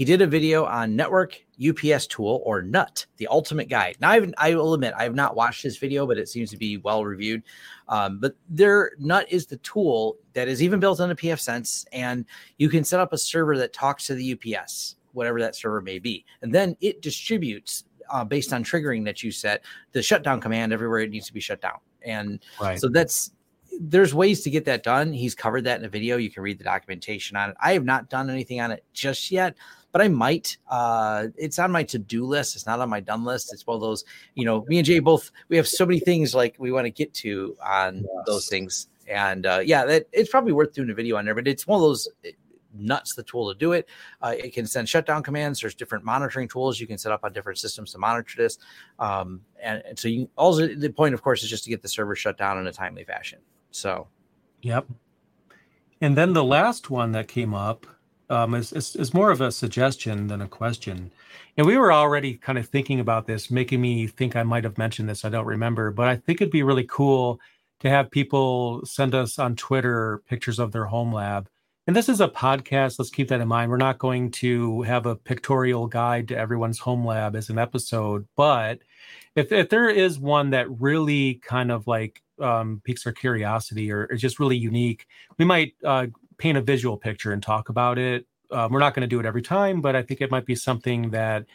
he 0.00 0.06
did 0.06 0.22
a 0.22 0.26
video 0.26 0.64
on 0.64 0.96
network 0.96 1.44
UPS 1.62 2.06
tool 2.06 2.40
or 2.46 2.62
NUT, 2.62 3.04
the 3.18 3.26
ultimate 3.26 3.68
guide. 3.68 3.98
Now, 4.00 4.08
I've, 4.08 4.32
I 4.38 4.54
will 4.54 4.72
admit 4.72 4.94
I 4.96 5.02
have 5.02 5.14
not 5.14 5.36
watched 5.36 5.62
this 5.62 5.76
video, 5.76 6.06
but 6.06 6.16
it 6.16 6.26
seems 6.26 6.48
to 6.52 6.56
be 6.56 6.78
well 6.78 7.04
reviewed. 7.04 7.42
Um, 7.86 8.18
but 8.18 8.34
their 8.48 8.92
NUT 8.98 9.30
is 9.30 9.44
the 9.44 9.58
tool 9.58 10.16
that 10.32 10.48
is 10.48 10.62
even 10.62 10.80
built 10.80 11.00
into 11.00 11.14
pfSense, 11.14 11.84
and 11.92 12.24
you 12.56 12.70
can 12.70 12.82
set 12.82 12.98
up 12.98 13.12
a 13.12 13.18
server 13.18 13.58
that 13.58 13.74
talks 13.74 14.06
to 14.06 14.14
the 14.14 14.32
UPS, 14.32 14.96
whatever 15.12 15.38
that 15.38 15.54
server 15.54 15.82
may 15.82 15.98
be, 15.98 16.24
and 16.40 16.50
then 16.54 16.78
it 16.80 17.02
distributes 17.02 17.84
uh, 18.08 18.24
based 18.24 18.54
on 18.54 18.64
triggering 18.64 19.04
that 19.04 19.22
you 19.22 19.30
set 19.30 19.62
the 19.92 20.02
shutdown 20.02 20.40
command 20.40 20.72
everywhere 20.72 21.00
it 21.00 21.10
needs 21.10 21.26
to 21.26 21.34
be 21.34 21.40
shut 21.40 21.60
down. 21.60 21.76
And 22.00 22.40
right. 22.58 22.80
so 22.80 22.88
that's 22.88 23.32
there's 23.78 24.14
ways 24.14 24.42
to 24.42 24.50
get 24.50 24.64
that 24.64 24.82
done. 24.82 25.12
He's 25.12 25.34
covered 25.34 25.64
that 25.64 25.78
in 25.78 25.84
a 25.84 25.88
video. 25.88 26.16
You 26.16 26.30
can 26.30 26.42
read 26.42 26.58
the 26.58 26.64
documentation 26.64 27.36
on 27.36 27.50
it. 27.50 27.56
I 27.60 27.72
have 27.72 27.84
not 27.84 28.10
done 28.10 28.28
anything 28.28 28.60
on 28.60 28.70
it 28.70 28.84
just 28.92 29.30
yet, 29.30 29.56
but 29.92 30.02
I 30.02 30.08
might. 30.08 30.56
Uh, 30.68 31.28
it's 31.36 31.58
on 31.58 31.72
my 31.72 31.82
to 31.84 31.98
do 31.98 32.24
list. 32.24 32.54
It's 32.56 32.66
not 32.66 32.80
on 32.80 32.88
my 32.88 33.00
done 33.00 33.24
list. 33.24 33.52
It's 33.52 33.66
one 33.66 33.74
of 33.74 33.80
those, 33.80 34.04
you 34.34 34.44
know, 34.44 34.64
me 34.68 34.78
and 34.78 34.86
Jay 34.86 34.98
both, 34.98 35.30
we 35.48 35.56
have 35.56 35.68
so 35.68 35.84
many 35.84 36.00
things 36.00 36.34
like 36.34 36.56
we 36.58 36.72
want 36.72 36.86
to 36.86 36.90
get 36.90 37.12
to 37.14 37.56
on 37.64 37.98
yes. 37.98 38.06
those 38.26 38.48
things. 38.48 38.88
And 39.08 39.46
uh, 39.46 39.60
yeah, 39.64 39.84
that 39.86 40.06
it's 40.12 40.30
probably 40.30 40.52
worth 40.52 40.72
doing 40.72 40.90
a 40.90 40.94
video 40.94 41.16
on 41.16 41.24
there, 41.24 41.34
but 41.34 41.48
it's 41.48 41.66
one 41.66 41.76
of 41.76 41.82
those 41.82 42.08
eh, 42.24 42.30
nuts 42.72 43.14
the 43.14 43.24
tool 43.24 43.52
to 43.52 43.58
do 43.58 43.72
it. 43.72 43.88
Uh, 44.22 44.34
it 44.38 44.54
can 44.54 44.66
send 44.66 44.88
shutdown 44.88 45.22
commands. 45.22 45.60
There's 45.60 45.74
different 45.74 46.04
monitoring 46.04 46.46
tools 46.46 46.78
you 46.78 46.86
can 46.86 46.98
set 46.98 47.10
up 47.10 47.24
on 47.24 47.32
different 47.32 47.58
systems 47.58 47.90
to 47.92 47.98
monitor 47.98 48.34
this. 48.36 48.58
Um, 49.00 49.40
and, 49.60 49.82
and, 49.84 49.98
so 49.98 50.06
you 50.06 50.30
also 50.36 50.68
the 50.68 50.90
point, 50.90 51.14
of 51.14 51.22
course, 51.22 51.42
is 51.42 51.50
just 51.50 51.64
to 51.64 51.70
get 51.70 51.82
the 51.82 51.88
server 51.88 52.14
shut 52.14 52.38
down 52.38 52.58
in 52.58 52.66
a 52.68 52.72
timely 52.72 53.04
fashion. 53.04 53.40
So, 53.72 54.06
yep. 54.62 54.86
And 56.00 56.16
then 56.16 56.32
the 56.32 56.44
last 56.44 56.88
one 56.88 57.12
that 57.12 57.28
came 57.28 57.52
up 57.52 57.86
um, 58.30 58.54
is, 58.54 58.72
is, 58.72 58.96
is 58.96 59.12
more 59.12 59.30
of 59.30 59.40
a 59.40 59.52
suggestion 59.52 60.28
than 60.28 60.40
a 60.40 60.48
question. 60.48 61.10
And 61.56 61.66
we 61.66 61.76
were 61.76 61.92
already 61.92 62.34
kind 62.34 62.58
of 62.58 62.68
thinking 62.68 63.00
about 63.00 63.26
this, 63.26 63.50
making 63.50 63.80
me 63.80 64.06
think 64.06 64.36
I 64.36 64.44
might 64.44 64.64
have 64.64 64.78
mentioned 64.78 65.08
this. 65.08 65.24
I 65.24 65.28
don't 65.28 65.46
remember, 65.46 65.90
but 65.90 66.08
I 66.08 66.16
think 66.16 66.40
it'd 66.40 66.52
be 66.52 66.62
really 66.62 66.86
cool 66.88 67.40
to 67.80 67.90
have 67.90 68.10
people 68.10 68.84
send 68.84 69.14
us 69.14 69.38
on 69.38 69.56
Twitter 69.56 70.22
pictures 70.28 70.58
of 70.58 70.72
their 70.72 70.84
home 70.84 71.12
lab. 71.12 71.48
And 71.86 71.96
this 71.96 72.08
is 72.08 72.20
a 72.20 72.28
podcast. 72.28 72.98
Let's 72.98 73.10
keep 73.10 73.28
that 73.28 73.40
in 73.40 73.48
mind. 73.48 73.70
We're 73.70 73.78
not 73.78 73.98
going 73.98 74.30
to 74.32 74.82
have 74.82 75.06
a 75.06 75.16
pictorial 75.16 75.86
guide 75.86 76.28
to 76.28 76.36
everyone's 76.36 76.78
home 76.78 77.04
lab 77.04 77.34
as 77.34 77.50
an 77.50 77.58
episode, 77.58 78.28
but 78.36 78.78
if, 79.34 79.50
if 79.50 79.70
there 79.70 79.88
is 79.88 80.18
one 80.18 80.50
that 80.50 80.70
really 80.80 81.34
kind 81.42 81.72
of 81.72 81.86
like 81.86 82.22
um, 82.40 82.80
piques 82.84 83.06
our 83.06 83.12
curiosity 83.12 83.90
or 83.90 84.04
is 84.06 84.20
just 84.20 84.38
really 84.38 84.56
unique, 84.56 85.06
we 85.38 85.44
might 85.44 85.74
uh, 85.84 86.06
paint 86.40 86.58
a 86.58 86.62
visual 86.62 86.96
picture 86.96 87.32
and 87.32 87.42
talk 87.42 87.68
about 87.68 87.98
it. 87.98 88.26
Uh, 88.50 88.66
we're 88.70 88.80
not 88.80 88.94
going 88.94 89.02
to 89.02 89.06
do 89.06 89.20
it 89.20 89.26
every 89.26 89.42
time, 89.42 89.80
but 89.80 89.94
I 89.94 90.02
think 90.02 90.20
it 90.20 90.30
might 90.30 90.46
be 90.46 90.56
something 90.56 91.10
that 91.10 91.46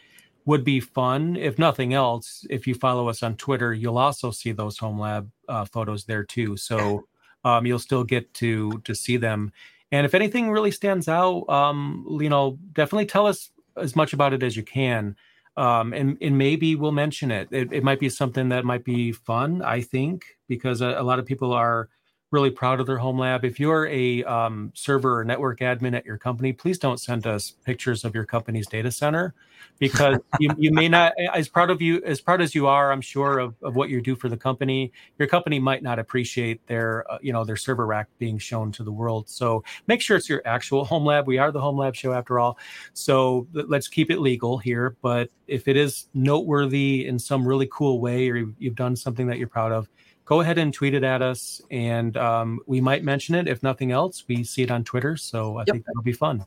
would 0.46 0.64
be 0.64 0.80
fun. 0.80 1.36
If 1.36 1.58
nothing 1.58 1.92
else, 1.92 2.46
if 2.48 2.66
you 2.66 2.74
follow 2.74 3.08
us 3.08 3.22
on 3.22 3.36
Twitter, 3.36 3.74
you'll 3.74 3.98
also 3.98 4.30
see 4.30 4.52
those 4.52 4.78
home 4.78 4.98
lab 4.98 5.30
uh, 5.48 5.64
photos 5.66 6.04
there 6.04 6.24
too. 6.24 6.56
So 6.56 7.06
um, 7.44 7.66
you'll 7.66 7.80
still 7.80 8.04
get 8.04 8.32
to 8.34 8.80
to 8.84 8.94
see 8.94 9.16
them. 9.18 9.52
And 9.92 10.06
if 10.06 10.14
anything 10.14 10.50
really 10.50 10.70
stands 10.70 11.08
out, 11.08 11.48
um, 11.48 12.06
you 12.20 12.28
know, 12.28 12.58
definitely 12.72 13.06
tell 13.06 13.26
us 13.26 13.50
as 13.76 13.94
much 13.94 14.12
about 14.12 14.32
it 14.32 14.42
as 14.42 14.56
you 14.56 14.62
can. 14.62 15.16
Um, 15.56 15.92
and, 15.92 16.18
and 16.20 16.36
maybe 16.36 16.76
we'll 16.76 16.92
mention 16.92 17.30
it. 17.30 17.48
it. 17.50 17.72
it. 17.72 17.82
might 17.82 18.00
be 18.00 18.10
something 18.10 18.50
that 18.50 18.64
might 18.64 18.84
be 18.84 19.12
fun, 19.12 19.62
I 19.62 19.80
think, 19.80 20.36
because 20.48 20.82
a, 20.82 20.96
a 20.98 21.02
lot 21.02 21.18
of 21.18 21.24
people 21.24 21.52
are 21.52 21.88
really 22.32 22.50
proud 22.50 22.80
of 22.80 22.86
their 22.86 22.98
home 22.98 23.18
lab. 23.18 23.44
If 23.44 23.60
you're 23.60 23.86
a 23.86 24.24
um, 24.24 24.72
server 24.74 25.20
or 25.20 25.24
network 25.24 25.60
admin 25.60 25.94
at 25.96 26.04
your 26.04 26.18
company, 26.18 26.52
please 26.52 26.78
don't 26.78 27.00
send 27.00 27.26
us 27.26 27.52
pictures 27.64 28.04
of 28.04 28.14
your 28.14 28.24
company's 28.24 28.66
data 28.66 28.90
center 28.90 29.34
because 29.78 30.18
you, 30.40 30.50
you 30.58 30.72
may 30.72 30.88
not, 30.88 31.12
as 31.34 31.48
proud 31.48 31.70
of 31.70 31.80
you, 31.80 32.02
as 32.04 32.20
proud 32.20 32.40
as 32.40 32.52
you 32.52 32.66
are, 32.66 32.90
I'm 32.90 33.00
sure 33.00 33.38
of, 33.38 33.54
of 33.62 33.76
what 33.76 33.90
you 33.90 34.00
do 34.00 34.16
for 34.16 34.28
the 34.28 34.36
company, 34.36 34.90
your 35.18 35.28
company 35.28 35.60
might 35.60 35.84
not 35.84 36.00
appreciate 36.00 36.66
their, 36.66 37.10
uh, 37.10 37.18
you 37.22 37.32
know, 37.32 37.44
their 37.44 37.56
server 37.56 37.86
rack 37.86 38.08
being 38.18 38.38
shown 38.38 38.72
to 38.72 38.82
the 38.82 38.92
world. 38.92 39.28
So 39.28 39.62
make 39.86 40.00
sure 40.00 40.16
it's 40.16 40.28
your 40.28 40.42
actual 40.44 40.84
home 40.84 41.04
lab. 41.04 41.28
We 41.28 41.38
are 41.38 41.52
the 41.52 41.60
home 41.60 41.76
lab 41.76 41.94
show 41.94 42.12
after 42.12 42.40
all. 42.40 42.58
So 42.92 43.46
let's 43.52 43.86
keep 43.86 44.10
it 44.10 44.18
legal 44.18 44.58
here. 44.58 44.96
But 45.00 45.30
if 45.46 45.68
it 45.68 45.76
is 45.76 46.08
noteworthy 46.12 47.06
in 47.06 47.20
some 47.20 47.46
really 47.46 47.68
cool 47.70 48.00
way, 48.00 48.28
or 48.28 48.52
you've 48.58 48.74
done 48.74 48.96
something 48.96 49.28
that 49.28 49.38
you're 49.38 49.46
proud 49.46 49.70
of, 49.70 49.88
go 50.26 50.40
ahead 50.40 50.58
and 50.58 50.74
tweet 50.74 50.92
it 50.92 51.04
at 51.04 51.22
us, 51.22 51.62
and 51.70 52.16
um, 52.18 52.60
we 52.66 52.82
might 52.82 53.02
mention 53.02 53.34
it. 53.34 53.48
If 53.48 53.62
nothing 53.62 53.92
else, 53.92 54.24
we 54.28 54.44
see 54.44 54.62
it 54.62 54.70
on 54.70 54.84
Twitter, 54.84 55.16
so 55.16 55.56
I 55.56 55.60
yep. 55.60 55.68
think 55.68 55.86
that'll 55.86 56.02
be 56.02 56.12
fun. 56.12 56.44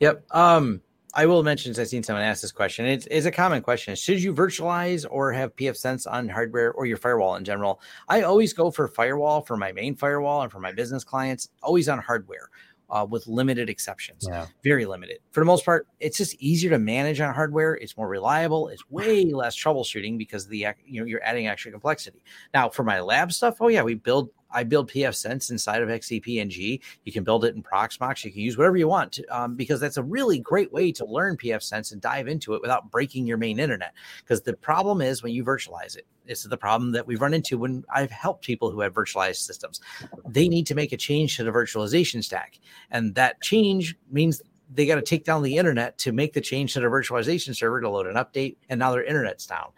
Yep. 0.00 0.24
Um, 0.32 0.82
I 1.14 1.24
will 1.24 1.42
mention, 1.42 1.72
since 1.72 1.78
I've 1.78 1.88
seen 1.88 2.02
someone 2.02 2.24
ask 2.24 2.42
this 2.42 2.52
question. 2.52 2.84
It's, 2.84 3.06
it's 3.10 3.24
a 3.24 3.30
common 3.30 3.62
question. 3.62 3.94
Should 3.94 4.22
you 4.22 4.34
virtualize 4.34 5.06
or 5.08 5.32
have 5.32 5.56
pfSense 5.56 6.06
on 6.10 6.28
hardware 6.28 6.72
or 6.72 6.84
your 6.84 6.98
firewall 6.98 7.36
in 7.36 7.44
general? 7.44 7.80
I 8.06 8.22
always 8.22 8.52
go 8.52 8.70
for 8.70 8.86
firewall 8.86 9.40
for 9.40 9.56
my 9.56 9.72
main 9.72 9.94
firewall 9.94 10.42
and 10.42 10.52
for 10.52 10.60
my 10.60 10.72
business 10.72 11.04
clients, 11.04 11.48
always 11.62 11.88
on 11.88 12.00
hardware 12.00 12.50
uh, 12.90 13.06
with 13.08 13.26
limited 13.26 13.68
exceptions. 13.68 14.26
Yeah. 14.28 14.46
Very 14.62 14.86
limited. 14.86 15.18
For 15.32 15.40
the 15.40 15.46
most 15.46 15.64
part, 15.64 15.86
it's 16.00 16.18
just 16.18 16.34
easier 16.36 16.70
to 16.70 16.78
manage 16.78 17.20
on 17.20 17.34
hardware. 17.34 17.74
It's 17.74 17.96
more 17.96 18.08
reliable. 18.08 18.68
It's 18.68 18.88
way 18.90 19.24
less 19.24 19.56
troubleshooting 19.56 20.18
because 20.18 20.46
the 20.46 20.66
you 20.84 21.00
know 21.00 21.06
you're 21.06 21.22
adding 21.22 21.48
extra 21.48 21.70
complexity. 21.70 22.22
Now, 22.54 22.68
for 22.68 22.84
my 22.84 23.00
lab 23.00 23.32
stuff, 23.32 23.56
oh 23.60 23.68
yeah, 23.68 23.82
we 23.82 23.94
build 23.94 24.30
I 24.50 24.64
build 24.64 24.90
pfSense 24.90 25.50
inside 25.50 25.82
of 25.82 25.88
XCP-ng. 25.88 26.80
You 27.04 27.12
can 27.12 27.24
build 27.24 27.44
it 27.44 27.54
in 27.54 27.62
Proxmox. 27.62 28.24
You 28.24 28.32
can 28.32 28.40
use 28.40 28.56
whatever 28.56 28.76
you 28.76 28.88
want 28.88 29.12
to, 29.12 29.26
um, 29.26 29.54
because 29.54 29.80
that's 29.80 29.96
a 29.96 30.02
really 30.02 30.38
great 30.38 30.72
way 30.72 30.92
to 30.92 31.04
learn 31.04 31.36
pfSense 31.36 31.92
and 31.92 32.00
dive 32.00 32.28
into 32.28 32.54
it 32.54 32.62
without 32.62 32.90
breaking 32.90 33.26
your 33.26 33.38
main 33.38 33.58
internet. 33.58 33.94
Because 34.20 34.42
the 34.42 34.54
problem 34.54 35.00
is 35.00 35.22
when 35.22 35.32
you 35.32 35.44
virtualize 35.44 35.96
it, 35.96 36.06
this 36.26 36.42
is 36.42 36.48
the 36.48 36.56
problem 36.56 36.92
that 36.92 37.06
we've 37.06 37.20
run 37.20 37.34
into 37.34 37.58
when 37.58 37.84
I've 37.88 38.10
helped 38.10 38.44
people 38.44 38.70
who 38.70 38.80
have 38.80 38.94
virtualized 38.94 39.36
systems. 39.36 39.80
They 40.28 40.48
need 40.48 40.66
to 40.66 40.74
make 40.74 40.92
a 40.92 40.96
change 40.96 41.36
to 41.36 41.44
the 41.44 41.52
virtualization 41.52 42.22
stack. 42.22 42.58
And 42.90 43.14
that 43.14 43.40
change 43.42 43.96
means 44.10 44.42
they 44.72 44.86
got 44.86 44.96
to 44.96 45.02
take 45.02 45.24
down 45.24 45.42
the 45.42 45.56
internet 45.56 45.96
to 45.98 46.12
make 46.12 46.32
the 46.32 46.40
change 46.40 46.74
to 46.74 46.80
the 46.80 46.86
virtualization 46.86 47.54
server 47.54 47.80
to 47.80 47.88
load 47.88 48.06
an 48.06 48.16
update. 48.16 48.56
And 48.68 48.80
now 48.80 48.90
their 48.90 49.04
internet's 49.04 49.46
down. 49.46 49.68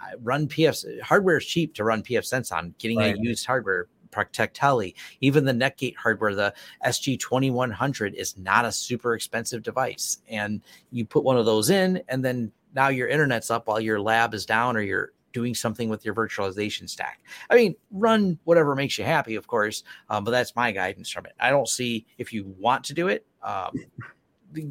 I 0.00 0.14
run 0.20 0.48
PF 0.48 1.00
hardware 1.00 1.36
is 1.36 1.46
cheap 1.46 1.74
to 1.74 1.84
run 1.84 2.02
pfSense 2.02 2.52
on. 2.52 2.74
Getting 2.78 2.98
right. 2.98 3.14
a 3.14 3.18
used 3.20 3.46
hardware 3.46 3.86
Protectli, 4.12 4.94
even 5.20 5.44
the 5.44 5.52
Netgate 5.52 5.96
hardware, 5.96 6.34
the 6.34 6.54
SG2100 6.84 8.14
is 8.14 8.36
not 8.38 8.64
a 8.64 8.72
super 8.72 9.14
expensive 9.14 9.62
device. 9.62 10.18
And 10.28 10.60
you 10.90 11.04
put 11.04 11.24
one 11.24 11.36
of 11.36 11.46
those 11.46 11.70
in, 11.70 12.02
and 12.08 12.24
then 12.24 12.52
now 12.74 12.88
your 12.88 13.08
internet's 13.08 13.50
up 13.50 13.66
while 13.66 13.80
your 13.80 14.00
lab 14.00 14.34
is 14.34 14.46
down 14.46 14.76
or 14.76 14.80
you're 14.80 15.12
doing 15.32 15.54
something 15.54 15.88
with 15.88 16.04
your 16.04 16.14
virtualization 16.14 16.88
stack. 16.88 17.20
I 17.50 17.56
mean, 17.56 17.74
run 17.90 18.38
whatever 18.44 18.74
makes 18.74 18.98
you 18.98 19.04
happy, 19.04 19.34
of 19.34 19.46
course, 19.46 19.82
um, 20.10 20.24
but 20.24 20.30
that's 20.30 20.54
my 20.54 20.72
guidance 20.72 21.10
from 21.10 21.26
it. 21.26 21.32
I 21.40 21.50
don't 21.50 21.68
see 21.68 22.06
if 22.18 22.32
you 22.32 22.54
want 22.58 22.84
to 22.84 22.94
do 22.94 23.08
it. 23.08 23.26
Um, 23.42 23.72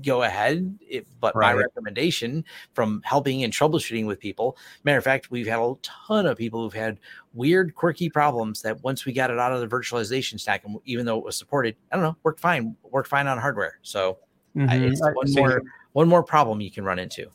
go 0.01 0.23
ahead. 0.23 0.77
It, 0.81 1.07
but 1.19 1.35
right. 1.35 1.53
my 1.53 1.61
recommendation 1.61 2.43
from 2.73 3.01
helping 3.03 3.43
and 3.43 3.51
troubleshooting 3.53 4.05
with 4.05 4.19
people, 4.19 4.57
matter 4.83 4.97
of 4.97 5.03
fact, 5.03 5.31
we've 5.31 5.47
had 5.47 5.59
a 5.59 5.73
ton 5.81 6.25
of 6.25 6.37
people 6.37 6.61
who've 6.61 6.73
had 6.73 6.99
weird, 7.33 7.75
quirky 7.75 8.09
problems 8.09 8.61
that 8.61 8.81
once 8.83 9.05
we 9.05 9.13
got 9.13 9.31
it 9.31 9.39
out 9.39 9.51
of 9.51 9.61
the 9.61 9.67
virtualization 9.67 10.39
stack, 10.39 10.63
and 10.65 10.77
even 10.85 11.05
though 11.05 11.17
it 11.17 11.23
was 11.23 11.37
supported, 11.37 11.75
I 11.91 11.95
don't 11.95 12.03
know, 12.03 12.17
worked 12.23 12.39
fine, 12.39 12.75
worked 12.83 13.09
fine 13.09 13.27
on 13.27 13.37
hardware. 13.37 13.79
So 13.81 14.17
mm-hmm. 14.55 14.69
I, 14.69 14.75
it's 14.75 15.01
one 15.01 15.33
more 15.33 15.61
one 15.93 16.07
more 16.07 16.23
problem 16.23 16.61
you 16.61 16.71
can 16.71 16.85
run 16.85 16.99
into. 16.99 17.29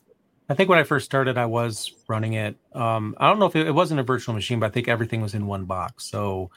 I 0.49 0.53
think 0.53 0.69
when 0.69 0.79
I 0.79 0.83
first 0.83 1.05
started, 1.05 1.37
I 1.37 1.45
was 1.45 1.91
running 2.07 2.33
it. 2.33 2.55
Um, 2.73 3.15
I 3.17 3.27
don't 3.27 3.39
know 3.39 3.47
if 3.47 3.55
it, 3.55 3.67
it 3.67 3.71
wasn't 3.71 3.99
a 3.99 4.03
virtual 4.03 4.33
machine, 4.33 4.59
but 4.59 4.67
I 4.67 4.69
think 4.69 4.87
everything 4.87 5.21
was 5.21 5.33
in 5.33 5.45
one 5.45 5.65
box. 5.65 6.05
So 6.05 6.51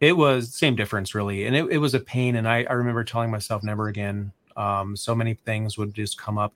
it 0.00 0.16
was 0.16 0.54
same 0.54 0.76
difference 0.76 1.14
really, 1.14 1.44
and 1.46 1.54
it, 1.54 1.66
it 1.70 1.78
was 1.78 1.94
a 1.94 2.00
pain. 2.00 2.36
And 2.36 2.48
I, 2.48 2.64
I 2.64 2.72
remember 2.72 3.04
telling 3.04 3.30
myself 3.30 3.62
never 3.62 3.88
again 3.88 4.32
um, 4.56 4.96
so 4.96 5.14
many 5.14 5.34
things 5.34 5.78
would 5.78 5.94
just 5.94 6.18
come 6.18 6.38
up. 6.38 6.54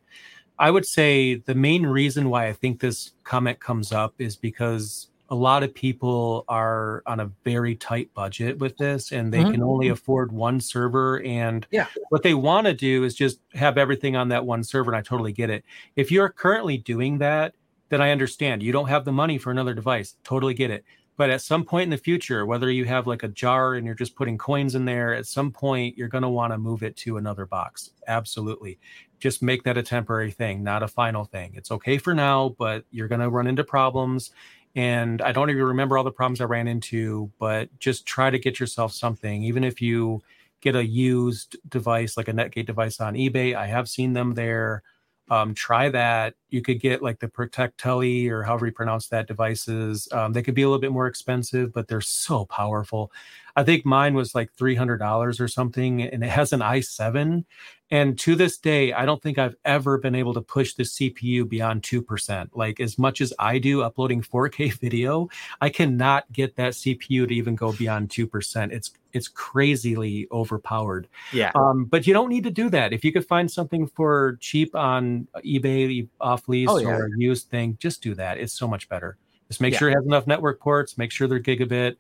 I 0.59 0.71
would 0.71 0.87
say 0.87 1.37
the 1.37 1.55
main 1.55 1.87
reason 1.87 2.31
why 2.31 2.49
I 2.49 2.53
think 2.53 2.81
this 2.81 3.13
comment 3.25 3.61
comes 3.61 3.93
up 3.93 4.15
is 4.19 4.37
because 4.37 5.09
a 5.31 5.35
lot 5.35 5.63
of 5.63 5.75
people 5.75 6.45
are 6.49 7.03
on 7.07 7.21
a 7.21 7.31
very 7.45 7.75
tight 7.75 8.13
budget 8.15 8.59
with 8.59 8.77
this 8.79 9.13
and 9.13 9.33
they 9.33 9.41
mm-hmm. 9.41 9.53
can 9.53 9.63
only 9.63 9.89
afford 9.89 10.33
one 10.33 10.59
server 10.59 11.23
and 11.23 11.67
yeah. 11.71 11.87
what 12.09 12.23
they 12.23 12.35
want 12.35 12.67
to 12.67 12.73
do 12.73 13.05
is 13.05 13.15
just 13.15 13.41
have 13.53 13.77
everything 13.77 14.17
on 14.17 14.29
that 14.31 14.45
one 14.45 14.65
server 14.65 14.91
and 14.91 14.97
I 14.97 15.03
totally 15.03 15.33
get 15.33 15.51
it. 15.51 15.65
If 15.97 16.11
you're 16.11 16.31
currently 16.31 16.79
doing 16.79 17.19
that, 17.19 17.55
then 17.91 18.01
I 18.01 18.11
understand. 18.11 18.63
You 18.63 18.73
don't 18.73 18.89
have 18.89 19.05
the 19.05 19.13
money 19.13 19.39
for 19.39 19.51
another 19.51 19.75
device. 19.75 20.17
Totally 20.25 20.55
get 20.55 20.71
it. 20.71 20.85
But 21.19 21.31
at 21.31 21.43
some 21.43 21.65
point 21.65 21.83
in 21.83 21.91
the 21.91 21.99
future, 21.99 22.47
whether 22.47 22.71
you 22.71 22.85
have 22.85 23.09
like 23.09 23.25
a 23.25 23.29
jar 23.29 23.75
and 23.75 23.85
you're 23.85 23.97
just 23.97 24.15
putting 24.15 24.39
coins 24.39 24.77
in 24.77 24.85
there, 24.85 25.15
at 25.15 25.27
some 25.27 25.51
point 25.51 25.99
you're 25.99 26.09
going 26.09 26.23
to 26.23 26.29
want 26.29 26.53
to 26.53 26.59
move 26.59 26.85
it 26.85 26.97
to 26.99 27.17
another 27.17 27.45
box. 27.45 27.91
Absolutely. 28.07 28.79
Just 29.19 29.43
make 29.43 29.65
that 29.65 29.77
a 29.77 29.83
temporary 29.83 30.31
thing, 30.31 30.63
not 30.63 30.85
a 30.85 30.89
final 30.89 31.25
thing. 31.25 31.53
It's 31.57 31.73
okay 31.73 31.99
for 31.99 32.15
now, 32.15 32.55
but 32.57 32.85
you're 32.93 33.09
going 33.09 33.21
to 33.21 33.31
run 33.31 33.49
into 33.49 33.65
problems. 33.65 34.31
And 34.77 35.21
I 35.21 35.33
don't 35.33 35.51
even 35.51 35.65
remember 35.65 35.99
all 35.99 36.05
the 36.05 36.13
problems 36.13 36.41
I 36.41 36.45
ran 36.45 36.69
into, 36.69 37.33
but 37.41 37.69
just 37.81 38.07
try 38.07 38.31
to 38.31 38.39
get 38.39 38.61
yourself 38.61 38.93
something, 38.93 39.43
even 39.43 39.65
if 39.65 39.83
you 39.83 40.23
get 40.61 40.77
a 40.77 40.87
used 40.87 41.57
device 41.69 42.17
like 42.17 42.29
a 42.29 42.33
Netgate 42.33 42.67
device 42.67 43.01
on 43.01 43.15
eBay. 43.15 43.57
I 43.57 43.67
have 43.67 43.89
seen 43.89 44.13
them 44.13 44.35
there 44.35 44.85
um, 45.31 45.55
try 45.55 45.89
that. 45.91 46.35
You 46.51 46.63
could 46.63 46.81
get 46.81 47.03
like 47.03 47.19
the 47.21 47.29
Protectli 47.29 48.31
or 48.31 48.43
however 48.43 48.67
you 48.67 48.73
pronounce 48.73 49.09
that 49.09 49.27
devices. 49.27 50.09
Um, 50.13 50.33
they 50.33 50.43
could 50.43 50.55
be 50.55 50.63
a 50.63 50.67
little 50.67 50.81
bit 50.81 50.93
more 50.93 51.07
expensive, 51.07 51.73
but 51.73 51.89
they're 51.89 52.01
so 52.01 52.47
powerful. 52.47 53.13
I 53.59 53.65
think 53.65 53.85
mine 53.85 54.15
was 54.15 54.37
like 54.37 54.55
$300 54.55 55.41
or 55.41 55.49
something, 55.49 56.03
and 56.03 56.23
it 56.23 56.31
has 56.31 56.53
an 56.53 56.61
i7. 56.61 57.45
And 57.91 58.17
to 58.21 58.37
this 58.37 58.57
day, 58.57 58.93
I 58.93 59.05
don't 59.05 59.21
think 59.21 59.37
I've 59.37 59.57
ever 59.65 59.99
been 59.99 60.15
able 60.15 60.33
to 60.35 60.41
push 60.41 60.75
the 60.75 60.85
CPU 60.85 61.49
beyond 61.49 61.83
2%. 61.83 62.51
Like 62.55 62.79
as 62.79 63.01
much 63.01 63.21
as 63.21 63.33
I 63.37 63.59
do 63.59 63.83
uploading 63.83 64.23
4K 64.23 64.75
video, 64.81 65.29
I 65.61 65.71
cannot 65.71 66.31
get 66.31 66.55
that 66.55 66.75
CPU 66.75 67.27
to 67.27 67.35
even 67.35 67.57
go 67.57 67.73
beyond 67.73 68.11
2%. 68.11 68.71
It's 68.71 68.93
it's 69.13 69.27
crazily 69.27 70.29
overpowered. 70.31 71.09
Yeah. 71.33 71.51
Um, 71.57 71.87
but 71.87 72.07
you 72.07 72.13
don't 72.13 72.29
need 72.29 72.45
to 72.45 72.53
do 72.53 72.71
that. 72.71 72.93
If 72.93 73.05
you 73.05 73.11
could 73.11 73.27
find 73.27 73.51
something 73.51 73.89
for 73.89 74.39
cheap 74.39 74.77
on 74.77 75.27
eBay 75.45 76.07
off 76.21 76.49
lease 76.49 76.69
oh, 76.71 76.79
yeah. 76.79 76.91
or 76.91 77.07
a 77.07 77.11
used 77.19 77.51
thing, 77.51 77.77
just 77.81 78.03
do 78.03 78.15
that. 78.15 78.39
It's 78.39 78.53
so 78.53 78.69
much 78.69 78.89
better. 78.89 79.17
Just 79.49 79.61
make 79.61 79.73
yeah. 79.73 79.79
sure 79.81 79.89
it 79.89 79.95
has 79.95 80.05
enough 80.05 80.29
network 80.29 80.61
ports, 80.61 80.97
make 80.97 81.11
sure 81.11 81.27
they're 81.27 81.41
gigabit, 81.41 81.97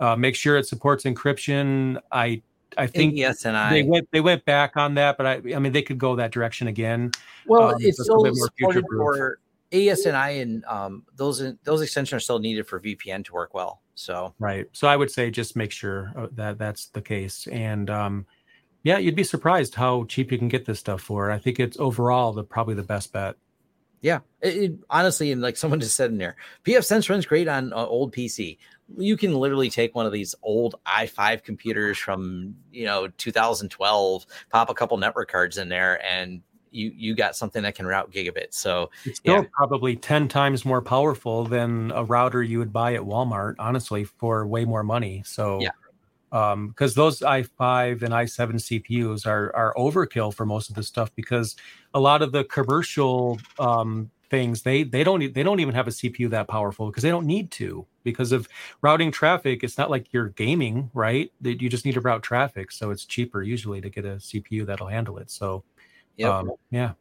uh, 0.00 0.16
make 0.16 0.34
sure 0.34 0.56
it 0.56 0.66
supports 0.66 1.04
encryption. 1.04 2.00
I 2.10 2.42
I 2.76 2.86
think 2.86 3.14
yes, 3.16 3.44
and 3.44 3.56
I 3.56 3.70
they 3.70 3.82
went 3.82 4.08
they 4.10 4.20
went 4.20 4.44
back 4.44 4.76
on 4.76 4.94
that, 4.94 5.16
but 5.16 5.26
I 5.26 5.42
I 5.54 5.58
mean 5.58 5.72
they 5.72 5.82
could 5.82 5.98
go 5.98 6.16
that 6.16 6.32
direction 6.32 6.66
again. 6.66 7.12
Well, 7.46 7.74
um, 7.74 7.76
it's 7.80 8.02
still 8.02 8.24
supported 8.34 8.84
for 8.90 9.38
AES-NI 9.72 10.40
and 10.40 10.64
um, 10.64 11.04
those 11.16 11.42
those 11.64 11.80
extensions 11.80 12.16
are 12.16 12.20
still 12.20 12.38
needed 12.38 12.66
for 12.66 12.80
VPN 12.80 13.24
to 13.26 13.32
work 13.32 13.54
well. 13.54 13.82
So 13.94 14.34
right. 14.38 14.66
So 14.72 14.88
I 14.88 14.96
would 14.96 15.10
say 15.10 15.30
just 15.30 15.56
make 15.56 15.70
sure 15.70 16.12
uh, 16.16 16.28
that 16.32 16.58
that's 16.58 16.86
the 16.86 17.02
case, 17.02 17.46
and 17.48 17.90
um, 17.90 18.26
yeah, 18.82 18.98
you'd 18.98 19.14
be 19.14 19.24
surprised 19.24 19.74
how 19.74 20.04
cheap 20.04 20.32
you 20.32 20.38
can 20.38 20.48
get 20.48 20.64
this 20.64 20.80
stuff 20.80 21.02
for. 21.02 21.30
I 21.30 21.38
think 21.38 21.60
it's 21.60 21.78
overall 21.78 22.32
the 22.32 22.44
probably 22.44 22.74
the 22.74 22.82
best 22.82 23.12
bet. 23.12 23.36
Yeah, 24.00 24.20
it, 24.40 24.56
it, 24.56 24.72
honestly, 24.88 25.30
and 25.30 25.42
like 25.42 25.58
someone 25.58 25.80
just 25.80 25.96
said 25.96 26.10
in 26.10 26.16
there, 26.16 26.36
pfSense 26.64 27.10
runs 27.10 27.26
great 27.26 27.48
on 27.48 27.72
uh, 27.74 27.84
old 27.84 28.14
PC 28.14 28.56
you 28.96 29.16
can 29.16 29.34
literally 29.34 29.70
take 29.70 29.94
one 29.94 30.06
of 30.06 30.12
these 30.12 30.34
old 30.42 30.76
i5 30.86 31.42
computers 31.42 31.98
from 31.98 32.54
you 32.72 32.84
know 32.84 33.08
2012 33.18 34.26
pop 34.50 34.70
a 34.70 34.74
couple 34.74 34.96
network 34.96 35.30
cards 35.30 35.58
in 35.58 35.68
there 35.68 36.04
and 36.04 36.42
you 36.70 36.92
you 36.96 37.14
got 37.14 37.36
something 37.36 37.62
that 37.62 37.74
can 37.74 37.86
route 37.86 38.10
gigabit 38.10 38.48
so 38.50 38.90
it's 39.04 39.18
still 39.18 39.36
yeah. 39.36 39.44
probably 39.52 39.96
10 39.96 40.28
times 40.28 40.64
more 40.64 40.82
powerful 40.82 41.44
than 41.44 41.90
a 41.92 42.04
router 42.04 42.42
you 42.42 42.58
would 42.58 42.72
buy 42.72 42.94
at 42.94 43.02
walmart 43.02 43.54
honestly 43.58 44.04
for 44.04 44.46
way 44.46 44.64
more 44.64 44.82
money. 44.82 45.22
So 45.24 45.60
yeah. 45.60 45.70
um 46.32 46.68
because 46.68 46.94
those 46.94 47.20
i5 47.20 48.02
and 48.02 48.14
i7 48.14 48.54
cpus 48.54 49.26
are 49.26 49.54
are 49.54 49.74
overkill 49.76 50.32
for 50.32 50.46
most 50.46 50.70
of 50.70 50.76
the 50.76 50.82
stuff 50.82 51.12
because 51.14 51.56
a 51.92 52.00
lot 52.00 52.22
of 52.22 52.32
the 52.32 52.44
commercial 52.44 53.38
um 53.58 54.10
things 54.30 54.62
they 54.62 54.84
they 54.84 55.02
don't 55.02 55.34
they 55.34 55.42
don't 55.42 55.60
even 55.60 55.74
have 55.74 55.88
a 55.88 55.90
cpu 55.90 56.30
that 56.30 56.46
powerful 56.46 56.86
because 56.86 57.02
they 57.02 57.10
don't 57.10 57.26
need 57.26 57.50
to. 57.50 57.86
Because 58.04 58.32
of 58.32 58.48
routing 58.80 59.10
traffic 59.10 59.62
it's 59.62 59.76
not 59.76 59.90
like 59.90 60.12
you're 60.12 60.28
gaming 60.28 60.90
right? 60.94 61.30
That 61.40 61.60
you 61.60 61.68
just 61.68 61.84
need 61.84 61.94
to 61.94 62.00
route 62.00 62.22
traffic. 62.22 62.72
So 62.72 62.90
it's 62.90 63.04
cheaper 63.04 63.42
usually 63.42 63.80
to 63.80 63.90
get 63.90 64.04
a 64.04 64.16
cpu 64.16 64.64
that'll 64.66 64.86
handle 64.88 65.18
it. 65.18 65.30
So 65.30 65.64
yep. 66.16 66.30
um, 66.32 66.52
yeah. 66.70 66.92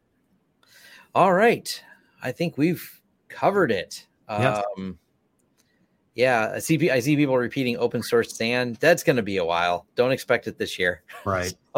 All 1.15 1.33
right. 1.33 1.83
I 2.21 2.31
think 2.31 2.57
we've 2.57 3.01
covered 3.29 3.71
it. 3.71 4.07
Yes. 4.29 4.63
um 4.77 4.99
yeah, 6.19 6.51
I 6.55 6.59
see. 6.59 6.91
I 6.91 6.99
see 6.99 7.15
people 7.15 7.37
repeating 7.37 7.77
open 7.77 8.03
source 8.03 8.35
SAN. 8.35 8.75
That's 8.81 9.03
going 9.03 9.15
to 9.15 9.23
be 9.23 9.37
a 9.37 9.45
while. 9.45 9.85
Don't 9.95 10.11
expect 10.11 10.47
it 10.47 10.57
this 10.57 10.77
year. 10.77 11.01
Right. 11.25 11.53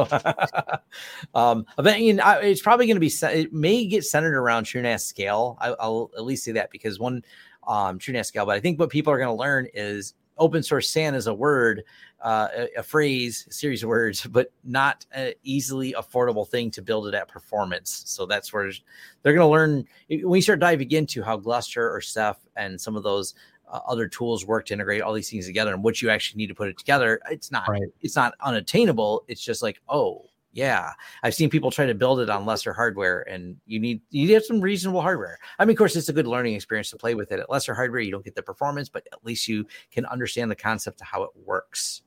um, 1.36 1.66
you 1.78 2.14
know, 2.14 2.40
it's 2.42 2.62
probably 2.62 2.88
going 2.88 2.96
to 2.96 3.00
be. 3.00 3.12
It 3.38 3.54
may 3.54 3.86
get 3.86 4.04
centered 4.04 4.36
around 4.36 4.64
TrueNAS 4.64 5.02
scale. 5.02 5.58
I, 5.60 5.70
will 5.88 6.10
at 6.18 6.24
least 6.24 6.44
say 6.44 6.54
that 6.54 6.72
because 6.72 7.00
one 7.00 7.24
um, 7.68 8.00
TrueNAS 8.00 8.26
scale. 8.26 8.48
But 8.48 8.56
I 8.56 8.60
think 8.60 8.80
what 8.80 8.90
people 8.90 9.14
are 9.14 9.18
going 9.18 9.36
to 9.36 9.40
learn 9.40 9.68
is 9.76 10.16
open 10.38 10.64
source 10.64 10.90
SAN 10.90 11.14
is 11.14 11.28
a 11.28 11.34
word, 11.34 11.84
uh, 12.22 12.48
a, 12.56 12.80
a, 12.80 12.84
phrase, 12.84 13.46
a 13.50 13.54
series 13.54 13.84
of 13.84 13.90
words, 13.90 14.26
but 14.32 14.52
not 14.64 15.06
an 15.12 15.34
easily 15.44 15.94
affordable 15.94 16.48
thing 16.48 16.72
to 16.72 16.82
build 16.82 17.08
it 17.08 17.14
at 17.14 17.28
performance. 17.28 18.04
So 18.08 18.26
that's 18.26 18.52
where 18.52 18.72
they're 19.22 19.34
going 19.34 19.46
to 19.46 19.52
learn 19.52 19.86
when 20.10 20.38
you 20.38 20.42
start 20.42 20.60
diving 20.60 20.92
into 20.92 21.22
how 21.22 21.38
Gluster 21.38 21.94
or 21.94 22.02
Ceph 22.02 22.40
and 22.56 22.80
some 22.80 22.96
of 22.96 23.04
those 23.04 23.36
uh, 23.72 23.80
other 23.88 24.08
tools 24.08 24.46
work 24.46 24.66
to 24.68 24.74
integrate 24.74 25.02
all 25.02 25.14
these 25.14 25.30
things 25.30 25.46
together 25.46 25.74
and 25.74 25.84
what 25.84 26.02
you 26.02 26.10
actually 26.10 26.38
need 26.38 26.48
to 26.48 26.56
put 26.56 26.68
it 26.68 26.78
together 26.78 27.20
it's 27.30 27.52
not 27.52 27.68
right. 27.68 27.82
it's 28.02 28.16
not 28.16 28.34
unattainable. 28.42 29.24
It's 29.28 29.44
just 29.44 29.62
like 29.64 29.82
oh 29.90 30.26
yeah. 30.54 30.92
I've 31.24 31.34
seen 31.34 31.50
people 31.50 31.72
try 31.72 31.86
to 31.86 31.96
build 31.96 32.20
it 32.20 32.30
on 32.30 32.46
lesser 32.46 32.74
hardware 32.74 33.22
and 33.30 33.56
you 33.66 33.80
need 33.80 34.02
you 34.10 34.28
need 34.28 34.44
some 34.44 34.60
reasonable 34.60 35.02
hardware. 35.02 35.40
I 35.60 35.66
mean 35.66 35.76
of 35.76 35.78
course 35.78 35.96
it's 35.96 36.10
a 36.10 36.14
good 36.14 36.28
learning 36.28 36.56
experience 36.56 36.90
to 36.92 36.98
play 36.98 37.16
with 37.16 37.32
it. 37.32 37.40
At 37.40 37.50
lesser 37.50 37.74
hardware 37.74 38.02
you 38.02 38.12
don't 38.12 38.26
get 38.26 38.36
the 38.36 38.44
performance 38.44 38.90
but 38.90 39.08
at 39.12 39.24
least 39.24 39.48
you 39.48 39.66
can 39.92 40.06
understand 40.08 40.52
the 40.52 40.56
concept 40.56 41.02
of 41.02 41.08
how 41.08 41.24
it 41.24 41.32
works 41.46 42.02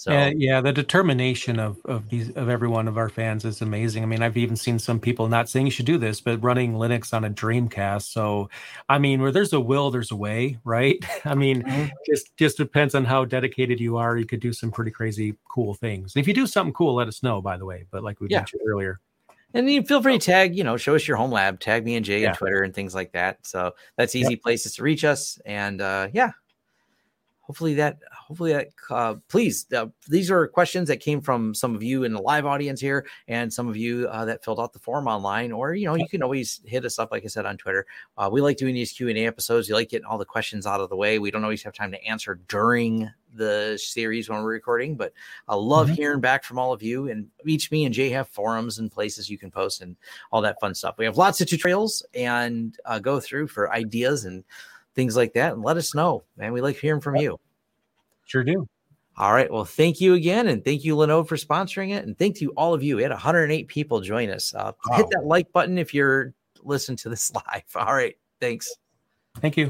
so 0.00 0.12
yeah, 0.12 0.32
yeah, 0.34 0.60
the 0.62 0.72
determination 0.72 1.58
of 1.60 1.76
of 1.84 2.08
these 2.08 2.30
of 2.30 2.48
every 2.48 2.68
one 2.68 2.88
of 2.88 2.96
our 2.96 3.10
fans 3.10 3.44
is 3.44 3.60
amazing. 3.60 4.02
I 4.02 4.06
mean, 4.06 4.22
I've 4.22 4.38
even 4.38 4.56
seen 4.56 4.78
some 4.78 4.98
people 4.98 5.28
not 5.28 5.50
saying 5.50 5.66
you 5.66 5.70
should 5.70 5.84
do 5.84 5.98
this, 5.98 6.22
but 6.22 6.42
running 6.42 6.72
Linux 6.72 7.12
on 7.12 7.22
a 7.22 7.28
Dreamcast. 7.28 8.10
So, 8.10 8.48
I 8.88 8.98
mean, 8.98 9.20
where 9.20 9.30
there's 9.30 9.52
a 9.52 9.60
will, 9.60 9.90
there's 9.90 10.10
a 10.10 10.16
way, 10.16 10.56
right? 10.64 10.96
I 11.26 11.34
mean, 11.34 11.64
mm-hmm. 11.64 11.88
just 12.06 12.34
just 12.38 12.56
depends 12.56 12.94
on 12.94 13.04
how 13.04 13.26
dedicated 13.26 13.78
you 13.78 13.98
are. 13.98 14.16
You 14.16 14.24
could 14.24 14.40
do 14.40 14.54
some 14.54 14.70
pretty 14.70 14.90
crazy, 14.90 15.36
cool 15.50 15.74
things. 15.74 16.16
And 16.16 16.22
if 16.22 16.26
you 16.26 16.32
do 16.32 16.46
something 16.46 16.72
cool, 16.72 16.94
let 16.94 17.06
us 17.06 17.22
know. 17.22 17.42
By 17.42 17.58
the 17.58 17.66
way, 17.66 17.84
but 17.90 18.02
like 18.02 18.20
we 18.20 18.28
yeah. 18.30 18.38
mentioned 18.38 18.62
earlier. 18.66 19.00
And 19.52 19.70
you 19.70 19.82
feel 19.82 20.02
free 20.02 20.18
to 20.18 20.24
tag, 20.24 20.56
you 20.56 20.64
know, 20.64 20.78
show 20.78 20.94
us 20.94 21.06
your 21.06 21.18
home 21.18 21.32
lab, 21.32 21.60
tag 21.60 21.84
me 21.84 21.96
and 21.96 22.06
Jay 22.06 22.22
yeah. 22.22 22.30
on 22.30 22.36
Twitter 22.36 22.62
and 22.62 22.72
things 22.72 22.94
like 22.94 23.12
that. 23.12 23.46
So 23.46 23.74
that's 23.98 24.14
easy 24.14 24.30
yep. 24.30 24.42
places 24.42 24.76
to 24.76 24.82
reach 24.82 25.04
us. 25.04 25.38
And 25.44 25.82
uh, 25.82 26.08
yeah, 26.14 26.30
hopefully 27.50 27.74
that 27.74 27.98
hopefully 28.12 28.52
that 28.52 28.68
uh, 28.90 29.16
please 29.26 29.66
uh, 29.72 29.86
these 30.06 30.30
are 30.30 30.46
questions 30.46 30.86
that 30.86 31.00
came 31.00 31.20
from 31.20 31.52
some 31.52 31.74
of 31.74 31.82
you 31.82 32.04
in 32.04 32.12
the 32.12 32.20
live 32.20 32.46
audience 32.46 32.80
here 32.80 33.04
and 33.26 33.52
some 33.52 33.66
of 33.66 33.76
you 33.76 34.06
uh, 34.06 34.24
that 34.24 34.44
filled 34.44 34.60
out 34.60 34.72
the 34.72 34.78
form 34.78 35.08
online 35.08 35.50
or 35.50 35.74
you 35.74 35.84
know 35.84 35.96
you 35.96 36.06
can 36.08 36.22
always 36.22 36.60
hit 36.64 36.84
us 36.84 36.96
up 37.00 37.10
like 37.10 37.24
i 37.24 37.26
said 37.26 37.44
on 37.44 37.56
twitter. 37.56 37.84
Uh, 38.16 38.28
we 38.30 38.40
like 38.40 38.56
doing 38.56 38.72
these 38.72 38.92
q&a 38.92 39.26
episodes. 39.26 39.68
You 39.68 39.74
like 39.74 39.88
getting 39.88 40.06
all 40.06 40.16
the 40.16 40.24
questions 40.24 40.64
out 40.64 40.80
of 40.80 40.90
the 40.90 40.96
way. 40.96 41.18
We 41.18 41.32
don't 41.32 41.42
always 41.42 41.64
have 41.64 41.74
time 41.74 41.90
to 41.90 42.04
answer 42.04 42.38
during 42.46 43.10
the 43.34 43.78
series 43.80 44.28
when 44.28 44.40
we're 44.40 44.50
recording 44.50 44.96
but 44.96 45.12
i 45.46 45.54
love 45.54 45.86
mm-hmm. 45.86 45.94
hearing 45.94 46.20
back 46.20 46.42
from 46.42 46.58
all 46.58 46.72
of 46.72 46.82
you 46.82 47.08
and 47.08 47.28
each 47.46 47.70
me 47.70 47.84
and 47.84 47.94
jay 47.94 48.10
have 48.10 48.26
forums 48.26 48.80
and 48.80 48.90
places 48.90 49.30
you 49.30 49.38
can 49.38 49.52
post 49.52 49.82
and 49.82 49.96
all 50.32 50.42
that 50.42 50.58
fun 50.60 50.74
stuff. 50.74 50.96
We 50.98 51.04
have 51.04 51.16
lots 51.16 51.40
of 51.40 51.46
tutorials 51.46 52.02
and 52.14 52.76
uh, 52.84 52.98
go 52.98 53.20
through 53.20 53.48
for 53.48 53.72
ideas 53.72 54.24
and 54.24 54.44
things 54.94 55.16
like 55.16 55.34
that 55.34 55.52
and 55.52 55.62
let 55.62 55.76
us 55.76 55.94
know 55.94 56.22
man 56.36 56.52
we 56.52 56.60
like 56.60 56.76
hearing 56.76 57.00
from 57.00 57.16
you 57.16 57.38
Sure 58.30 58.44
do. 58.44 58.68
All 59.16 59.32
right. 59.32 59.50
Well, 59.50 59.64
thank 59.64 60.00
you 60.00 60.14
again. 60.14 60.46
And 60.46 60.64
thank 60.64 60.84
you, 60.84 60.94
Linode, 60.94 61.26
for 61.26 61.36
sponsoring 61.36 61.90
it. 61.90 62.06
And 62.06 62.16
thank 62.16 62.40
you, 62.40 62.52
all 62.56 62.74
of 62.74 62.82
you. 62.82 62.94
We 62.94 63.02
had 63.02 63.10
108 63.10 63.66
people 63.66 64.00
join 64.00 64.30
us. 64.30 64.54
Uh, 64.54 64.70
wow. 64.88 64.96
Hit 64.96 65.06
that 65.10 65.24
like 65.24 65.50
button 65.52 65.78
if 65.78 65.92
you're 65.92 66.32
listening 66.62 66.96
to 66.98 67.08
this 67.08 67.32
live. 67.34 67.64
All 67.74 67.92
right. 67.92 68.16
Thanks. 68.40 68.72
Thank 69.40 69.56
you. 69.56 69.68